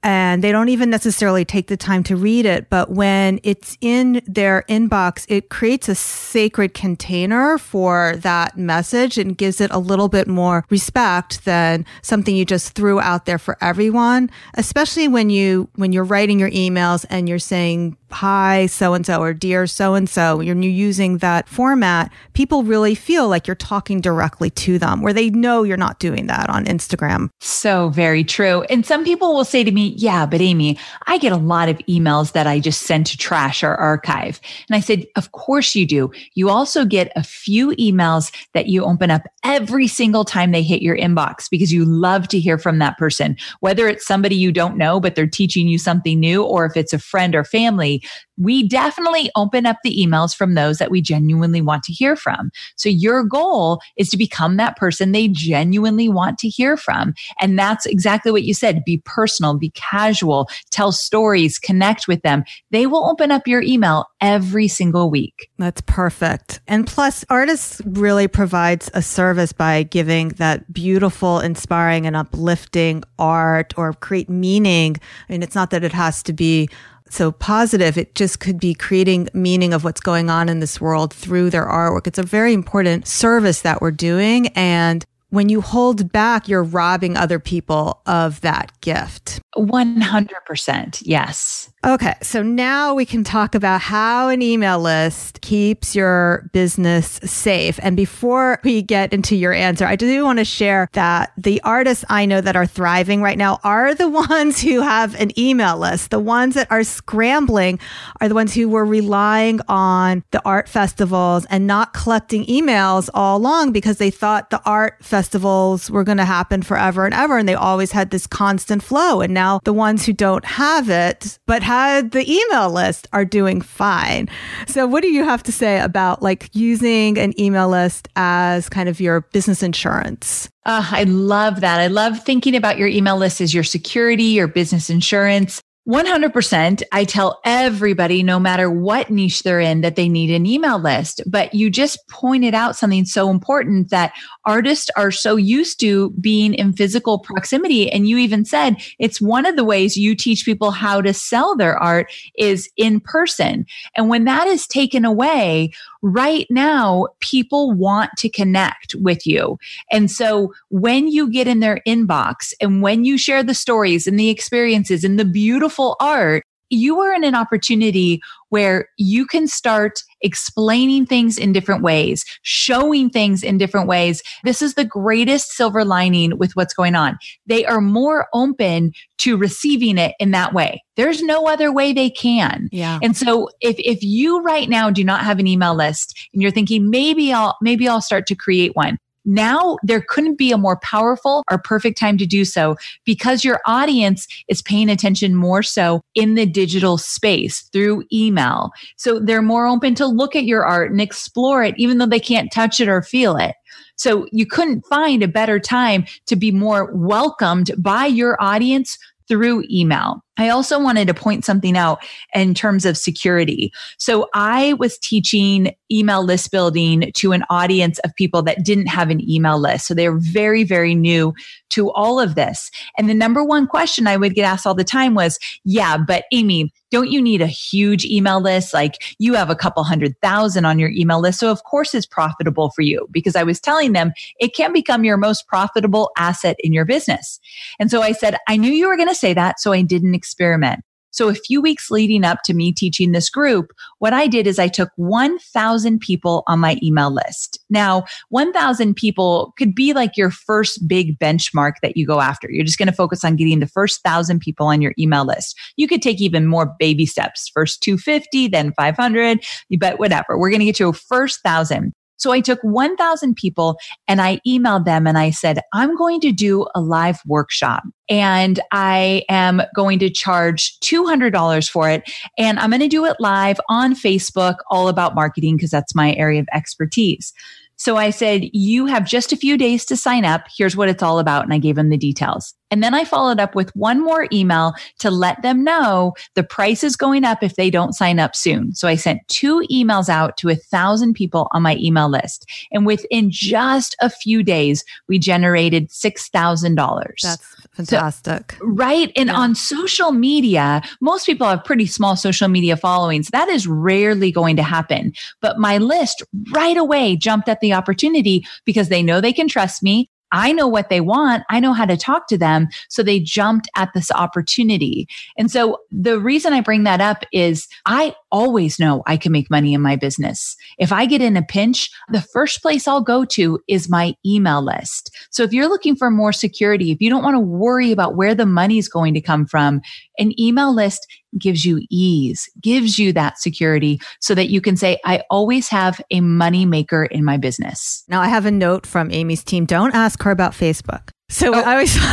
and 0.03 0.43
they 0.43 0.51
don't 0.51 0.69
even 0.69 0.89
necessarily 0.89 1.45
take 1.45 1.67
the 1.67 1.77
time 1.77 2.03
to 2.03 2.15
read 2.15 2.45
it. 2.45 2.69
But 2.69 2.89
when 2.89 3.39
it's 3.43 3.77
in 3.81 4.21
their 4.25 4.63
inbox, 4.67 5.25
it 5.29 5.49
creates 5.49 5.89
a 5.89 5.95
sacred 5.95 6.73
container 6.73 7.57
for 7.57 8.15
that 8.17 8.57
message 8.57 9.17
and 9.17 9.37
gives 9.37 9.61
it 9.61 9.71
a 9.71 9.79
little 9.79 10.09
bit 10.09 10.27
more 10.27 10.65
respect 10.69 11.45
than 11.45 11.85
something 12.01 12.35
you 12.35 12.45
just 12.45 12.73
threw 12.73 12.99
out 12.99 13.25
there 13.25 13.37
for 13.37 13.57
everyone. 13.61 14.29
Especially 14.55 15.07
when 15.07 15.29
you, 15.29 15.69
when 15.75 15.93
you're 15.93 16.03
writing 16.03 16.39
your 16.39 16.51
emails 16.51 17.05
and 17.09 17.29
you're 17.29 17.39
saying, 17.39 17.97
hi, 18.13 18.65
so 18.65 18.93
and 18.93 19.06
so, 19.06 19.21
or 19.21 19.34
dear 19.34 19.67
so 19.67 19.93
and 19.93 20.10
so, 20.10 20.39
you're 20.39 20.56
using 20.56 21.17
that 21.19 21.47
format, 21.47 22.12
people 22.34 22.63
really 22.63 22.95
feel 22.95 23.28
like 23.28 23.47
you're 23.47 23.56
talking 23.56 24.02
directly 24.02 24.50
to 24.50 24.78
them 24.80 25.02
where 25.02 25.13
they 25.13 25.30
know 25.30 25.63
you're 25.63 25.78
not 25.78 26.00
doing 26.00 26.28
that 26.28 26.50
on 26.50 26.65
Instagram. 26.65 27.30
So 27.39 27.89
very 27.89 28.24
true. 28.24 28.63
And 28.63 28.86
some 28.86 29.04
people 29.04 29.34
will 29.34 29.45
say 29.45 29.63
to 29.63 29.71
me, 29.71 29.93
yeah, 29.97 30.26
but 30.26 30.41
Amy, 30.41 30.78
I 31.08 31.17
get 31.17 31.32
a 31.32 31.38
lot 31.38 31.69
of 31.69 31.78
emails 31.80 32.34
that 32.34 32.47
I 32.47 32.60
just 32.60 32.82
send 32.82 33.06
to 33.08 33.17
trash 33.17 33.63
or 33.63 33.76
archive. 33.76 34.39
And 34.69 34.76
I 34.76 34.80
said, 34.80 35.06
of 35.15 35.32
course 35.32 35.76
you 35.76 35.86
do. 35.86 36.12
You 36.34 36.50
also 36.50 36.86
get 36.86 37.12
a 37.15 37.24
few 37.24 37.69
emails 37.71 38.32
that 38.54 38.67
you 38.67 38.84
open 38.84 39.12
up 39.12 39.24
every 39.43 39.88
single 39.88 40.26
time 40.26 40.52
they 40.52 40.63
hit 40.63 40.82
your 40.82 40.97
inbox 40.97 41.50
because 41.50 41.74
you 41.74 41.86
love 41.86 42.28
to 42.30 42.39
hear 42.39 42.58
from 42.58 42.80
that 42.80 42.97
person, 42.97 43.36
whether 43.60 43.88
it's 43.88 44.06
somebody 44.06 44.36
you 44.36 44.52
don't 44.52 44.78
know, 44.78 45.00
but 45.00 45.15
they're 45.15 45.28
teaching 45.28 45.67
you 45.67 45.78
something 45.78 46.19
new, 46.19 46.43
or 46.43 46.65
if 46.65 46.78
it's 46.78 46.93
a 46.93 47.00
friend 47.00 47.36
or 47.36 47.43
family 47.43 48.00
we 48.37 48.67
definitely 48.67 49.29
open 49.35 49.65
up 49.65 49.77
the 49.83 49.95
emails 49.95 50.35
from 50.35 50.55
those 50.55 50.77
that 50.79 50.91
we 50.91 51.01
genuinely 51.01 51.61
want 51.61 51.83
to 51.83 51.93
hear 51.93 52.15
from. 52.15 52.51
So 52.75 52.89
your 52.89 53.23
goal 53.23 53.81
is 53.97 54.09
to 54.09 54.17
become 54.17 54.57
that 54.57 54.77
person 54.77 55.11
they 55.11 55.27
genuinely 55.27 56.09
want 56.09 56.39
to 56.39 56.49
hear 56.49 56.77
from. 56.77 57.13
And 57.39 57.57
that's 57.57 57.85
exactly 57.85 58.31
what 58.31 58.43
you 58.43 58.53
said. 58.53 58.83
Be 58.83 59.01
personal, 59.05 59.57
be 59.57 59.71
casual, 59.71 60.49
tell 60.71 60.91
stories, 60.91 61.59
connect 61.59 62.07
with 62.07 62.21
them. 62.23 62.43
They 62.71 62.87
will 62.87 63.09
open 63.09 63.31
up 63.31 63.47
your 63.47 63.61
email 63.61 64.05
every 64.21 64.67
single 64.67 65.09
week. 65.09 65.49
That's 65.57 65.81
perfect. 65.81 66.61
And 66.67 66.87
plus 66.87 67.23
artists 67.29 67.81
really 67.85 68.27
provides 68.27 68.89
a 68.93 69.01
service 69.01 69.53
by 69.53 69.83
giving 69.83 70.29
that 70.29 70.71
beautiful, 70.73 71.39
inspiring 71.39 72.05
and 72.07 72.15
uplifting 72.15 73.03
art 73.19 73.73
or 73.77 73.93
create 73.93 74.29
meaning. 74.29 74.97
I 75.29 75.33
mean, 75.33 75.43
it's 75.43 75.55
not 75.55 75.69
that 75.71 75.83
it 75.83 75.93
has 75.93 76.23
to 76.23 76.33
be 76.33 76.69
so 77.15 77.32
positive. 77.32 77.97
It 77.97 78.15
just 78.15 78.39
could 78.39 78.60
be 78.60 78.74
creating 78.74 79.30
meaning 79.34 79.74
of 79.74 79.84
what's 79.84 80.02
going 80.02 80.30
on 80.30 80.50
in 80.50 80.60
this 80.60 80.80
world 80.80 81.13
through 81.13 81.50
their 81.50 81.65
artwork. 81.65 82.08
It's 82.08 82.19
a 82.19 82.24
very 82.24 82.54
important 82.54 83.08
service 83.08 83.62
that 83.62 83.82
we're 83.82 83.91
doing. 83.91 84.47
And 84.50 85.04
when 85.30 85.47
you 85.47 85.62
hold 85.62 86.12
back, 86.12 86.47
you're 86.47 86.63
robbing 86.63 87.15
other 87.17 87.39
people 87.39 88.02
of 88.06 88.41
that 88.41 88.71
gift. 88.82 89.39
100%. 89.57 91.03
Yes. 91.05 91.71
Okay. 91.83 92.13
So 92.21 92.43
now 92.43 92.93
we 92.93 93.05
can 93.05 93.23
talk 93.23 93.55
about 93.55 93.81
how 93.81 94.29
an 94.29 94.41
email 94.41 94.79
list 94.79 95.41
keeps 95.41 95.95
your 95.95 96.49
business 96.53 97.19
safe. 97.25 97.79
And 97.81 97.97
before 97.97 98.59
we 98.63 98.81
get 98.81 99.11
into 99.13 99.35
your 99.35 99.51
answer, 99.51 99.85
I 99.85 99.95
do 99.95 100.23
want 100.23 100.39
to 100.39 100.45
share 100.45 100.87
that 100.93 101.33
the 101.37 101.59
artists 101.63 102.05
I 102.07 102.25
know 102.25 102.39
that 102.39 102.55
are 102.55 102.67
thriving 102.67 103.21
right 103.21 103.37
now 103.37 103.59
are 103.63 103.95
the 103.95 104.07
ones 104.29 104.61
who 104.61 104.81
have 104.81 105.19
an 105.19 105.37
email 105.37 105.77
list. 105.77 106.11
The 106.11 106.19
ones 106.19 106.53
that 106.53 106.71
are 106.71 106.83
scrambling 106.83 107.79
are 108.21 108.29
the 108.29 108.35
ones 108.35 108.53
who 108.53 108.69
were 108.69 108.85
relying 108.85 109.59
on 109.67 110.23
the 110.31 110.41
art 110.45 110.69
festivals 110.69 111.45
and 111.49 111.65
not 111.65 111.93
collecting 111.93 112.45
emails 112.45 113.09
all 113.13 113.37
along 113.37 113.71
because 113.71 113.97
they 113.97 114.11
thought 114.11 114.49
the 114.49 114.61
art 114.65 115.03
festivals 115.03 115.89
were 115.89 116.03
going 116.03 116.19
to 116.19 116.25
happen 116.25 116.61
forever 116.61 117.05
and 117.05 117.13
ever. 117.13 117.37
And 117.39 117.49
they 117.49 117.55
always 117.55 117.91
had 117.91 118.11
this 118.11 118.27
constant 118.27 118.83
flow. 118.83 119.21
And 119.21 119.33
now 119.33 119.40
the 119.63 119.73
ones 119.73 120.06
who 120.06 120.13
don't 120.13 120.45
have 120.45 120.89
it, 120.89 121.39
but 121.47 121.63
had 121.63 122.12
the 122.12 122.30
email 122.30 122.69
list 122.69 123.08
are 123.13 123.25
doing 123.25 123.62
fine. 123.62 124.30
So 124.67 124.88
what 124.88 125.01
do 125.01 125.10
you 125.10 125.23
have 125.23 125.43
to 125.43 125.51
say 125.51 125.80
about 125.80 126.21
like 126.21 126.49
using 126.54 127.17
an 127.17 127.39
email 127.39 127.69
list 127.69 128.08
as 128.15 128.69
kind 128.69 128.89
of 128.89 128.99
your 128.99 129.21
business 129.21 129.63
insurance? 129.63 130.49
Uh, 130.65 130.88
I 130.91 131.04
love 131.06 131.62
that. 131.62 131.80
I 131.80 131.88
love 131.88 132.19
thinking 132.23 132.56
about 132.56 132.77
your 132.77 132.88
email 132.88 133.17
list 133.17 133.41
as 133.41 133.54
your 133.54 133.63
security, 133.63 134.23
your 134.23 134.47
business 134.47 134.89
insurance. 134.89 135.62
100%. 135.91 136.84
I 136.93 137.04
tell 137.04 137.41
everybody, 137.43 138.23
no 138.23 138.39
matter 138.39 138.71
what 138.71 139.10
niche 139.10 139.43
they're 139.43 139.60
in, 139.60 139.82
that 139.82 139.97
they 139.97 140.08
need 140.08 140.32
an 140.32 140.45
email 140.45 140.80
list. 140.80 141.21
But 141.27 141.54
you 141.54 141.69
just 141.69 141.99
pointed 142.08 142.54
out 142.54 142.77
something 142.77 143.04
so 143.04 143.30
important 143.30 143.89
that 143.89 144.13
artists 144.45 144.89
are 144.95 145.12
so 145.12 145.36
used 145.36 145.82
to 145.82 146.12
being 146.12 146.54
in 146.54 146.71
physical 146.71 147.19
proximity. 147.19 147.91
And 147.91 148.08
you 148.08 148.17
even 148.17 148.45
said 148.45 148.77
it's 148.99 149.19
one 149.19 149.45
of 149.45 149.58
the 149.58 149.65
ways 149.65 149.97
you 149.97 150.15
teach 150.15 150.45
people 150.45 150.71
how 150.71 151.01
to 151.01 151.13
sell 151.13 151.58
their 151.58 151.77
art 151.77 152.10
is 152.38 152.69
in 152.77 153.01
person. 153.01 153.65
And 153.93 154.08
when 154.08 154.23
that 154.23 154.47
is 154.47 154.67
taken 154.67 155.04
away, 155.04 155.73
right 156.01 156.47
now, 156.49 157.07
people 157.19 157.71
want 157.71 158.11
to 158.17 158.29
connect 158.29 158.95
with 158.95 159.25
you. 159.25 159.57
And 159.91 160.09
so 160.09 160.53
when 160.69 161.07
you 161.07 161.29
get 161.29 161.47
in 161.47 161.59
their 161.59 161.79
inbox 161.87 162.53
and 162.59 162.81
when 162.81 163.05
you 163.05 163.17
share 163.17 163.43
the 163.43 163.53
stories 163.53 164.07
and 164.07 164.19
the 164.19 164.29
experiences 164.29 165.03
and 165.03 165.19
the 165.19 165.25
beautiful 165.25 165.95
art, 165.99 166.43
you 166.71 166.99
are 166.99 167.13
in 167.13 167.23
an 167.23 167.36
opportunity 167.36 168.21
where 168.49 168.88
you 168.97 169.25
can 169.25 169.47
start 169.47 170.03
explaining 170.21 171.05
things 171.05 171.38
in 171.38 171.51
different 171.51 171.84
ways, 171.84 172.25
showing 172.41 173.10
things 173.10 173.43
in 173.43 173.57
different 173.57 173.88
ways. 173.88 174.23
This 174.43 174.62
is 174.62 174.73
the 174.73 174.86
greatest 174.86 175.51
silver 175.51 175.86
lining 175.86 176.38
with 176.38 176.55
what's 176.55 176.73
going 176.73 176.95
on. 176.95 177.17
They 177.45 177.65
are 177.65 177.81
more 177.81 178.27
open 178.34 178.93
to 179.19 179.38
receiving 179.38 179.97
it 179.97 180.15
in 180.19 180.31
that 180.31 180.53
way. 180.53 180.84
There's 180.95 181.21
no 181.21 181.47
other 181.47 181.71
way 181.71 181.93
they 181.93 182.10
can. 182.10 182.69
Yeah. 182.71 182.99
And 183.01 183.15
so 183.15 183.49
if, 183.62 183.75
if 183.79 184.01
you 184.01 184.41
right 184.41 184.69
now 184.69 184.89
do 184.89 185.03
not 185.03 185.23
have 185.23 185.39
an 185.39 185.47
email 185.47 185.75
list 185.75 186.29
and 186.34 186.41
you're 186.41 186.51
thinking 186.51 186.89
maybe 186.89 187.31
I'll, 187.31 187.57
maybe 187.62 187.88
I'll 187.88 188.01
start 188.01 188.27
to 188.27 188.36
create 188.36 188.75
one, 188.75 188.97
now 189.25 189.77
there 189.84 190.01
couldn't 190.01 190.38
be 190.38 190.51
a 190.51 190.57
more 190.57 190.77
powerful 190.77 191.43
or 191.51 191.57
perfect 191.57 191.97
time 191.97 192.17
to 192.17 192.25
do 192.25 192.45
so 192.45 192.75
because 193.05 193.43
your 193.43 193.60
audience 193.65 194.27
is 194.47 194.62
paying 194.62 194.89
attention 194.89 195.36
more 195.36 195.63
so 195.63 196.01
in 196.15 196.36
the 196.36 196.45
digital 196.45 196.97
space 196.97 197.62
through 197.71 198.03
email. 198.12 198.71
So 198.95 199.19
they're 199.19 199.41
more 199.41 199.67
open 199.67 199.95
to 199.95 200.05
look 200.05 200.36
at 200.36 200.45
your 200.45 200.65
art 200.65 200.91
and 200.91 201.01
explore 201.01 201.63
it, 201.63 201.75
even 201.77 201.97
though 201.97 202.05
they 202.05 202.19
can't 202.19 202.51
touch 202.51 202.79
it 202.79 202.88
or 202.88 203.01
feel 203.01 203.38
it. 203.38 203.55
So 203.95 204.25
you 204.31 204.45
couldn't 204.45 204.86
find 204.88 205.21
a 205.21 205.27
better 205.27 205.60
time 205.60 206.05
to 206.25 206.36
be 206.36 206.51
more 206.51 206.91
welcomed 206.93 207.71
by 207.77 208.07
your 208.07 208.41
audience 208.41 208.97
through 209.27 209.63
email. 209.69 210.23
I 210.38 210.50
also 210.50 210.82
wanted 210.82 211.08
to 211.08 211.13
point 211.13 211.46
something 211.46 211.78
out 211.78 212.00
in 212.34 212.54
terms 212.54 212.86
of 212.86 212.98
security. 212.98 213.72
So 213.98 214.30
I 214.34 214.74
was 214.74 214.98
teaching 214.98 215.76
email 215.91 216.24
list 216.24 216.52
building 216.52 217.12
to 217.15 217.34
an 217.34 217.44
audience 217.50 218.00
of 218.00 218.15
people 218.15 218.41
that 218.44 218.63
didn't 218.63 218.88
have 218.88 219.10
an 219.10 219.30
email 219.30 219.60
list. 219.60 219.88
So 219.88 219.94
they 219.94 220.10
were 220.10 220.20
very, 220.20 220.63
very 220.63 220.96
new 220.96 221.34
to 221.72 221.91
all 221.91 222.20
of 222.20 222.36
this. 222.36 222.72
And 222.98 223.10
the 223.10 223.13
number 223.13 223.44
one 223.44 223.67
question 223.67 224.08
I 224.08 224.17
would 224.17 224.34
get 224.34 224.44
asked 224.44 224.65
all 224.65 224.74
the 224.74 224.84
time 224.84 225.15
was, 225.15 225.38
yeah, 225.63 225.98
but 225.98 226.26
Amy, 226.32 226.72
don't 226.91 227.10
you 227.10 227.22
need 227.22 227.41
a 227.41 227.48
huge 227.48 228.06
email 228.06 228.41
list? 228.41 228.74
Like 228.74 229.15
you 229.20 229.34
have 229.34 229.50
a 229.50 229.56
couple 229.56 229.84
hundred 229.84 230.15
thousand 230.22 230.65
on 230.65 230.80
your 230.80 230.89
email 230.89 231.20
list. 231.20 231.39
So 231.39 231.50
of 231.50 231.63
course 231.63 231.94
it's 231.94 232.06
profitable 232.06 232.72
for 232.72 232.82
you 232.82 233.08
because 233.12 233.36
I 233.36 233.44
was 233.44 233.62
telling 233.62 233.94
them 233.94 234.12
it 234.39 234.54
can 234.54 234.74
become 234.74 235.06
your 235.06 235.17
most 235.17 235.48
profitable 235.48 236.12
asset 236.17 236.58
in 236.60 236.74
your 236.74 236.86
business. 236.86 237.39
And 237.80 237.89
so 237.89 238.02
I 238.02 238.12
said, 238.12 238.38
I 238.48 238.58
knew 238.58 238.72
you 238.72 238.88
were 238.88 238.98
going 238.98 239.08
to 239.08 239.15
say 239.15 239.34
that. 239.34 239.60
So 239.60 239.72
I 239.72 239.82
didn't 239.82 240.13
experiment. 240.21 240.81
So 241.12 241.27
a 241.27 241.34
few 241.34 241.62
weeks 241.62 241.91
leading 241.91 242.23
up 242.23 242.41
to 242.43 242.53
me 242.53 242.71
teaching 242.71 243.12
this 243.12 243.29
group, 243.29 243.71
what 243.99 244.13
I 244.13 244.27
did 244.27 244.47
is 244.47 244.57
I 244.57 244.69
took 244.69 244.89
1000 244.95 245.99
people 245.99 246.43
on 246.47 246.60
my 246.60 246.77
email 246.81 247.13
list. 247.13 247.60
Now, 247.69 248.05
1000 248.29 248.95
people 248.95 249.53
could 249.57 249.75
be 249.75 249.93
like 249.93 250.15
your 250.15 250.31
first 250.31 250.88
big 250.88 251.19
benchmark 251.19 251.73
that 251.81 251.97
you 251.97 252.07
go 252.07 252.21
after. 252.21 252.47
You're 252.49 252.65
just 252.65 252.77
going 252.77 252.88
to 252.88 252.93
focus 252.93 253.25
on 253.25 253.36
getting 253.36 253.60
the 253.60 253.67
first 253.67 254.01
thousand 254.03 254.39
people 254.39 254.67
on 254.67 254.81
your 254.81 254.93
email 254.97 255.25
list. 255.25 255.60
You 255.75 255.88
could 255.88 256.01
take 256.01 256.21
even 256.21 256.47
more 256.47 256.73
baby 256.79 257.05
steps, 257.05 257.51
first 257.53 257.84
250, 257.84 258.47
then 258.47 258.71
500, 258.73 259.43
but 259.79 259.99
whatever. 259.99 260.38
We're 260.38 260.49
going 260.49 260.60
to 260.60 260.65
get 260.65 260.77
to 260.77 260.89
a 260.89 260.93
first 260.93 261.41
thousand. 261.43 261.93
So 262.21 262.31
I 262.31 262.39
took 262.39 262.60
1000 262.62 263.36
people 263.36 263.77
and 264.07 264.21
I 264.21 264.39
emailed 264.47 264.86
them 264.86 265.07
and 265.07 265.17
I 265.17 265.31
said, 265.31 265.60
I'm 265.73 265.95
going 265.95 266.19
to 266.21 266.31
do 266.31 266.67
a 266.75 266.81
live 266.81 267.19
workshop 267.25 267.84
and 268.10 268.60
I 268.71 269.23
am 269.27 269.63
going 269.75 269.97
to 269.99 270.10
charge 270.10 270.77
$200 270.81 271.69
for 271.69 271.89
it. 271.89 272.03
And 272.38 272.60
I'm 272.60 272.69
going 272.69 272.81
to 272.81 272.88
do 272.88 273.05
it 273.05 273.15
live 273.19 273.60
on 273.69 273.95
Facebook, 273.95 274.57
all 274.69 274.88
about 274.88 275.15
marketing, 275.15 275.57
because 275.57 275.71
that's 275.71 275.95
my 275.95 276.13
area 276.13 276.39
of 276.39 276.47
expertise. 276.53 277.34
So 277.82 277.98
I 277.98 278.12
said, 278.12 278.44
you 278.54 278.86
have 278.86 279.08
just 279.08 279.34
a 279.34 279.36
few 279.36 279.58
days 279.58 279.86
to 279.86 279.98
sign 279.98 280.24
up. 280.24 280.46
Here's 280.56 280.78
what 280.78 280.88
it's 280.88 281.02
all 281.02 281.17
about. 281.17 281.44
And 281.44 281.52
I 281.52 281.58
gave 281.58 281.78
them 281.78 281.89
the 281.89 281.98
details. 281.98 282.54
And 282.70 282.84
then 282.84 282.94
I 282.94 283.04
followed 283.04 283.39
up 283.39 283.56
with 283.56 283.76
one 283.76 284.04
more 284.04 284.28
email 284.32 284.76
to 285.00 285.10
let 285.10 285.41
them 285.41 285.63
know 285.63 286.13
the 286.36 286.44
price 286.44 286.84
is 286.84 286.96
going 286.96 287.24
up 287.24 287.41
if 287.41 287.56
they 287.56 287.72
don't 287.72 287.94
sign 287.94 288.20
up 288.20 288.36
soon. 288.36 288.76
So 288.76 288.88
I 288.88 288.94
sent 288.94 289.28
two 289.30 289.65
emails 289.72 290.10
out 290.10 290.38
to 290.38 290.50
a 290.50 290.56
thousand 290.56 291.15
people 291.15 291.48
on 291.54 291.63
my 291.63 291.76
email 291.78 292.08
list. 292.08 292.48
And 292.72 292.86
within 292.86 293.32
just 293.32 293.96
a 294.00 294.12
few 294.12 294.44
days, 294.44 294.86
we 295.08 295.17
generated 295.17 295.89
$6,000. 295.89 297.13
That's 297.24 297.61
fantastic. 297.73 298.53
So, 298.53 298.65
right. 298.65 299.12
And 299.15 299.27
yeah. 299.27 299.36
on 299.36 299.55
social 299.55 300.12
media, 300.12 300.81
most 300.99 301.25
people 301.25 301.47
have 301.47 301.63
pretty 301.63 301.86
small 301.86 302.15
social 302.15 302.47
media 302.47 302.75
followings. 302.77 303.29
That 303.29 303.49
is 303.49 303.67
rarely 303.67 304.31
going 304.31 304.55
to 304.57 304.63
happen. 304.63 305.13
But 305.41 305.57
my 305.57 305.77
list 305.77 306.23
right 306.51 306.77
away 306.77 307.15
jumped 307.15 307.47
at 307.47 307.62
the 307.62 307.73
opportunity 307.73 308.45
because 308.65 308.89
they 308.89 309.01
know 309.01 309.21
they 309.21 309.34
can 309.34 309.47
trust 309.47 309.84
me. 309.84 310.10
I 310.32 310.52
know 310.52 310.67
what 310.67 310.89
they 310.89 311.02
want. 311.02 311.44
I 311.50 311.60
know 311.60 311.74
how 311.74 311.86
to 311.86 311.98
talk 311.98 312.28
to 312.28 312.38
them. 312.38 312.67
So 312.89 313.04
they 313.04 313.20
jumped 313.20 313.70
at 313.76 313.94
this 313.94 314.12
opportunity. 314.12 315.08
And 315.38 315.52
so 315.52 315.80
the 315.91 316.20
reason 316.20 316.54
I 316.54 316.62
bring 316.62 316.84
that 316.84 317.02
up 317.02 317.26
is 317.32 317.67
I 317.86 318.15
always 318.32 318.80
know 318.80 319.04
I 319.06 319.17
can 319.17 319.32
make 319.32 319.50
money 319.50 319.74
in 319.74 319.82
my 319.82 319.96
business. 319.96 320.56
If 320.78 320.91
I 320.91 321.06
get 321.06 321.22
in 321.22 321.36
a 321.36 321.44
pinch, 321.44 321.89
the 322.10 322.22
first 322.22 322.62
place 322.62 322.88
I'll 322.88 323.02
go 323.02 323.26
to 323.26 323.60
is 323.67 323.89
my 323.89 324.15
email 324.26 324.63
list. 324.63 325.15
So 325.32 325.44
if 325.44 325.54
you're 325.54 325.67
looking 325.67 325.96
for 325.96 326.10
more 326.10 326.32
security, 326.32 326.91
if 326.91 327.02
you 327.02 327.10
don't 327.10 327.24
want 327.24 327.36
to 327.36 327.39
worry 327.39 327.91
about 327.91 328.15
where 328.15 328.34
the 328.34 328.46
money 328.46 328.78
is 328.78 328.88
going 328.88 329.13
to 329.13 329.22
come 329.22 329.46
from, 329.46 329.82
an 330.21 330.39
email 330.39 330.73
list 330.73 331.07
gives 331.38 331.65
you 331.65 331.81
ease, 331.89 332.49
gives 332.62 332.99
you 332.99 333.12
that 333.13 333.39
security 333.39 333.99
so 334.19 334.36
that 334.36 334.49
you 334.49 334.62
can 334.62 334.77
say, 334.77 334.99
I 335.03 335.23
always 335.29 335.67
have 335.69 335.99
a 336.12 336.21
money 336.21 336.65
maker 336.65 337.05
in 337.05 337.25
my 337.25 337.38
business. 337.38 338.03
Now 338.07 338.21
I 338.21 338.27
have 338.27 338.45
a 338.45 338.51
note 338.51 338.86
from 338.86 339.12
Amy's 339.12 339.43
team. 339.43 339.65
Don't 339.65 339.95
ask 339.95 340.21
her 340.23 340.31
about 340.31 340.53
Facebook. 340.53 341.10
So 341.29 341.55
oh. 341.55 341.60
I 341.60 341.71
always 341.71 341.97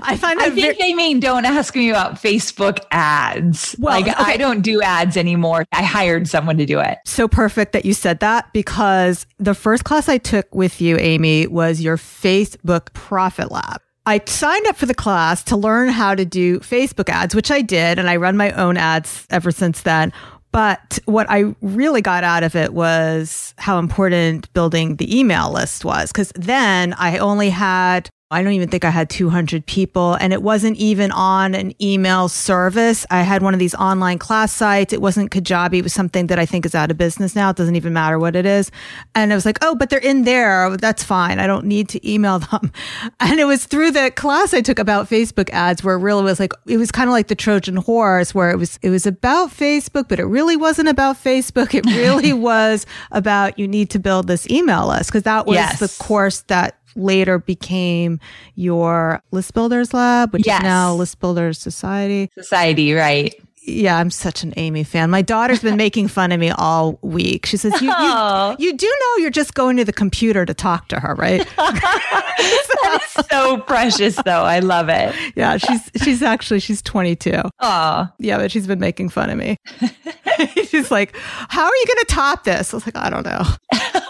I 0.00 0.16
find 0.16 0.40
I 0.40 0.50
think 0.50 0.56
very- 0.56 0.76
they 0.80 0.94
mean 0.94 1.20
don't 1.20 1.44
ask 1.44 1.76
me 1.76 1.90
about 1.90 2.14
Facebook 2.14 2.84
ads. 2.90 3.76
Well, 3.78 4.00
like 4.00 4.10
okay. 4.12 4.32
I 4.32 4.36
don't 4.36 4.62
do 4.62 4.82
ads 4.82 5.16
anymore. 5.16 5.64
I 5.72 5.82
hired 5.82 6.26
someone 6.26 6.58
to 6.58 6.66
do 6.66 6.80
it. 6.80 6.98
So 7.04 7.28
perfect 7.28 7.72
that 7.72 7.84
you 7.84 7.94
said 7.94 8.20
that 8.20 8.52
because 8.52 9.26
the 9.38 9.54
first 9.54 9.84
class 9.84 10.08
I 10.08 10.18
took 10.18 10.52
with 10.54 10.80
you, 10.80 10.96
Amy, 10.98 11.46
was 11.46 11.80
your 11.80 11.96
Facebook 11.96 12.92
Profit 12.92 13.52
Lab. 13.52 13.80
I 14.08 14.22
signed 14.24 14.66
up 14.68 14.76
for 14.76 14.86
the 14.86 14.94
class 14.94 15.44
to 15.44 15.56
learn 15.56 15.90
how 15.90 16.14
to 16.14 16.24
do 16.24 16.60
Facebook 16.60 17.10
ads, 17.10 17.34
which 17.34 17.50
I 17.50 17.60
did, 17.60 17.98
and 17.98 18.08
I 18.08 18.16
run 18.16 18.38
my 18.38 18.52
own 18.52 18.78
ads 18.78 19.26
ever 19.28 19.50
since 19.50 19.82
then. 19.82 20.14
But 20.50 20.98
what 21.04 21.26
I 21.28 21.54
really 21.60 22.00
got 22.00 22.24
out 22.24 22.42
of 22.42 22.56
it 22.56 22.72
was 22.72 23.52
how 23.58 23.78
important 23.78 24.50
building 24.54 24.96
the 24.96 25.18
email 25.18 25.52
list 25.52 25.84
was. 25.84 26.10
Cause 26.10 26.32
then 26.36 26.94
I 26.94 27.18
only 27.18 27.50
had 27.50 28.08
I 28.30 28.42
don't 28.42 28.52
even 28.52 28.68
think 28.68 28.84
I 28.84 28.90
had 28.90 29.08
200 29.08 29.64
people 29.64 30.12
and 30.20 30.34
it 30.34 30.42
wasn't 30.42 30.76
even 30.76 31.10
on 31.12 31.54
an 31.54 31.72
email 31.82 32.28
service. 32.28 33.06
I 33.08 33.22
had 33.22 33.40
one 33.40 33.54
of 33.54 33.58
these 33.58 33.74
online 33.74 34.18
class 34.18 34.52
sites. 34.52 34.92
It 34.92 35.00
wasn't 35.00 35.30
Kajabi. 35.30 35.78
It 35.78 35.82
was 35.82 35.94
something 35.94 36.26
that 36.26 36.38
I 36.38 36.44
think 36.44 36.66
is 36.66 36.74
out 36.74 36.90
of 36.90 36.98
business 36.98 37.34
now. 37.34 37.48
It 37.48 37.56
doesn't 37.56 37.76
even 37.76 37.94
matter 37.94 38.18
what 38.18 38.36
it 38.36 38.44
is. 38.44 38.70
And 39.14 39.32
I 39.32 39.34
was 39.34 39.46
like, 39.46 39.58
Oh, 39.62 39.74
but 39.74 39.88
they're 39.88 39.98
in 39.98 40.24
there. 40.24 40.76
That's 40.76 41.02
fine. 41.02 41.38
I 41.38 41.46
don't 41.46 41.64
need 41.64 41.88
to 41.90 42.10
email 42.10 42.38
them. 42.38 42.70
And 43.20 43.40
it 43.40 43.44
was 43.44 43.64
through 43.64 43.92
the 43.92 44.10
class 44.10 44.54
I 44.54 44.60
took 44.60 44.78
about 44.78 45.08
Facebook 45.08 45.50
ads 45.50 45.82
where 45.82 45.96
it 45.96 46.00
really 46.00 46.22
was 46.22 46.40
like, 46.40 46.52
it 46.66 46.76
was 46.76 46.90
kind 46.90 47.08
of 47.08 47.12
like 47.12 47.28
the 47.28 47.34
Trojan 47.34 47.76
horse 47.76 48.34
where 48.34 48.50
it 48.50 48.56
was, 48.56 48.78
it 48.82 48.90
was 48.90 49.06
about 49.06 49.50
Facebook, 49.50 50.08
but 50.08 50.18
it 50.18 50.24
really 50.24 50.56
wasn't 50.56 50.88
about 50.88 51.16
Facebook. 51.16 51.74
It 51.74 51.84
really 51.86 52.32
was 52.48 52.86
about 53.10 53.58
you 53.58 53.66
need 53.66 53.90
to 53.90 53.98
build 53.98 54.26
this 54.26 54.48
email 54.50 54.88
list 54.88 55.10
because 55.10 55.24
that 55.24 55.46
was 55.46 55.56
yes. 55.56 55.80
the 55.80 56.04
course 56.04 56.42
that 56.42 56.78
later 56.98 57.38
became 57.38 58.20
your 58.54 59.22
List 59.30 59.54
Builders 59.54 59.94
Lab, 59.94 60.32
which 60.32 60.46
yes. 60.46 60.60
is 60.60 60.64
now 60.64 60.94
List 60.94 61.20
Builders 61.20 61.58
Society. 61.58 62.30
Society, 62.34 62.92
right. 62.92 63.34
Yeah, 63.68 63.98
I'm 63.98 64.10
such 64.10 64.42
an 64.42 64.54
Amy 64.56 64.82
fan. 64.82 65.10
My 65.10 65.20
daughter's 65.20 65.60
been 65.60 65.76
making 65.76 66.08
fun 66.08 66.32
of 66.32 66.40
me 66.40 66.50
all 66.50 66.98
week. 67.02 67.44
She 67.44 67.58
says, 67.58 67.78
you, 67.82 67.88
you, 67.88 67.94
oh. 67.94 68.56
you, 68.58 68.74
do 68.74 68.86
know 68.86 69.22
you're 69.22 69.30
just 69.30 69.52
going 69.52 69.76
to 69.76 69.84
the 69.84 69.92
computer 69.92 70.46
to 70.46 70.54
talk 70.54 70.88
to 70.88 70.98
her, 71.00 71.14
right? 71.16 71.46
that 71.56 72.98
is 73.18 73.26
so 73.26 73.58
precious, 73.58 74.16
though. 74.24 74.42
I 74.42 74.60
love 74.60 74.88
it. 74.88 75.14
Yeah, 75.36 75.58
she's 75.58 75.90
she's 76.02 76.22
actually 76.22 76.60
she's 76.60 76.80
22. 76.80 77.42
Oh, 77.60 78.08
yeah, 78.18 78.38
but 78.38 78.50
she's 78.50 78.66
been 78.66 78.80
making 78.80 79.10
fun 79.10 79.28
of 79.28 79.36
me. 79.36 79.58
she's 80.64 80.90
like, 80.90 81.14
"How 81.16 81.64
are 81.64 81.76
you 81.76 81.86
going 81.86 81.98
to 81.98 82.06
top 82.08 82.44
this?" 82.44 82.72
I 82.72 82.76
was 82.76 82.86
like, 82.86 82.96
"I 82.96 83.10
don't 83.10 83.26
know." 83.26 83.42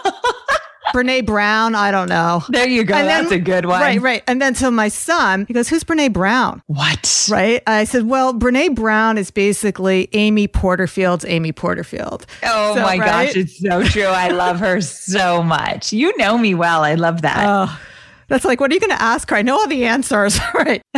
Brene 1.03 1.25
Brown. 1.25 1.75
I 1.75 1.91
don't 1.91 2.09
know. 2.09 2.43
There 2.49 2.67
you 2.67 2.83
go. 2.83 2.95
And 2.95 3.07
then- 3.07 3.23
That's 3.23 3.33
a 3.33 3.39
good 3.39 3.65
one. 3.65 3.81
Right, 3.81 4.01
right. 4.01 4.23
And 4.27 4.41
then 4.41 4.53
to 4.55 4.71
my 4.71 4.87
son, 4.87 5.45
he 5.47 5.53
goes, 5.53 5.67
Who's 5.69 5.83
Brene 5.83 6.11
Brown? 6.13 6.61
What? 6.67 7.27
Right. 7.29 7.61
I 7.67 7.83
said, 7.85 8.03
Well, 8.07 8.33
Brene 8.33 8.75
Brown 8.75 9.17
is 9.17 9.31
basically 9.31 10.09
Amy 10.13 10.47
Porterfield's 10.47 11.25
Amy 11.25 11.51
Porterfield. 11.51 12.25
Oh 12.43 12.75
So, 12.75 12.81
my 12.81 12.97
right? 12.97 13.27
gosh, 13.27 13.35
it's 13.35 13.59
so 13.59 13.83
true. 13.83 14.03
I 14.03 14.29
love 14.29 14.59
her 14.59 14.81
so 14.81 15.41
much. 15.43 15.93
You 15.93 16.15
know 16.17 16.37
me 16.37 16.53
well. 16.55 16.83
I 16.83 16.95
love 16.95 17.21
that. 17.23 17.45
Oh, 17.47 17.79
that's 18.27 18.45
like, 18.45 18.59
what 18.59 18.71
are 18.71 18.73
you 18.73 18.79
going 18.79 18.95
to 18.95 19.01
ask 19.01 19.29
her? 19.29 19.35
I 19.35 19.41
know 19.41 19.55
all 19.59 19.67
the 19.67 19.85
answers. 19.85 20.39
right. 20.53 20.81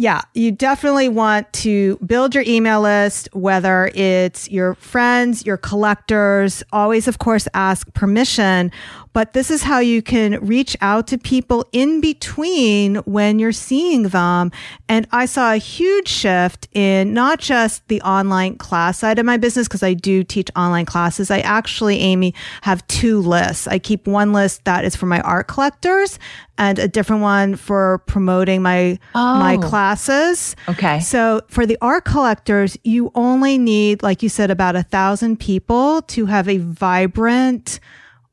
yeah. 0.00 0.22
You 0.32 0.52
definitely 0.52 1.08
want 1.08 1.52
to 1.54 1.96
build 2.06 2.32
your 2.32 2.44
email 2.46 2.80
list, 2.80 3.28
whether 3.32 3.90
it's 3.94 4.48
your 4.48 4.74
friends, 4.74 5.44
your 5.44 5.56
collectors, 5.56 6.62
always, 6.72 7.08
of 7.08 7.18
course, 7.18 7.48
ask 7.52 7.92
permission. 7.94 8.70
But 9.12 9.32
this 9.32 9.50
is 9.50 9.64
how 9.64 9.80
you 9.80 10.00
can 10.00 10.38
reach 10.46 10.76
out 10.80 11.08
to 11.08 11.18
people 11.18 11.66
in 11.72 12.00
between 12.00 12.96
when 13.06 13.40
you're 13.40 13.50
seeing 13.50 14.04
them. 14.04 14.52
And 14.88 15.08
I 15.10 15.26
saw 15.26 15.52
a 15.52 15.56
huge 15.56 16.06
shift 16.06 16.68
in 16.72 17.12
not 17.12 17.40
just 17.40 17.86
the 17.88 18.00
online 18.02 18.56
class 18.56 19.00
side 19.00 19.18
of 19.18 19.26
my 19.26 19.36
business, 19.36 19.66
because 19.66 19.82
I 19.82 19.94
do 19.94 20.22
teach 20.22 20.48
online 20.54 20.86
classes. 20.86 21.28
I 21.28 21.40
actually, 21.40 21.98
Amy, 21.98 22.34
have 22.62 22.86
two 22.86 23.20
lists. 23.20 23.66
I 23.66 23.80
keep 23.80 24.06
one 24.06 24.32
list 24.32 24.64
that 24.64 24.84
is 24.84 24.94
for 24.94 25.06
my 25.06 25.20
art 25.22 25.48
collectors 25.48 26.20
and 26.58 26.78
a 26.78 26.88
different 26.88 27.22
one 27.22 27.56
for 27.56 27.98
promoting 28.06 28.60
my 28.62 28.98
my 29.14 29.56
Oh. 29.56 29.60
classes. 29.68 30.54
Okay. 30.68 31.00
So 31.00 31.40
for 31.48 31.64
the 31.64 31.78
art 31.80 32.04
collectors, 32.04 32.76
you 32.84 33.10
only 33.14 33.56
need, 33.56 34.02
like 34.02 34.22
you 34.22 34.28
said, 34.28 34.50
about 34.50 34.76
a 34.76 34.82
thousand 34.82 35.38
people 35.40 36.02
to 36.02 36.26
have 36.26 36.48
a 36.48 36.58
vibrant 36.58 37.80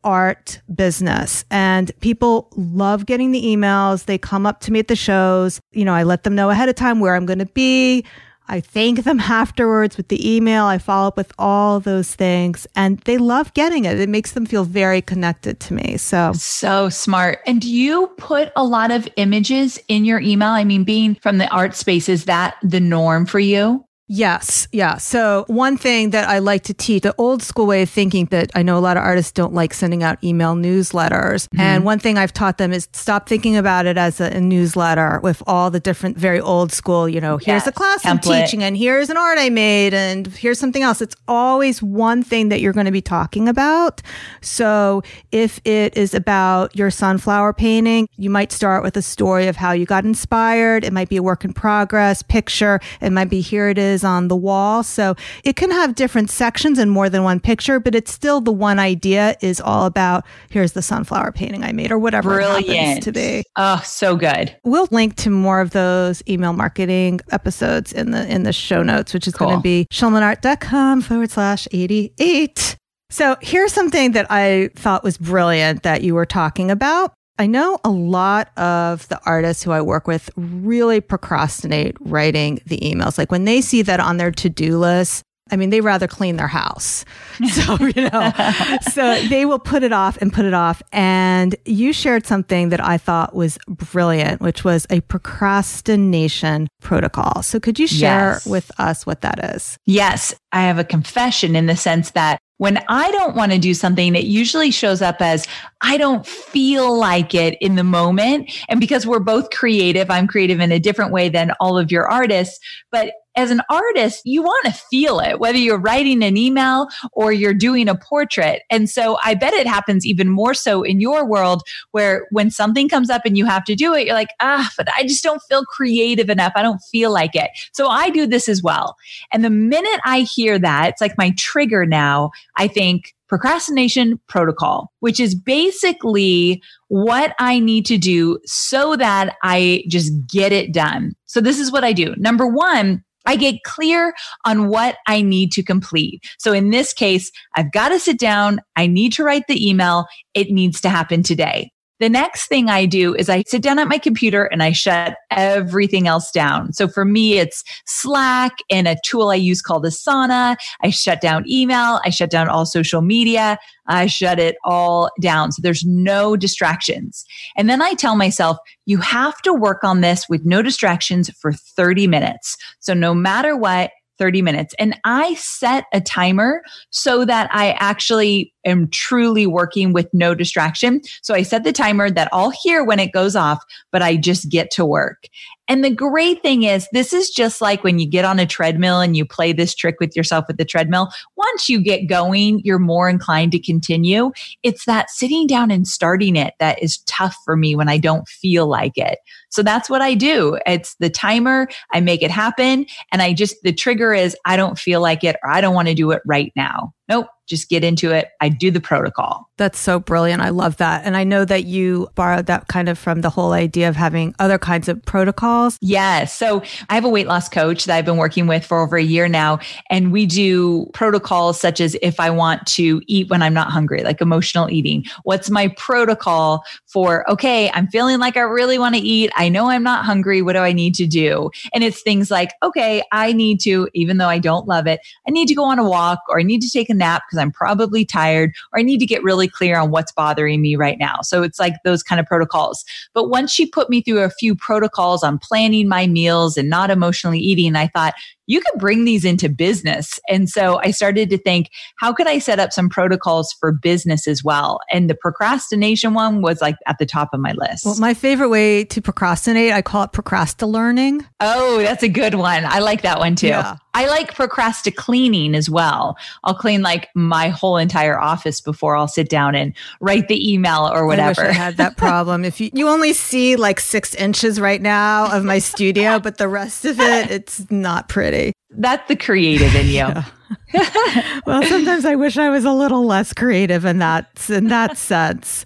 art 0.03 0.59
business. 0.73 1.45
And 1.49 1.91
people 2.01 2.49
love 2.55 3.05
getting 3.05 3.31
the 3.31 3.41
emails. 3.43 4.05
They 4.05 4.17
come 4.17 4.45
up 4.45 4.59
to 4.61 4.71
me 4.71 4.79
at 4.79 4.87
the 4.87 4.95
shows. 4.95 5.59
You 5.71 5.85
know, 5.85 5.93
I 5.93 6.03
let 6.03 6.23
them 6.23 6.35
know 6.35 6.49
ahead 6.49 6.69
of 6.69 6.75
time 6.75 6.99
where 6.99 7.15
I'm 7.15 7.25
going 7.25 7.39
to 7.39 7.45
be. 7.47 8.05
I 8.47 8.59
thank 8.59 9.03
them 9.03 9.19
afterwards 9.21 9.97
with 9.97 10.07
the 10.09 10.35
email. 10.35 10.65
I 10.65 10.77
follow 10.77 11.07
up 11.07 11.17
with 11.17 11.31
all 11.37 11.79
those 11.79 12.13
things 12.15 12.67
and 12.75 12.99
they 12.99 13.17
love 13.17 13.53
getting 13.53 13.85
it. 13.85 13.99
It 13.99 14.09
makes 14.09 14.31
them 14.31 14.45
feel 14.45 14.63
very 14.63 15.01
connected 15.01 15.59
to 15.61 15.73
me. 15.73 15.97
So 15.97 16.33
So 16.33 16.89
smart. 16.89 17.39
And 17.45 17.61
do 17.61 17.69
you 17.69 18.07
put 18.17 18.51
a 18.55 18.63
lot 18.63 18.91
of 18.91 19.07
images 19.15 19.79
in 19.87 20.05
your 20.05 20.19
email? 20.19 20.49
I 20.49 20.63
mean, 20.63 20.83
being 20.83 21.15
from 21.15 21.37
the 21.37 21.47
art 21.49 21.75
space, 21.75 22.09
is 22.09 22.25
that 22.25 22.55
the 22.63 22.79
norm 22.79 23.25
for 23.25 23.39
you? 23.39 23.84
Yes. 24.07 24.67
Yeah. 24.71 24.97
So 24.97 25.45
one 25.47 25.77
thing 25.77 26.11
that 26.11 26.29
I 26.29 26.37
like 26.37 26.63
to 26.65 26.75
teach, 26.75 27.01
the 27.01 27.15
old 27.17 27.41
school 27.41 27.65
way 27.65 27.81
of 27.81 27.89
thinking 27.89 28.25
that 28.25 28.51
I 28.53 28.61
know 28.61 28.77
a 28.77 28.79
lot 28.79 28.97
of 28.97 29.03
artists 29.03 29.31
don't 29.31 29.53
like 29.53 29.73
sending 29.73 30.03
out 30.03 30.23
email 30.23 30.53
newsletters. 30.53 31.47
Mm-hmm. 31.47 31.59
And 31.59 31.83
one 31.83 31.97
thing 31.97 32.15
I've 32.15 32.31
taught 32.31 32.59
them 32.59 32.71
is 32.71 32.87
stop 32.93 33.27
thinking 33.27 33.57
about 33.57 33.87
it 33.87 33.97
as 33.97 34.21
a, 34.21 34.25
a 34.25 34.39
newsletter 34.39 35.19
with 35.23 35.41
all 35.47 35.71
the 35.71 35.79
different, 35.79 36.17
very 36.17 36.39
old 36.39 36.71
school, 36.71 37.09
you 37.09 37.19
know, 37.19 37.37
here's 37.37 37.65
Yes, 37.65 37.67
a 37.67 37.71
class 37.71 38.05
I'm 38.05 38.19
teaching 38.19 38.63
and 38.63 38.77
here's 38.77 39.09
an 39.09 39.17
art 39.17 39.39
I 39.39 39.49
made 39.49 39.95
and 39.95 40.27
here's 40.27 40.59
something 40.59 40.83
else. 40.83 41.01
It's 41.01 41.15
always 41.27 41.81
one 41.81 42.21
thing 42.21 42.49
that 42.49 42.61
you're 42.61 42.73
going 42.73 42.85
to 42.85 42.91
be 42.91 43.01
talking 43.01 43.49
about. 43.49 44.03
So 44.41 45.01
if 45.31 45.59
it 45.65 45.97
is 45.97 46.13
about 46.13 46.75
your 46.75 46.91
sunflower 46.91 47.53
painting, 47.53 48.07
you 48.17 48.29
might 48.29 48.51
start 48.51 48.83
with 48.83 48.95
a 48.97 49.01
story 49.01 49.47
of 49.47 49.55
how 49.55 49.71
you 49.71 49.87
got 49.87 50.05
inspired. 50.05 50.83
It 50.83 50.93
might 50.93 51.09
be 51.09 51.17
a 51.17 51.23
work 51.23 51.43
in 51.43 51.53
progress 51.53 52.21
picture. 52.21 52.79
It 53.01 53.09
might 53.09 53.29
be 53.29 53.41
here 53.41 53.67
it 53.67 53.79
is 53.79 53.94
on 54.03 54.27
the 54.27 54.35
wall. 54.35 54.83
So 54.83 55.15
it 55.43 55.55
can 55.55 55.71
have 55.71 55.95
different 55.95 56.29
sections 56.29 56.79
and 56.79 56.91
more 56.91 57.09
than 57.09 57.23
one 57.23 57.39
picture, 57.39 57.79
but 57.79 57.95
it's 57.95 58.11
still 58.11 58.41
the 58.41 58.51
one 58.51 58.79
idea 58.79 59.35
is 59.41 59.61
all 59.61 59.85
about 59.85 60.25
here's 60.49 60.73
the 60.73 60.81
sunflower 60.81 61.31
painting 61.31 61.63
I 61.63 61.71
made 61.71 61.91
or 61.91 61.97
whatever 61.97 62.39
it 62.39 62.43
happens 62.43 62.65
Brilliant. 62.65 63.03
to 63.03 63.11
be. 63.11 63.43
Oh, 63.55 63.81
so 63.85 64.15
good. 64.15 64.55
We'll 64.63 64.87
link 64.91 65.15
to 65.17 65.29
more 65.29 65.61
of 65.61 65.71
those 65.71 66.21
email 66.27 66.53
marketing 66.53 67.21
episodes 67.31 67.93
in 67.93 68.11
the 68.11 68.27
in 68.27 68.43
the 68.43 68.53
show 68.53 68.83
notes, 68.83 69.13
which 69.13 69.27
is 69.27 69.33
going 69.33 69.55
to 69.55 69.61
be 69.61 69.87
schulmanart.com 69.91 71.01
forward 71.01 71.31
slash 71.31 71.67
88. 71.71 72.77
So 73.09 73.35
here's 73.41 73.71
something 73.71 74.13
that 74.13 74.27
I 74.29 74.69
thought 74.75 75.03
was 75.03 75.17
brilliant 75.17 75.83
that 75.83 76.01
you 76.01 76.15
were 76.15 76.25
talking 76.25 76.71
about. 76.71 77.13
I 77.37 77.47
know 77.47 77.79
a 77.83 77.89
lot 77.89 78.57
of 78.57 79.07
the 79.09 79.19
artists 79.25 79.63
who 79.63 79.71
I 79.71 79.81
work 79.81 80.07
with 80.07 80.29
really 80.37 81.01
procrastinate 81.01 81.97
writing 81.99 82.61
the 82.65 82.77
emails. 82.79 83.17
Like 83.17 83.31
when 83.31 83.45
they 83.45 83.61
see 83.61 83.81
that 83.81 83.99
on 83.99 84.17
their 84.17 84.31
to-do 84.31 84.77
list, 84.77 85.21
I 85.51 85.57
mean, 85.57 85.69
they 85.69 85.79
rather 85.81 86.07
clean 86.07 86.37
their 86.37 86.47
house. 86.47 87.05
So, 87.51 87.77
you 87.79 88.09
know, 88.09 88.31
so 88.93 89.21
they 89.27 89.45
will 89.45 89.59
put 89.59 89.83
it 89.83 89.91
off 89.91 90.17
and 90.21 90.31
put 90.33 90.45
it 90.45 90.53
off. 90.53 90.81
And 90.93 91.53
you 91.65 91.91
shared 91.91 92.25
something 92.25 92.69
that 92.69 92.79
I 92.83 92.97
thought 92.97 93.35
was 93.35 93.57
brilliant, 93.67 94.39
which 94.41 94.63
was 94.63 94.87
a 94.89 95.01
procrastination 95.01 96.67
protocol. 96.81 97.43
So 97.43 97.59
could 97.59 97.77
you 97.77 97.87
share 97.87 98.33
Yes. 98.33 98.45
with 98.47 98.71
us 98.79 99.05
what 99.05 99.21
that 99.21 99.55
is? 99.55 99.77
Yes, 99.85 100.33
I 100.51 100.61
have 100.61 100.79
a 100.79 100.83
confession 100.85 101.55
in 101.55 101.65
the 101.65 101.75
sense 101.75 102.11
that 102.11 102.39
when 102.57 102.81
I 102.87 103.11
don't 103.11 103.35
want 103.35 103.51
to 103.51 103.57
do 103.57 103.73
something, 103.73 104.15
it 104.15 104.25
usually 104.25 104.71
shows 104.71 105.01
up 105.01 105.21
as 105.21 105.47
I 105.81 105.97
don't 105.97 106.25
feel 106.25 106.97
like 106.97 107.35
it 107.35 107.57
in 107.59 107.75
the 107.75 107.83
moment. 107.83 108.51
And 108.69 108.79
because 108.79 109.05
we're 109.05 109.19
both 109.19 109.49
creative, 109.49 110.09
I'm 110.09 110.27
creative 110.27 110.59
in 110.59 110.71
a 110.71 110.79
different 110.79 111.11
way 111.11 111.27
than 111.27 111.51
all 111.59 111.77
of 111.77 111.91
your 111.91 112.09
artists. 112.09 112.59
But 112.91 113.13
as 113.35 113.51
an 113.51 113.61
artist, 113.69 114.21
you 114.25 114.41
want 114.41 114.65
to 114.65 114.71
feel 114.71 115.19
it, 115.19 115.39
whether 115.39 115.57
you're 115.57 115.79
writing 115.79 116.23
an 116.23 116.37
email 116.37 116.87
or 117.11 117.31
you're 117.31 117.53
doing 117.53 117.87
a 117.87 117.95
portrait. 117.95 118.63
And 118.69 118.89
so 118.89 119.17
I 119.23 119.33
bet 119.35 119.53
it 119.53 119.67
happens 119.67 120.05
even 120.05 120.29
more 120.29 120.53
so 120.53 120.83
in 120.83 120.99
your 120.99 121.25
world 121.25 121.61
where 121.91 122.27
when 122.31 122.49
something 122.49 122.87
comes 122.87 123.09
up 123.09 123.23
and 123.25 123.37
you 123.37 123.45
have 123.45 123.63
to 123.65 123.75
do 123.75 123.93
it, 123.93 124.05
you're 124.05 124.15
like, 124.15 124.29
ah, 124.39 124.69
but 124.77 124.87
I 124.97 125.03
just 125.03 125.23
don't 125.23 125.41
feel 125.49 125.65
creative 125.65 126.29
enough. 126.29 126.53
I 126.55 126.61
don't 126.61 126.81
feel 126.91 127.11
like 127.11 127.35
it. 127.35 127.51
So 127.73 127.87
I 127.87 128.09
do 128.09 128.25
this 128.25 128.47
as 128.47 128.63
well. 128.63 128.95
And 129.31 129.43
the 129.43 129.49
minute 129.49 129.99
I 130.05 130.21
hear 130.21 130.57
that, 130.59 130.89
it's 130.89 131.01
like 131.01 131.17
my 131.17 131.33
trigger 131.37 131.85
now. 131.85 132.31
I 132.57 132.67
think 132.67 133.13
procrastination 133.27 134.19
protocol, 134.27 134.91
which 134.99 135.19
is 135.19 135.35
basically 135.35 136.61
what 136.87 137.33
I 137.39 137.59
need 137.59 137.85
to 137.87 137.97
do 137.97 138.39
so 138.45 138.95
that 138.95 139.35
I 139.43 139.83
just 139.87 140.13
get 140.27 140.51
it 140.51 140.71
done. 140.71 141.15
So 141.25 141.41
this 141.41 141.59
is 141.59 141.71
what 141.71 141.83
I 141.83 141.91
do. 141.91 142.13
Number 142.17 142.47
one, 142.47 143.03
I 143.25 143.35
get 143.35 143.63
clear 143.63 144.13
on 144.45 144.67
what 144.67 144.97
I 145.07 145.21
need 145.21 145.51
to 145.53 145.63
complete. 145.63 146.23
So 146.39 146.53
in 146.53 146.69
this 146.69 146.93
case, 146.93 147.31
I've 147.55 147.71
got 147.71 147.89
to 147.89 147.99
sit 147.99 148.19
down. 148.19 148.59
I 148.75 148.87
need 148.87 149.13
to 149.13 149.23
write 149.23 149.47
the 149.47 149.67
email. 149.67 150.05
It 150.33 150.51
needs 150.51 150.81
to 150.81 150.89
happen 150.89 151.23
today. 151.23 151.71
The 152.05 152.09
next 152.09 152.45
thing 152.45 152.69
I 152.69 152.85
do 152.85 153.15
is 153.15 153.29
I 153.29 153.41
sit 153.47 153.63
down 153.63 153.79
at 153.79 153.87
my 153.87 153.97
computer 153.97 154.43
and 154.45 154.61
I 154.61 154.73
shut 154.73 155.17
everything 155.31 156.07
else 156.07 156.29
down. 156.29 156.71
So 156.71 156.87
for 156.87 157.03
me, 157.03 157.39
it's 157.39 157.63
Slack 157.87 158.51
and 158.69 158.87
a 158.87 158.95
tool 159.03 159.29
I 159.29 159.35
use 159.35 159.59
called 159.59 159.85
Asana. 159.85 160.55
I 160.83 160.91
shut 160.91 161.19
down 161.19 161.49
email. 161.49 161.99
I 162.05 162.11
shut 162.11 162.29
down 162.29 162.47
all 162.47 162.67
social 162.67 163.01
media. 163.01 163.57
I 163.87 164.05
shut 164.05 164.37
it 164.37 164.55
all 164.63 165.09
down. 165.19 165.51
So 165.51 165.63
there's 165.63 165.83
no 165.83 166.35
distractions. 166.35 167.25
And 167.57 167.67
then 167.71 167.81
I 167.81 167.95
tell 167.95 168.15
myself, 168.15 168.59
you 168.85 168.99
have 168.99 169.41
to 169.41 169.51
work 169.51 169.83
on 169.83 170.01
this 170.01 170.29
with 170.29 170.45
no 170.45 170.61
distractions 170.61 171.31
for 171.39 171.53
30 171.53 172.05
minutes. 172.05 172.55
So 172.81 172.93
no 172.93 173.15
matter 173.15 173.57
what, 173.57 173.89
30 174.19 174.43
minutes. 174.43 174.75
And 174.79 174.95
I 175.03 175.33
set 175.33 175.85
a 175.91 176.01
timer 176.01 176.61
so 176.91 177.25
that 177.25 177.49
I 177.51 177.71
actually 177.79 178.53
am 178.65 178.89
truly 178.89 179.47
working 179.47 179.93
with 179.93 180.07
no 180.13 180.35
distraction. 180.35 181.01
So 181.21 181.33
I 181.33 181.43
set 181.43 181.63
the 181.63 181.71
timer 181.71 182.09
that 182.09 182.29
I'll 182.31 182.51
hear 182.51 182.83
when 182.83 182.99
it 182.99 183.13
goes 183.13 183.35
off, 183.35 183.63
but 183.91 184.01
I 184.01 184.17
just 184.17 184.49
get 184.49 184.71
to 184.71 184.85
work. 184.85 185.27
And 185.67 185.83
the 185.83 185.89
great 185.89 186.41
thing 186.43 186.63
is, 186.63 186.87
this 186.91 187.11
is 187.11 187.29
just 187.31 187.59
like 187.59 187.83
when 187.83 187.97
you 187.97 188.07
get 188.07 188.23
on 188.23 188.37
a 188.37 188.45
treadmill 188.45 188.99
and 188.99 189.17
you 189.17 189.25
play 189.25 189.51
this 189.51 189.73
trick 189.73 189.95
with 189.99 190.15
yourself 190.15 190.45
with 190.47 190.57
the 190.57 190.65
treadmill. 190.65 191.09
Once 191.37 191.69
you 191.69 191.81
get 191.81 192.07
going, 192.07 192.61
you're 192.63 192.77
more 192.77 193.09
inclined 193.09 193.51
to 193.53 193.59
continue. 193.59 194.31
It's 194.61 194.85
that 194.85 195.09
sitting 195.09 195.47
down 195.47 195.71
and 195.71 195.87
starting 195.87 196.35
it 196.35 196.53
that 196.59 196.81
is 196.83 196.99
tough 197.05 197.35
for 197.43 197.57
me 197.57 197.75
when 197.75 197.89
I 197.89 197.97
don't 197.97 198.27
feel 198.27 198.67
like 198.67 198.97
it. 198.97 199.19
So 199.49 199.63
that's 199.63 199.89
what 199.89 200.01
I 200.01 200.13
do. 200.13 200.59
It's 200.67 200.95
the 200.99 201.09
timer. 201.09 201.67
I 201.93 201.99
make 201.99 202.21
it 202.21 202.31
happen. 202.31 202.85
And 203.11 203.21
I 203.21 203.33
just, 203.33 203.55
the 203.63 203.73
trigger 203.73 204.13
is 204.13 204.37
I 204.45 204.57
don't 204.57 204.77
feel 204.77 205.01
like 205.01 205.23
it 205.23 205.37
or 205.43 205.49
I 205.49 205.61
don't 205.61 205.73
want 205.73 205.87
to 205.87 205.95
do 205.95 206.11
it 206.11 206.21
right 206.25 206.51
now. 206.55 206.93
Nope. 207.07 207.27
Just 207.47 207.69
get 207.69 207.83
into 207.83 208.11
it. 208.11 208.29
I 208.41 208.49
do 208.49 208.71
the 208.71 208.81
protocol. 208.81 209.47
That's 209.57 209.77
so 209.77 209.99
brilliant. 209.99 210.41
I 210.41 210.49
love 210.49 210.77
that. 210.77 211.05
And 211.05 211.15
I 211.15 211.23
know 211.23 211.45
that 211.45 211.65
you 211.65 212.09
borrowed 212.15 212.47
that 212.47 212.67
kind 212.69 212.89
of 212.89 212.97
from 212.97 213.21
the 213.21 213.29
whole 213.29 213.51
idea 213.51 213.87
of 213.87 213.95
having 213.95 214.33
other 214.39 214.57
kinds 214.57 214.89
of 214.89 214.99
protocols. 215.05 215.77
Yes. 215.79 216.33
So 216.33 216.63
I 216.89 216.95
have 216.95 217.05
a 217.05 217.09
weight 217.09 217.27
loss 217.27 217.47
coach 217.47 217.85
that 217.85 217.95
I've 217.95 218.05
been 218.05 218.17
working 218.17 218.47
with 218.47 218.65
for 218.65 218.81
over 218.81 218.97
a 218.97 219.03
year 219.03 219.27
now. 219.27 219.59
And 219.91 220.11
we 220.11 220.25
do 220.25 220.87
protocols 220.93 221.61
such 221.61 221.79
as 221.79 221.95
if 222.01 222.19
I 222.19 222.31
want 222.31 222.65
to 222.67 222.99
eat 223.05 223.29
when 223.29 223.43
I'm 223.43 223.53
not 223.53 223.69
hungry, 223.69 224.01
like 224.01 224.21
emotional 224.21 224.67
eating. 224.71 225.05
What's 225.21 225.51
my 225.51 225.67
protocol 225.77 226.63
for, 226.87 227.29
okay, 227.29 227.69
I'm 227.75 227.87
feeling 227.89 228.17
like 228.17 228.37
I 228.37 228.41
really 228.41 228.79
want 228.79 228.95
to 228.95 229.01
eat. 229.01 229.31
I 229.35 229.49
know 229.49 229.69
I'm 229.69 229.83
not 229.83 230.03
hungry. 230.03 230.41
What 230.41 230.53
do 230.53 230.59
I 230.59 230.73
need 230.73 230.95
to 230.95 231.05
do? 231.05 231.51
And 231.75 231.83
it's 231.83 232.01
things 232.01 232.31
like, 232.31 232.53
okay, 232.63 233.03
I 233.11 233.33
need 233.33 233.59
to, 233.61 233.87
even 233.93 234.17
though 234.17 234.29
I 234.29 234.39
don't 234.39 234.67
love 234.67 234.87
it, 234.87 234.99
I 235.27 235.31
need 235.31 235.47
to 235.49 235.55
go 235.55 235.65
on 235.65 235.77
a 235.77 235.87
walk 235.87 236.21
or 236.27 236.39
I 236.39 236.43
need 236.43 236.63
to 236.63 236.71
take 236.71 236.89
a 236.89 236.94
nap 236.95 237.23
because 237.27 237.41
I'm 237.41 237.51
probably 237.51 238.05
tired 238.05 238.53
or 238.73 238.79
I 238.79 238.83
need 238.83 238.99
to 238.99 239.05
get 239.05 239.23
really 239.23 239.47
clear 239.47 239.77
on 239.77 239.91
what's 239.91 240.11
bothering 240.11 240.61
me 240.61 240.75
right 240.75 240.97
now. 240.97 241.21
So 241.21 241.43
it's 241.43 241.59
like 241.59 241.75
those 241.83 242.03
kind 242.03 242.19
of 242.19 242.25
protocols. 242.25 242.83
But 243.13 243.29
once 243.29 243.51
she 243.51 243.65
put 243.65 243.89
me 243.89 244.01
through 244.01 244.21
a 244.21 244.29
few 244.29 244.55
protocols 244.55 245.23
on 245.23 245.39
planning 245.39 245.87
my 245.87 246.07
meals 246.07 246.57
and 246.57 246.69
not 246.69 246.89
emotionally 246.89 247.39
eating, 247.39 247.75
I 247.75 247.87
thought, 247.87 248.13
you 248.47 248.61
could 248.61 248.79
bring 248.79 249.05
these 249.05 249.25
into 249.25 249.49
business. 249.49 250.19
And 250.29 250.47
so 250.49 250.79
I 250.83 250.91
started 250.91 251.29
to 251.31 251.37
think, 251.37 251.71
how 251.97 252.13
could 252.13 252.27
I 252.27 252.37
set 252.39 252.59
up 252.59 252.71
some 252.71 252.89
protocols 252.89 253.51
for 253.59 253.71
business 253.71 254.27
as 254.27 254.43
well? 254.43 254.81
And 254.91 255.09
the 255.09 255.15
procrastination 255.15 256.13
one 256.13 256.41
was 256.43 256.61
like 256.61 256.75
at 256.85 256.97
the 256.99 257.05
top 257.07 257.29
of 257.33 257.39
my 257.39 257.53
list. 257.53 257.85
Well, 257.85 257.97
my 257.97 258.13
favorite 258.13 258.49
way 258.49 258.85
to 258.85 259.01
procrastinate, 259.01 259.71
I 259.71 259.81
call 259.81 260.03
it 260.03 260.11
procrastinating. 260.11 261.25
Oh, 261.39 261.79
that's 261.79 262.03
a 262.03 262.07
good 262.07 262.35
one. 262.35 262.65
I 262.65 262.79
like 262.79 263.01
that 263.01 263.19
one 263.19 263.35
too. 263.35 263.47
Yeah. 263.47 263.77
I 263.95 264.07
like 264.07 264.35
procrasti 264.35 264.93
cleaning 264.93 265.55
as 265.55 265.69
well. 265.69 266.17
I'll 266.43 266.53
clean 266.53 266.81
like 266.81 267.07
my 267.15 267.47
whole 267.47 267.77
entire 267.77 268.19
office 268.19 268.59
before 268.59 268.97
I'll 268.97 269.07
sit 269.07 269.29
down 269.29 269.55
and 269.55 269.73
write 270.01 270.27
the 270.27 270.53
email 270.53 270.89
or 270.91 271.07
whatever. 271.07 271.43
I, 271.43 271.47
wish 271.47 271.55
I 271.55 271.57
had 271.57 271.77
that 271.77 271.95
problem. 271.97 272.43
if 272.43 272.59
you, 272.59 272.69
you 272.73 272.89
only 272.89 273.13
see 273.13 273.55
like 273.55 273.79
six 273.79 274.13
inches 274.15 274.59
right 274.59 274.81
now 274.81 275.31
of 275.31 275.45
my 275.45 275.59
studio, 275.59 276.19
but 276.19 276.37
the 276.37 276.49
rest 276.49 276.83
of 276.83 276.99
it, 276.99 277.31
it's 277.31 277.71
not 277.71 278.09
pretty. 278.09 278.51
That's 278.69 279.07
the 279.07 279.15
creative 279.15 279.73
in 279.75 279.87
you. 279.87 280.23
Yeah. 280.73 281.41
well, 281.47 281.63
sometimes 281.63 282.05
I 282.05 282.15
wish 282.15 282.37
I 282.37 282.49
was 282.49 282.65
a 282.65 282.71
little 282.71 283.05
less 283.05 283.33
creative 283.33 283.83
in 283.83 283.97
that 283.99 284.29
in 284.47 284.67
that 284.67 284.95
sense. 284.97 285.65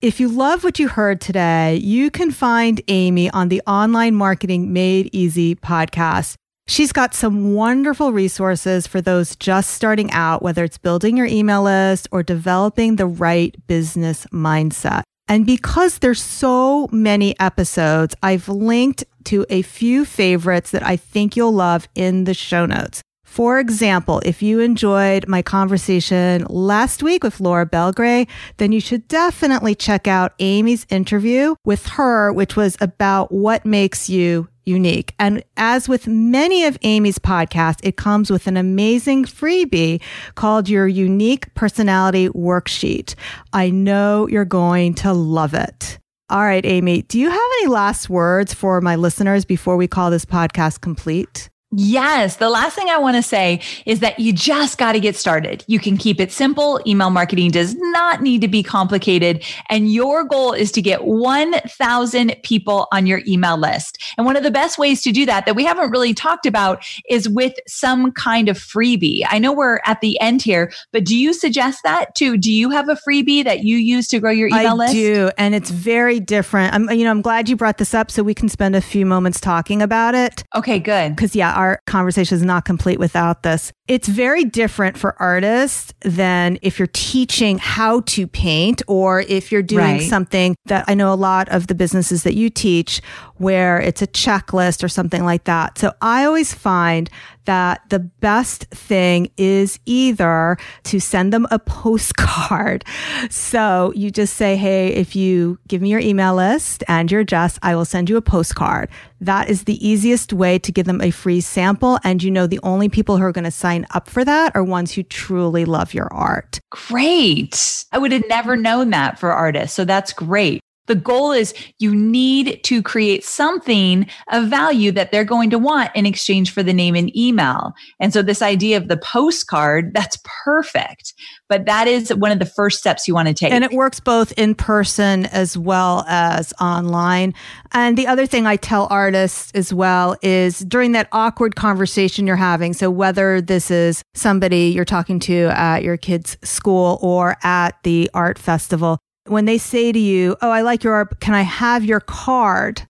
If 0.00 0.18
you 0.18 0.28
love 0.28 0.64
what 0.64 0.80
you 0.80 0.88
heard 0.88 1.20
today, 1.20 1.76
you 1.76 2.10
can 2.10 2.32
find 2.32 2.80
Amy 2.88 3.30
on 3.30 3.48
the 3.48 3.62
Online 3.66 4.14
Marketing 4.16 4.72
Made 4.72 5.08
Easy 5.12 5.54
podcast. 5.54 6.34
She's 6.66 6.92
got 6.92 7.14
some 7.14 7.54
wonderful 7.54 8.12
resources 8.12 8.86
for 8.86 9.00
those 9.00 9.36
just 9.36 9.70
starting 9.72 10.10
out, 10.12 10.42
whether 10.42 10.64
it's 10.64 10.78
building 10.78 11.16
your 11.16 11.26
email 11.26 11.64
list 11.64 12.08
or 12.12 12.22
developing 12.22 12.96
the 12.96 13.06
right 13.06 13.54
business 13.66 14.26
mindset. 14.32 15.02
And 15.28 15.46
because 15.46 15.98
there's 15.98 16.22
so 16.22 16.88
many 16.92 17.38
episodes, 17.40 18.14
I've 18.22 18.48
linked 18.48 19.04
to 19.24 19.46
a 19.50 19.62
few 19.62 20.04
favorites 20.04 20.70
that 20.72 20.86
I 20.86 20.96
think 20.96 21.36
you'll 21.36 21.52
love 21.52 21.88
in 21.94 22.24
the 22.24 22.34
show 22.34 22.66
notes. 22.66 23.02
For 23.24 23.58
example, 23.58 24.20
if 24.26 24.42
you 24.42 24.60
enjoyed 24.60 25.26
my 25.26 25.40
conversation 25.40 26.44
last 26.50 27.02
week 27.02 27.24
with 27.24 27.40
Laura 27.40 27.64
Belgray, 27.64 28.28
then 28.58 28.72
you 28.72 28.80
should 28.80 29.08
definitely 29.08 29.74
check 29.74 30.06
out 30.06 30.34
Amy's 30.38 30.86
interview 30.90 31.54
with 31.64 31.86
her, 31.86 32.30
which 32.30 32.56
was 32.56 32.76
about 32.78 33.32
what 33.32 33.64
makes 33.64 34.10
you 34.10 34.48
unique. 34.64 35.14
And 35.18 35.42
as 35.56 35.88
with 35.88 36.06
many 36.06 36.64
of 36.64 36.78
Amy's 36.82 37.18
podcasts, 37.18 37.80
it 37.82 37.96
comes 37.96 38.30
with 38.30 38.46
an 38.46 38.56
amazing 38.56 39.24
freebie 39.24 40.00
called 40.34 40.68
your 40.68 40.88
unique 40.88 41.52
personality 41.54 42.28
worksheet. 42.28 43.14
I 43.52 43.70
know 43.70 44.28
you're 44.28 44.44
going 44.44 44.94
to 44.94 45.12
love 45.12 45.54
it. 45.54 45.98
All 46.30 46.42
right, 46.42 46.64
Amy, 46.64 47.02
do 47.02 47.18
you 47.18 47.28
have 47.28 47.50
any 47.60 47.68
last 47.68 48.08
words 48.08 48.54
for 48.54 48.80
my 48.80 48.96
listeners 48.96 49.44
before 49.44 49.76
we 49.76 49.86
call 49.86 50.10
this 50.10 50.24
podcast 50.24 50.80
complete? 50.80 51.50
Yes. 51.74 52.36
The 52.36 52.50
last 52.50 52.74
thing 52.76 52.88
I 52.90 52.98
want 52.98 53.16
to 53.16 53.22
say 53.22 53.60
is 53.86 54.00
that 54.00 54.18
you 54.18 54.32
just 54.32 54.76
got 54.76 54.92
to 54.92 55.00
get 55.00 55.16
started. 55.16 55.64
You 55.66 55.78
can 55.78 55.96
keep 55.96 56.20
it 56.20 56.30
simple. 56.30 56.80
Email 56.86 57.10
marketing 57.10 57.50
does 57.50 57.74
not 57.76 58.20
need 58.20 58.42
to 58.42 58.48
be 58.48 58.62
complicated. 58.62 59.42
And 59.70 59.90
your 59.90 60.24
goal 60.24 60.52
is 60.52 60.70
to 60.72 60.82
get 60.82 61.04
1,000 61.04 62.36
people 62.42 62.88
on 62.92 63.06
your 63.06 63.22
email 63.26 63.56
list. 63.56 64.02
And 64.18 64.26
one 64.26 64.36
of 64.36 64.42
the 64.42 64.50
best 64.50 64.78
ways 64.78 65.00
to 65.02 65.12
do 65.12 65.24
that, 65.26 65.46
that 65.46 65.56
we 65.56 65.64
haven't 65.64 65.90
really 65.90 66.12
talked 66.12 66.44
about, 66.44 66.84
is 67.08 67.28
with 67.28 67.54
some 67.66 68.12
kind 68.12 68.48
of 68.50 68.58
freebie. 68.58 69.22
I 69.28 69.38
know 69.38 69.52
we're 69.52 69.80
at 69.86 70.00
the 70.02 70.20
end 70.20 70.42
here, 70.42 70.72
but 70.92 71.04
do 71.04 71.16
you 71.16 71.32
suggest 71.32 71.82
that 71.84 72.14
too? 72.14 72.36
Do 72.36 72.52
you 72.52 72.68
have 72.70 72.90
a 72.90 72.96
freebie 72.96 73.44
that 73.44 73.64
you 73.64 73.78
use 73.78 74.08
to 74.08 74.20
grow 74.20 74.30
your 74.30 74.48
email 74.48 74.72
I 74.72 74.74
list? 74.74 74.90
I 74.90 74.94
do. 74.94 75.30
And 75.38 75.54
it's 75.54 75.70
very 75.70 76.20
different. 76.20 76.74
I'm, 76.74 76.90
you 76.90 77.04
know, 77.04 77.10
I'm 77.10 77.22
glad 77.22 77.48
you 77.48 77.56
brought 77.56 77.78
this 77.78 77.94
up 77.94 78.10
so 78.10 78.22
we 78.22 78.34
can 78.34 78.50
spend 78.50 78.76
a 78.76 78.82
few 78.82 79.06
moments 79.06 79.40
talking 79.40 79.80
about 79.80 80.14
it. 80.14 80.44
Okay, 80.54 80.78
good. 80.78 81.16
Because, 81.16 81.34
yeah, 81.34 81.61
our 81.62 81.80
conversation 81.86 82.36
is 82.36 82.42
not 82.42 82.64
complete 82.64 82.98
without 82.98 83.44
this. 83.44 83.72
It's 83.92 84.08
very 84.08 84.44
different 84.44 84.96
for 84.96 85.14
artists 85.20 85.92
than 86.00 86.58
if 86.62 86.78
you're 86.78 86.88
teaching 86.94 87.58
how 87.58 88.00
to 88.06 88.26
paint 88.26 88.80
or 88.86 89.20
if 89.20 89.52
you're 89.52 89.60
doing 89.60 89.98
right. 89.98 90.08
something 90.08 90.56
that 90.64 90.86
I 90.88 90.94
know 90.94 91.12
a 91.12 91.14
lot 91.14 91.50
of 91.50 91.66
the 91.66 91.74
businesses 91.74 92.22
that 92.22 92.32
you 92.32 92.48
teach 92.48 93.02
where 93.36 93.78
it's 93.80 94.00
a 94.00 94.06
checklist 94.06 94.82
or 94.82 94.88
something 94.88 95.24
like 95.24 95.44
that. 95.44 95.76
So 95.76 95.92
I 96.00 96.24
always 96.24 96.54
find 96.54 97.10
that 97.44 97.82
the 97.88 97.98
best 97.98 98.66
thing 98.66 99.30
is 99.36 99.80
either 99.84 100.56
to 100.84 101.00
send 101.00 101.32
them 101.32 101.46
a 101.50 101.58
postcard. 101.82 102.84
So 103.30 103.92
you 103.96 104.10
just 104.10 104.36
say, 104.36 104.56
Hey, 104.56 104.88
if 104.88 105.16
you 105.16 105.58
give 105.68 105.82
me 105.82 105.90
your 105.90 106.00
email 106.00 106.34
list 106.34 106.84
and 106.88 107.10
your 107.10 107.22
address, 107.22 107.58
I 107.62 107.74
will 107.74 107.84
send 107.84 108.08
you 108.08 108.16
a 108.16 108.22
postcard. 108.22 108.90
That 109.20 109.48
is 109.48 109.64
the 109.64 109.86
easiest 109.86 110.32
way 110.32 110.58
to 110.60 110.72
give 110.72 110.86
them 110.86 111.00
a 111.00 111.10
free 111.10 111.40
sample. 111.40 111.98
And 112.04 112.22
you 112.22 112.30
know, 112.30 112.46
the 112.46 112.60
only 112.62 112.88
people 112.88 113.16
who 113.16 113.24
are 113.24 113.32
going 113.32 113.44
to 113.44 113.50
sign 113.50 113.81
up 113.90 114.08
for 114.08 114.24
that 114.24 114.54
are 114.54 114.64
ones 114.64 114.92
who 114.92 115.02
truly 115.02 115.64
love 115.64 115.94
your 115.94 116.12
art. 116.12 116.60
Great. 116.70 117.84
I 117.92 117.98
would 117.98 118.12
have 118.12 118.24
never 118.28 118.56
known 118.56 118.90
that 118.90 119.18
for 119.18 119.32
artists. 119.32 119.76
So 119.76 119.84
that's 119.84 120.12
great. 120.12 120.61
The 120.86 120.94
goal 120.96 121.32
is 121.32 121.54
you 121.78 121.94
need 121.94 122.62
to 122.64 122.82
create 122.82 123.24
something 123.24 124.06
of 124.32 124.48
value 124.48 124.90
that 124.92 125.12
they're 125.12 125.24
going 125.24 125.50
to 125.50 125.58
want 125.58 125.90
in 125.94 126.06
exchange 126.06 126.52
for 126.52 126.62
the 126.62 126.72
name 126.72 126.96
and 126.96 127.16
email. 127.16 127.72
And 128.00 128.12
so 128.12 128.22
this 128.22 128.42
idea 128.42 128.76
of 128.76 128.88
the 128.88 128.96
postcard, 128.96 129.92
that's 129.94 130.18
perfect. 130.44 131.14
But 131.48 131.66
that 131.66 131.86
is 131.86 132.12
one 132.14 132.32
of 132.32 132.38
the 132.38 132.46
first 132.46 132.78
steps 132.78 133.06
you 133.06 133.14
want 133.14 133.28
to 133.28 133.34
take. 133.34 133.52
And 133.52 133.62
it 133.62 133.72
works 133.72 134.00
both 134.00 134.32
in 134.32 134.54
person 134.54 135.26
as 135.26 135.56
well 135.56 136.04
as 136.08 136.52
online. 136.60 137.34
And 137.72 137.96
the 137.96 138.06
other 138.06 138.26
thing 138.26 138.46
I 138.46 138.56
tell 138.56 138.88
artists 138.90 139.52
as 139.54 139.72
well 139.72 140.16
is 140.22 140.60
during 140.60 140.92
that 140.92 141.08
awkward 141.12 141.54
conversation 141.54 142.26
you're 142.26 142.36
having. 142.36 142.72
So 142.72 142.90
whether 142.90 143.40
this 143.40 143.70
is 143.70 144.02
somebody 144.14 144.68
you're 144.68 144.84
talking 144.84 145.20
to 145.20 145.48
at 145.54 145.82
your 145.84 145.96
kid's 145.96 146.36
school 146.42 146.98
or 147.02 147.36
at 147.42 147.76
the 147.84 148.10
art 148.14 148.38
festival, 148.38 148.98
when 149.26 149.44
they 149.44 149.58
say 149.58 149.92
to 149.92 149.98
you, 149.98 150.36
Oh, 150.42 150.50
I 150.50 150.62
like 150.62 150.84
your 150.84 150.94
art, 150.94 151.20
can 151.20 151.34
I 151.34 151.42
have 151.42 151.84
your 151.84 152.00
card? 152.00 152.82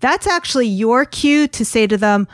That's 0.00 0.26
actually 0.26 0.68
your 0.68 1.04
cue 1.04 1.48
to 1.48 1.64
say 1.64 1.86
to 1.86 1.96
them, 1.96 2.28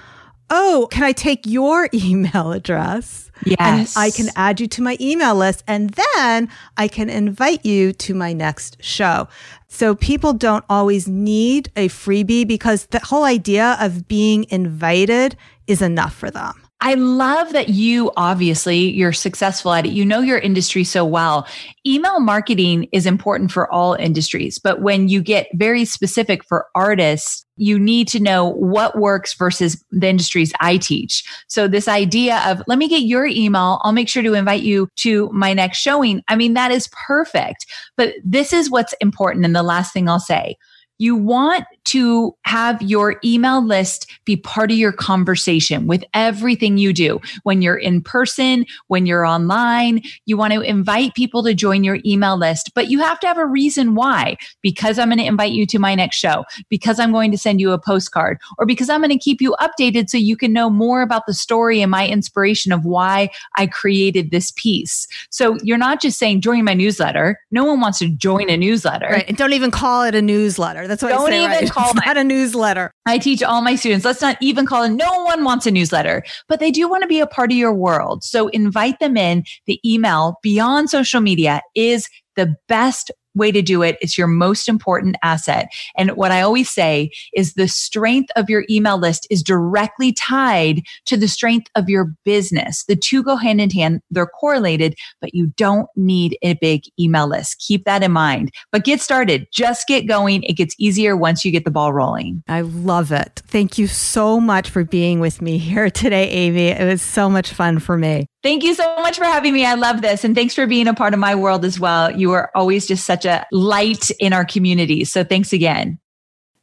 Oh, 0.51 0.89
can 0.91 1.03
I 1.03 1.13
take 1.13 1.47
your 1.47 1.89
email 1.95 2.53
address? 2.53 3.31
Yes. 3.45 3.57
And 3.59 3.89
I 3.97 4.11
can 4.11 4.29
add 4.37 4.61
you 4.61 4.69
to 4.69 4.83
my 4.83 4.97
email 5.01 5.35
list 5.35 5.65
and 5.67 5.91
then 5.91 6.49
I 6.77 6.89
can 6.89 7.11
invite 7.11 7.65
you 7.65 7.93
to 7.95 8.15
my 8.15 8.33
next 8.33 8.83
show. 8.83 9.29
So 9.69 9.95
people 9.95 10.33
don't 10.33 10.65
always 10.69 11.09
need 11.09 11.71
a 11.75 11.89
freebie 11.89 12.47
because 12.47 12.87
the 12.87 13.01
whole 13.01 13.25
idea 13.25 13.77
of 13.81 14.07
being 14.07 14.47
invited 14.51 15.37
is 15.67 15.83
enough 15.83 16.15
for 16.15 16.31
them. 16.31 16.62
I 16.85 16.95
love 16.95 17.53
that 17.53 17.69
you 17.69 18.11
obviously 18.17 18.91
you're 18.91 19.13
successful 19.13 19.73
at 19.73 19.87
it. 19.87 19.93
You 19.93 20.05
know 20.05 20.19
your 20.19 20.39
industry 20.39 20.83
so 20.83 21.05
well. 21.05 21.47
Email 21.87 22.19
marketing 22.19 22.89
is 22.91 23.07
important 23.07 23.53
for 23.53 23.73
all 23.73 23.95
industries, 23.95 24.59
but 24.59 24.83
when 24.83 25.09
you 25.09 25.23
get 25.23 25.47
very 25.55 25.85
specific 25.85 26.45
for 26.45 26.67
artists, 26.75 27.47
you 27.57 27.79
need 27.79 28.09
to 28.09 28.19
know 28.19 28.49
what 28.55 28.99
works 28.99 29.33
versus 29.35 29.85
the 29.93 30.09
industries 30.09 30.53
I 30.59 30.77
teach. 30.77 31.23
So 31.47 31.69
this 31.69 31.87
idea 31.87 32.43
of 32.47 32.61
let 32.67 32.79
me 32.79 32.89
get 32.89 33.03
your 33.03 33.27
email, 33.27 33.81
I'll 33.85 33.93
make 33.93 34.09
sure 34.09 34.25
to 34.25 34.35
invite 34.35 34.63
you 34.63 34.89
to 34.97 35.31
my 35.33 35.55
next 35.55 35.79
showing. 35.79 36.21
I 36.27 36.35
mean 36.35 36.55
that 36.55 36.73
is 36.73 36.89
perfect. 37.07 37.65
But 37.97 38.15
this 38.25 38.53
is 38.53 38.69
what's 38.69 38.95
important 38.95 39.45
and 39.45 39.55
the 39.55 39.63
last 39.63 39.93
thing 39.93 40.09
I'll 40.09 40.19
say. 40.19 40.57
You 41.03 41.17
want 41.17 41.65
to 41.87 42.37
have 42.45 42.81
your 42.81 43.17
email 43.25 43.61
list 43.61 44.09
be 44.25 44.37
part 44.37 44.71
of 44.71 44.77
your 44.77 44.93
conversation 44.93 45.89
with 45.89 46.05
everything 46.15 46.79
you 46.79 46.93
do. 46.93 47.21
When 47.43 47.61
you're 47.61 47.77
in 47.77 48.03
person, 48.03 48.65
when 48.87 49.05
you're 49.05 49.27
online, 49.27 50.03
you 50.27 50.37
want 50.37 50.53
to 50.53 50.61
invite 50.61 51.15
people 51.15 51.43
to 51.43 51.55
join 51.55 51.83
your 51.83 51.99
email 52.07 52.37
list, 52.37 52.71
but 52.77 52.89
you 52.89 53.01
have 53.01 53.19
to 53.19 53.27
have 53.27 53.37
a 53.37 53.45
reason 53.45 53.97
why. 53.97 54.37
Because 54.61 54.97
I'm 54.97 55.09
going 55.09 55.19
to 55.19 55.25
invite 55.25 55.51
you 55.51 55.67
to 55.67 55.81
my 55.81 55.97
next 55.97 56.19
show, 56.19 56.45
because 56.69 57.01
I'm 57.01 57.11
going 57.11 57.33
to 57.33 57.37
send 57.37 57.61
you 57.61 57.73
a 57.73 57.81
postcard, 57.81 58.39
or 58.57 58.65
because 58.65 58.89
I'm 58.89 59.01
going 59.01 59.11
to 59.11 59.19
keep 59.19 59.41
you 59.41 59.57
updated 59.61 60.09
so 60.09 60.19
you 60.19 60.37
can 60.37 60.53
know 60.53 60.71
more 60.71 61.03
about 61.03 61.27
the 61.27 61.35
story 61.35 61.83
and 61.83 61.91
my 61.91 62.07
inspiration 62.07 62.71
of 62.71 62.85
why 62.85 63.29
I 63.57 63.67
created 63.67 64.31
this 64.31 64.53
piece. 64.53 65.09
So 65.31 65.57
you're 65.65 65.79
not 65.79 66.01
just 66.01 66.17
saying 66.17 66.43
join 66.43 66.63
my 66.63 66.75
newsletter. 66.75 67.41
No 67.51 67.65
one 67.65 67.81
wants 67.81 67.99
to 67.99 68.09
join 68.09 68.49
a 68.49 68.57
newsletter. 68.57 69.09
Right. 69.11 69.25
And 69.27 69.37
don't 69.37 69.53
even 69.53 69.73
call 69.73 70.05
it 70.05 70.15
a 70.15 70.23
newsletter. 70.23 70.87
That's 70.93 71.03
what 71.03 71.09
don't 71.09 71.27
I 71.27 71.31
say. 71.31 71.39
Even 71.39 71.51
right? 71.51 71.71
call 71.71 71.91
it's 71.91 72.07
not 72.07 72.19
a 72.19 72.25
newsletter. 72.25 72.93
I 73.07 73.17
teach 73.17 73.43
all 73.43 73.63
my 73.63 73.77
students, 73.77 74.05
let's 74.05 74.21
not 74.21 74.37
even 74.43 74.67
call 74.67 74.83
it. 74.83 74.91
No 74.91 75.25
one 75.25 75.43
wants 75.43 75.67
a 75.67 75.71
newsletter, 75.71 76.23
but 76.49 76.61
they 76.61 76.71
do 76.71 76.87
want 76.87 77.03
to 77.03 77.09
be 77.09 77.21
a 77.21 77.27
part 77.27 77.51
of 77.51 77.57
your 77.57 77.73
world. 77.73 78.25
So 78.25 78.49
invite 78.49 79.01
them 79.01 79.17
in. 79.17 79.45
The 79.67 79.81
email 79.85 80.37
beyond 80.43 80.91
social 80.91 81.23
media 81.23 81.63
is 81.75 82.09
the 82.37 82.55
best 82.69 83.11
way 83.35 83.51
to 83.53 83.63
do 83.63 83.83
it. 83.83 83.99
It's 84.01 84.19
your 84.19 84.27
most 84.27 84.69
important 84.69 85.17
asset. 85.23 85.69
And 85.97 86.11
what 86.13 86.31
I 86.31 86.43
always 86.43 86.71
say 86.71 87.11
is 87.35 87.55
the 87.55 87.69
strength 87.69 88.31
of 88.37 88.51
your 88.51 88.65
email 88.71 88.99
list 88.99 89.27
is 89.31 89.43
directly 89.43 90.13
tied 90.13 90.83
to 91.07 91.17
the 91.17 91.29
strength 91.29 91.71
of 91.75 91.89
your 91.89 92.13
business. 92.25 92.85
The 92.85 92.97
two 92.97 93.23
go 93.23 93.37
hand 93.37 93.61
in 93.61 93.71
hand. 93.71 94.01
They're 94.11 94.27
correlated, 94.27 94.95
but 95.21 95.35
you 95.35 95.49
don't 95.57 95.89
need 95.97 96.37
a 96.43 96.55
big 96.55 96.83
email 96.99 97.29
list. 97.29 97.59
Keep 97.67 97.85
that 97.85 98.03
in 98.03 98.13
mind. 98.13 98.53
But 98.71 98.85
get 98.85 99.01
started. 99.01 99.47
Just 99.53 99.87
get 99.87 100.03
going. 100.03 100.43
It 100.45 100.55
gets 100.55 100.75
easier 100.79 101.17
once 101.17 101.45
you 101.45 101.51
get 101.51 101.65
the 101.65 101.71
ball 101.71 101.93
rolling. 101.93 102.43
I 102.49 102.63
love 102.63 103.13
it. 103.13 103.43
Thank 103.47 103.79
you 103.79 103.87
so 103.87 104.41
much 104.41 104.69
for 104.69 104.85
being 104.85 105.21
with 105.21 105.41
me 105.41 105.59
here 105.59 105.91
today, 105.91 106.29
Amy. 106.29 106.69
It 106.69 106.85
was 106.85 107.03
so 107.03 107.29
much 107.29 107.53
fun 107.53 107.79
for 107.79 107.97
me. 107.97 108.27
Thank 108.43 108.65
you 108.65 108.75
so 108.75 108.97
much 108.97 109.19
for 109.19 109.25
having 109.25 109.53
me. 109.53 109.65
I 109.65 109.75
love 109.75 110.03
this. 110.03 110.25
And 110.25 110.35
thanks 110.35 110.55
for 110.55 110.67
being 110.67 110.89
a 110.89 110.95
part 110.95 111.15
of 111.15 111.21
my 111.21 111.35
world 111.35 111.65
as 111.65 111.79
well. 111.79 112.11
You 112.11 112.33
are 112.33 112.51
always 112.55 112.87
just 112.87 113.07
such 113.07 113.25
a 113.25 113.47
light 113.53 114.11
in 114.19 114.33
our 114.33 114.45
community. 114.45 115.05
So 115.05 115.23
thanks 115.23 115.53
again. 115.53 116.01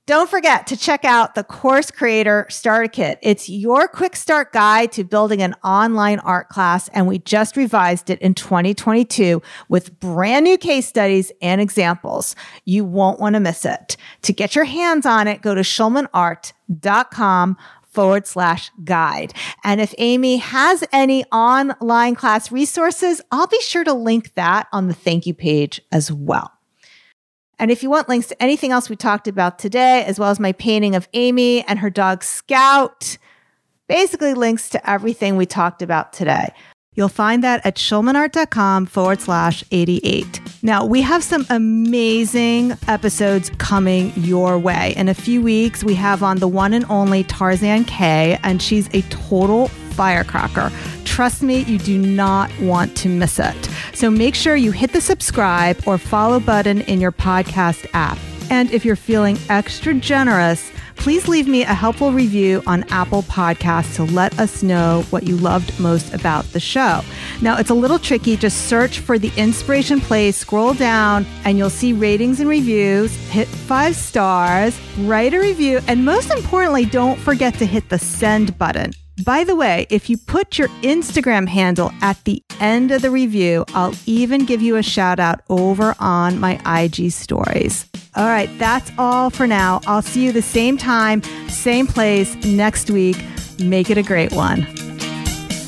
Don't 0.10 0.28
forget 0.28 0.66
to 0.66 0.76
check 0.76 1.06
out 1.06 1.36
the 1.36 1.44
Course 1.44 1.92
Creator 1.92 2.48
Starter 2.50 2.88
Kit. 2.88 3.20
It's 3.22 3.48
your 3.48 3.88
quick 3.88 4.16
start 4.16 4.52
guide 4.52 4.92
to 4.94 5.04
building 5.04 5.40
an 5.44 5.54
online 5.64 6.18
art 6.22 6.50
class, 6.50 6.88
and 6.96 7.06
we 7.06 7.20
just 7.20 7.56
revised 7.56 8.10
it 8.10 8.20
in 8.20 8.34
2022 8.34 9.40
with 9.70 10.00
brand 10.00 10.46
new 10.46 10.58
case 10.58 10.88
studies 10.88 11.32
and 11.44 11.62
examples. 11.62 12.36
You 12.66 12.86
won't 12.86 13.20
want 13.20 13.36
to 13.36 13.40
miss 13.40 13.66
it. 13.66 13.98
To 14.24 14.34
get 14.34 14.56
your 14.56 14.66
hands 14.66 15.06
on 15.06 15.28
it, 15.28 15.44
go 15.44 15.54
to 15.54 15.62
schulmanart.com 15.62 17.58
forward 18.00 18.26
slash 18.26 18.72
guide. 18.86 19.34
And 19.62 19.82
if 19.82 19.94
Amy 19.98 20.38
has 20.38 20.86
any 20.94 21.26
online 21.34 22.16
class 22.16 22.50
resources, 22.50 23.20
I'll 23.30 23.48
be 23.48 23.60
sure 23.60 23.84
to 23.84 23.92
link 23.92 24.36
that 24.36 24.70
on 24.72 24.88
the 24.88 24.94
thank 24.94 25.26
you 25.28 25.34
page 25.34 25.82
as 25.92 26.10
well. 26.10 26.50
And 27.60 27.70
if 27.70 27.84
you 27.84 27.90
want 27.90 28.08
links 28.08 28.28
to 28.28 28.42
anything 28.42 28.72
else 28.72 28.90
we 28.90 28.96
talked 28.96 29.28
about 29.28 29.60
today, 29.60 30.06
as 30.06 30.18
well 30.18 30.30
as 30.30 30.40
my 30.40 30.54
painting 30.54 30.96
of 30.96 31.10
Amy 31.12 31.62
and 31.68 31.78
her 31.80 31.90
dog 31.90 32.24
Scout, 32.24 33.18
basically 33.90 34.34
links 34.34 34.70
to 34.70 34.90
everything 34.90 35.36
we 35.36 35.46
talked 35.46 35.82
about 35.82 36.14
today. 36.14 36.54
You'll 37.00 37.08
find 37.08 37.46
that 37.46 37.66
at 37.66 37.76
schulmanart.com 37.76 38.88
forward 38.88 39.22
slash 39.22 39.64
88. 39.72 40.42
Now, 40.62 40.86
we 40.86 41.02
have 41.02 41.24
some 41.24 41.46
amazing 41.50 42.74
episodes 42.90 43.50
coming 43.58 44.12
your 44.18 44.60
way. 44.60 44.96
In 44.98 45.08
a 45.08 45.14
few 45.14 45.42
weeks, 45.42 45.82
we 45.82 45.96
have 45.96 46.24
on 46.24 46.40
the 46.40 46.48
one 46.50 46.74
and 46.74 46.84
only 46.90 47.24
Tarzan 47.24 47.86
Kay, 47.86 48.38
and 48.44 48.62
she's 48.62 48.90
a 48.94 49.02
total 49.04 49.70
firecracker. 49.70 50.74
Trust 51.06 51.42
me, 51.42 51.64
you 51.64 51.78
do 51.78 51.98
not 51.98 52.52
want 52.60 52.98
to 52.98 53.08
miss 53.08 53.40
it. 53.40 53.70
So 53.94 54.12
make 54.12 54.36
sure 54.36 54.58
you 54.58 54.74
hit 54.74 54.92
the 54.92 55.00
subscribe 55.00 55.82
or 55.88 55.98
follow 55.98 56.42
button 56.42 56.82
in 56.82 57.00
your 57.00 57.14
podcast 57.14 57.88
app. 57.94 58.18
And 58.50 58.70
if 58.72 58.84
you're 58.84 58.98
feeling 58.98 59.38
extra 59.48 59.94
generous, 59.94 60.70
please 61.00 61.28
leave 61.30 61.48
me 61.48 61.64
a 61.64 61.74
helpful 61.74 62.12
review 62.12 62.62
on 62.68 62.84
Apple 62.90 63.24
Podcasts 63.24 63.96
to 63.96 64.04
let 64.04 64.38
us 64.38 64.62
know 64.62 65.04
what 65.10 65.24
you 65.24 65.38
loved 65.38 65.78
most 65.80 66.14
about 66.14 66.46
the 66.52 66.60
show. 66.60 67.02
Now, 67.42 67.58
it's 67.58 67.70
a 67.70 67.74
little 67.74 67.98
tricky. 67.98 68.36
Just 68.36 68.68
search 68.68 69.00
for 69.00 69.18
the 69.18 69.32
Inspiration 69.38 70.02
Place, 70.02 70.36
scroll 70.38 70.74
down, 70.74 71.26
and 71.46 71.58
you'll 71.58 71.70
see 71.70 71.94
ratings 71.94 72.42
and 72.42 72.50
reviews. 72.50 73.16
Hit 73.30 73.48
five 73.48 73.96
stars, 73.96 74.80
write 75.00 75.34
a 75.34 75.40
review, 75.40 75.80
and 75.88 76.04
most 76.04 76.32
importantly, 76.32 76.86
don't 76.86 77.20
forget 77.20 77.54
to 77.56 77.66
hit 77.66 77.90
the 77.90 77.98
send 77.98 78.58
button. 78.58 78.92
By 79.26 79.44
the 79.44 79.56
way, 79.56 79.86
if 79.90 80.10
you 80.10 80.18
put 80.18 80.58
your 80.58 80.70
Instagram 80.82 81.48
handle 81.48 81.92
at 82.02 82.24
the 82.24 82.42
end 82.60 82.92
of 82.92 83.02
the 83.02 83.12
review, 83.12 83.66
I'll 83.74 83.94
even 84.06 84.46
give 84.46 84.62
you 84.62 84.78
a 84.78 84.84
shout 84.84 85.20
out 85.20 85.42
over 85.50 85.94
on 86.00 86.40
my 86.40 86.60
IG 86.66 87.12
stories. 87.12 87.86
All 88.16 88.26
right, 88.26 88.50
that's 88.58 88.92
all 88.98 89.30
for 89.30 89.46
now. 89.46 89.82
I'll 89.88 90.02
see 90.02 90.24
you 90.24 90.32
the 90.32 90.42
same 90.42 90.78
time, 90.78 91.22
same 91.50 91.86
place 91.86 92.34
next 92.46 92.90
week. 92.90 93.18
Make 93.60 93.90
it 93.90 93.98
a 93.98 94.04
great 94.04 94.32
one. 94.32 94.66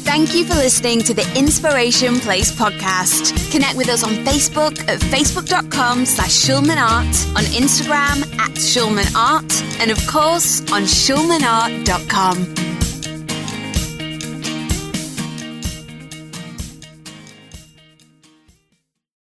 Thank 0.03 0.33
you 0.33 0.45
for 0.45 0.55
listening 0.55 1.01
to 1.03 1.13
the 1.13 1.25
Inspiration 1.37 2.19
Place 2.19 2.51
podcast. 2.51 3.51
Connect 3.51 3.77
with 3.77 3.87
us 3.89 4.03
on 4.03 4.11
Facebook 4.25 4.77
at 4.89 4.99
facebook.com 4.99 6.05
slash 6.05 6.31
schulmanart, 6.31 7.35
on 7.35 7.43
Instagram 7.45 8.23
at 8.37 8.51
schulmanart, 8.51 9.79
and 9.79 9.89
of 9.91 10.05
course 10.07 10.61
on 10.71 10.83
schulmanart.com. 10.83 12.80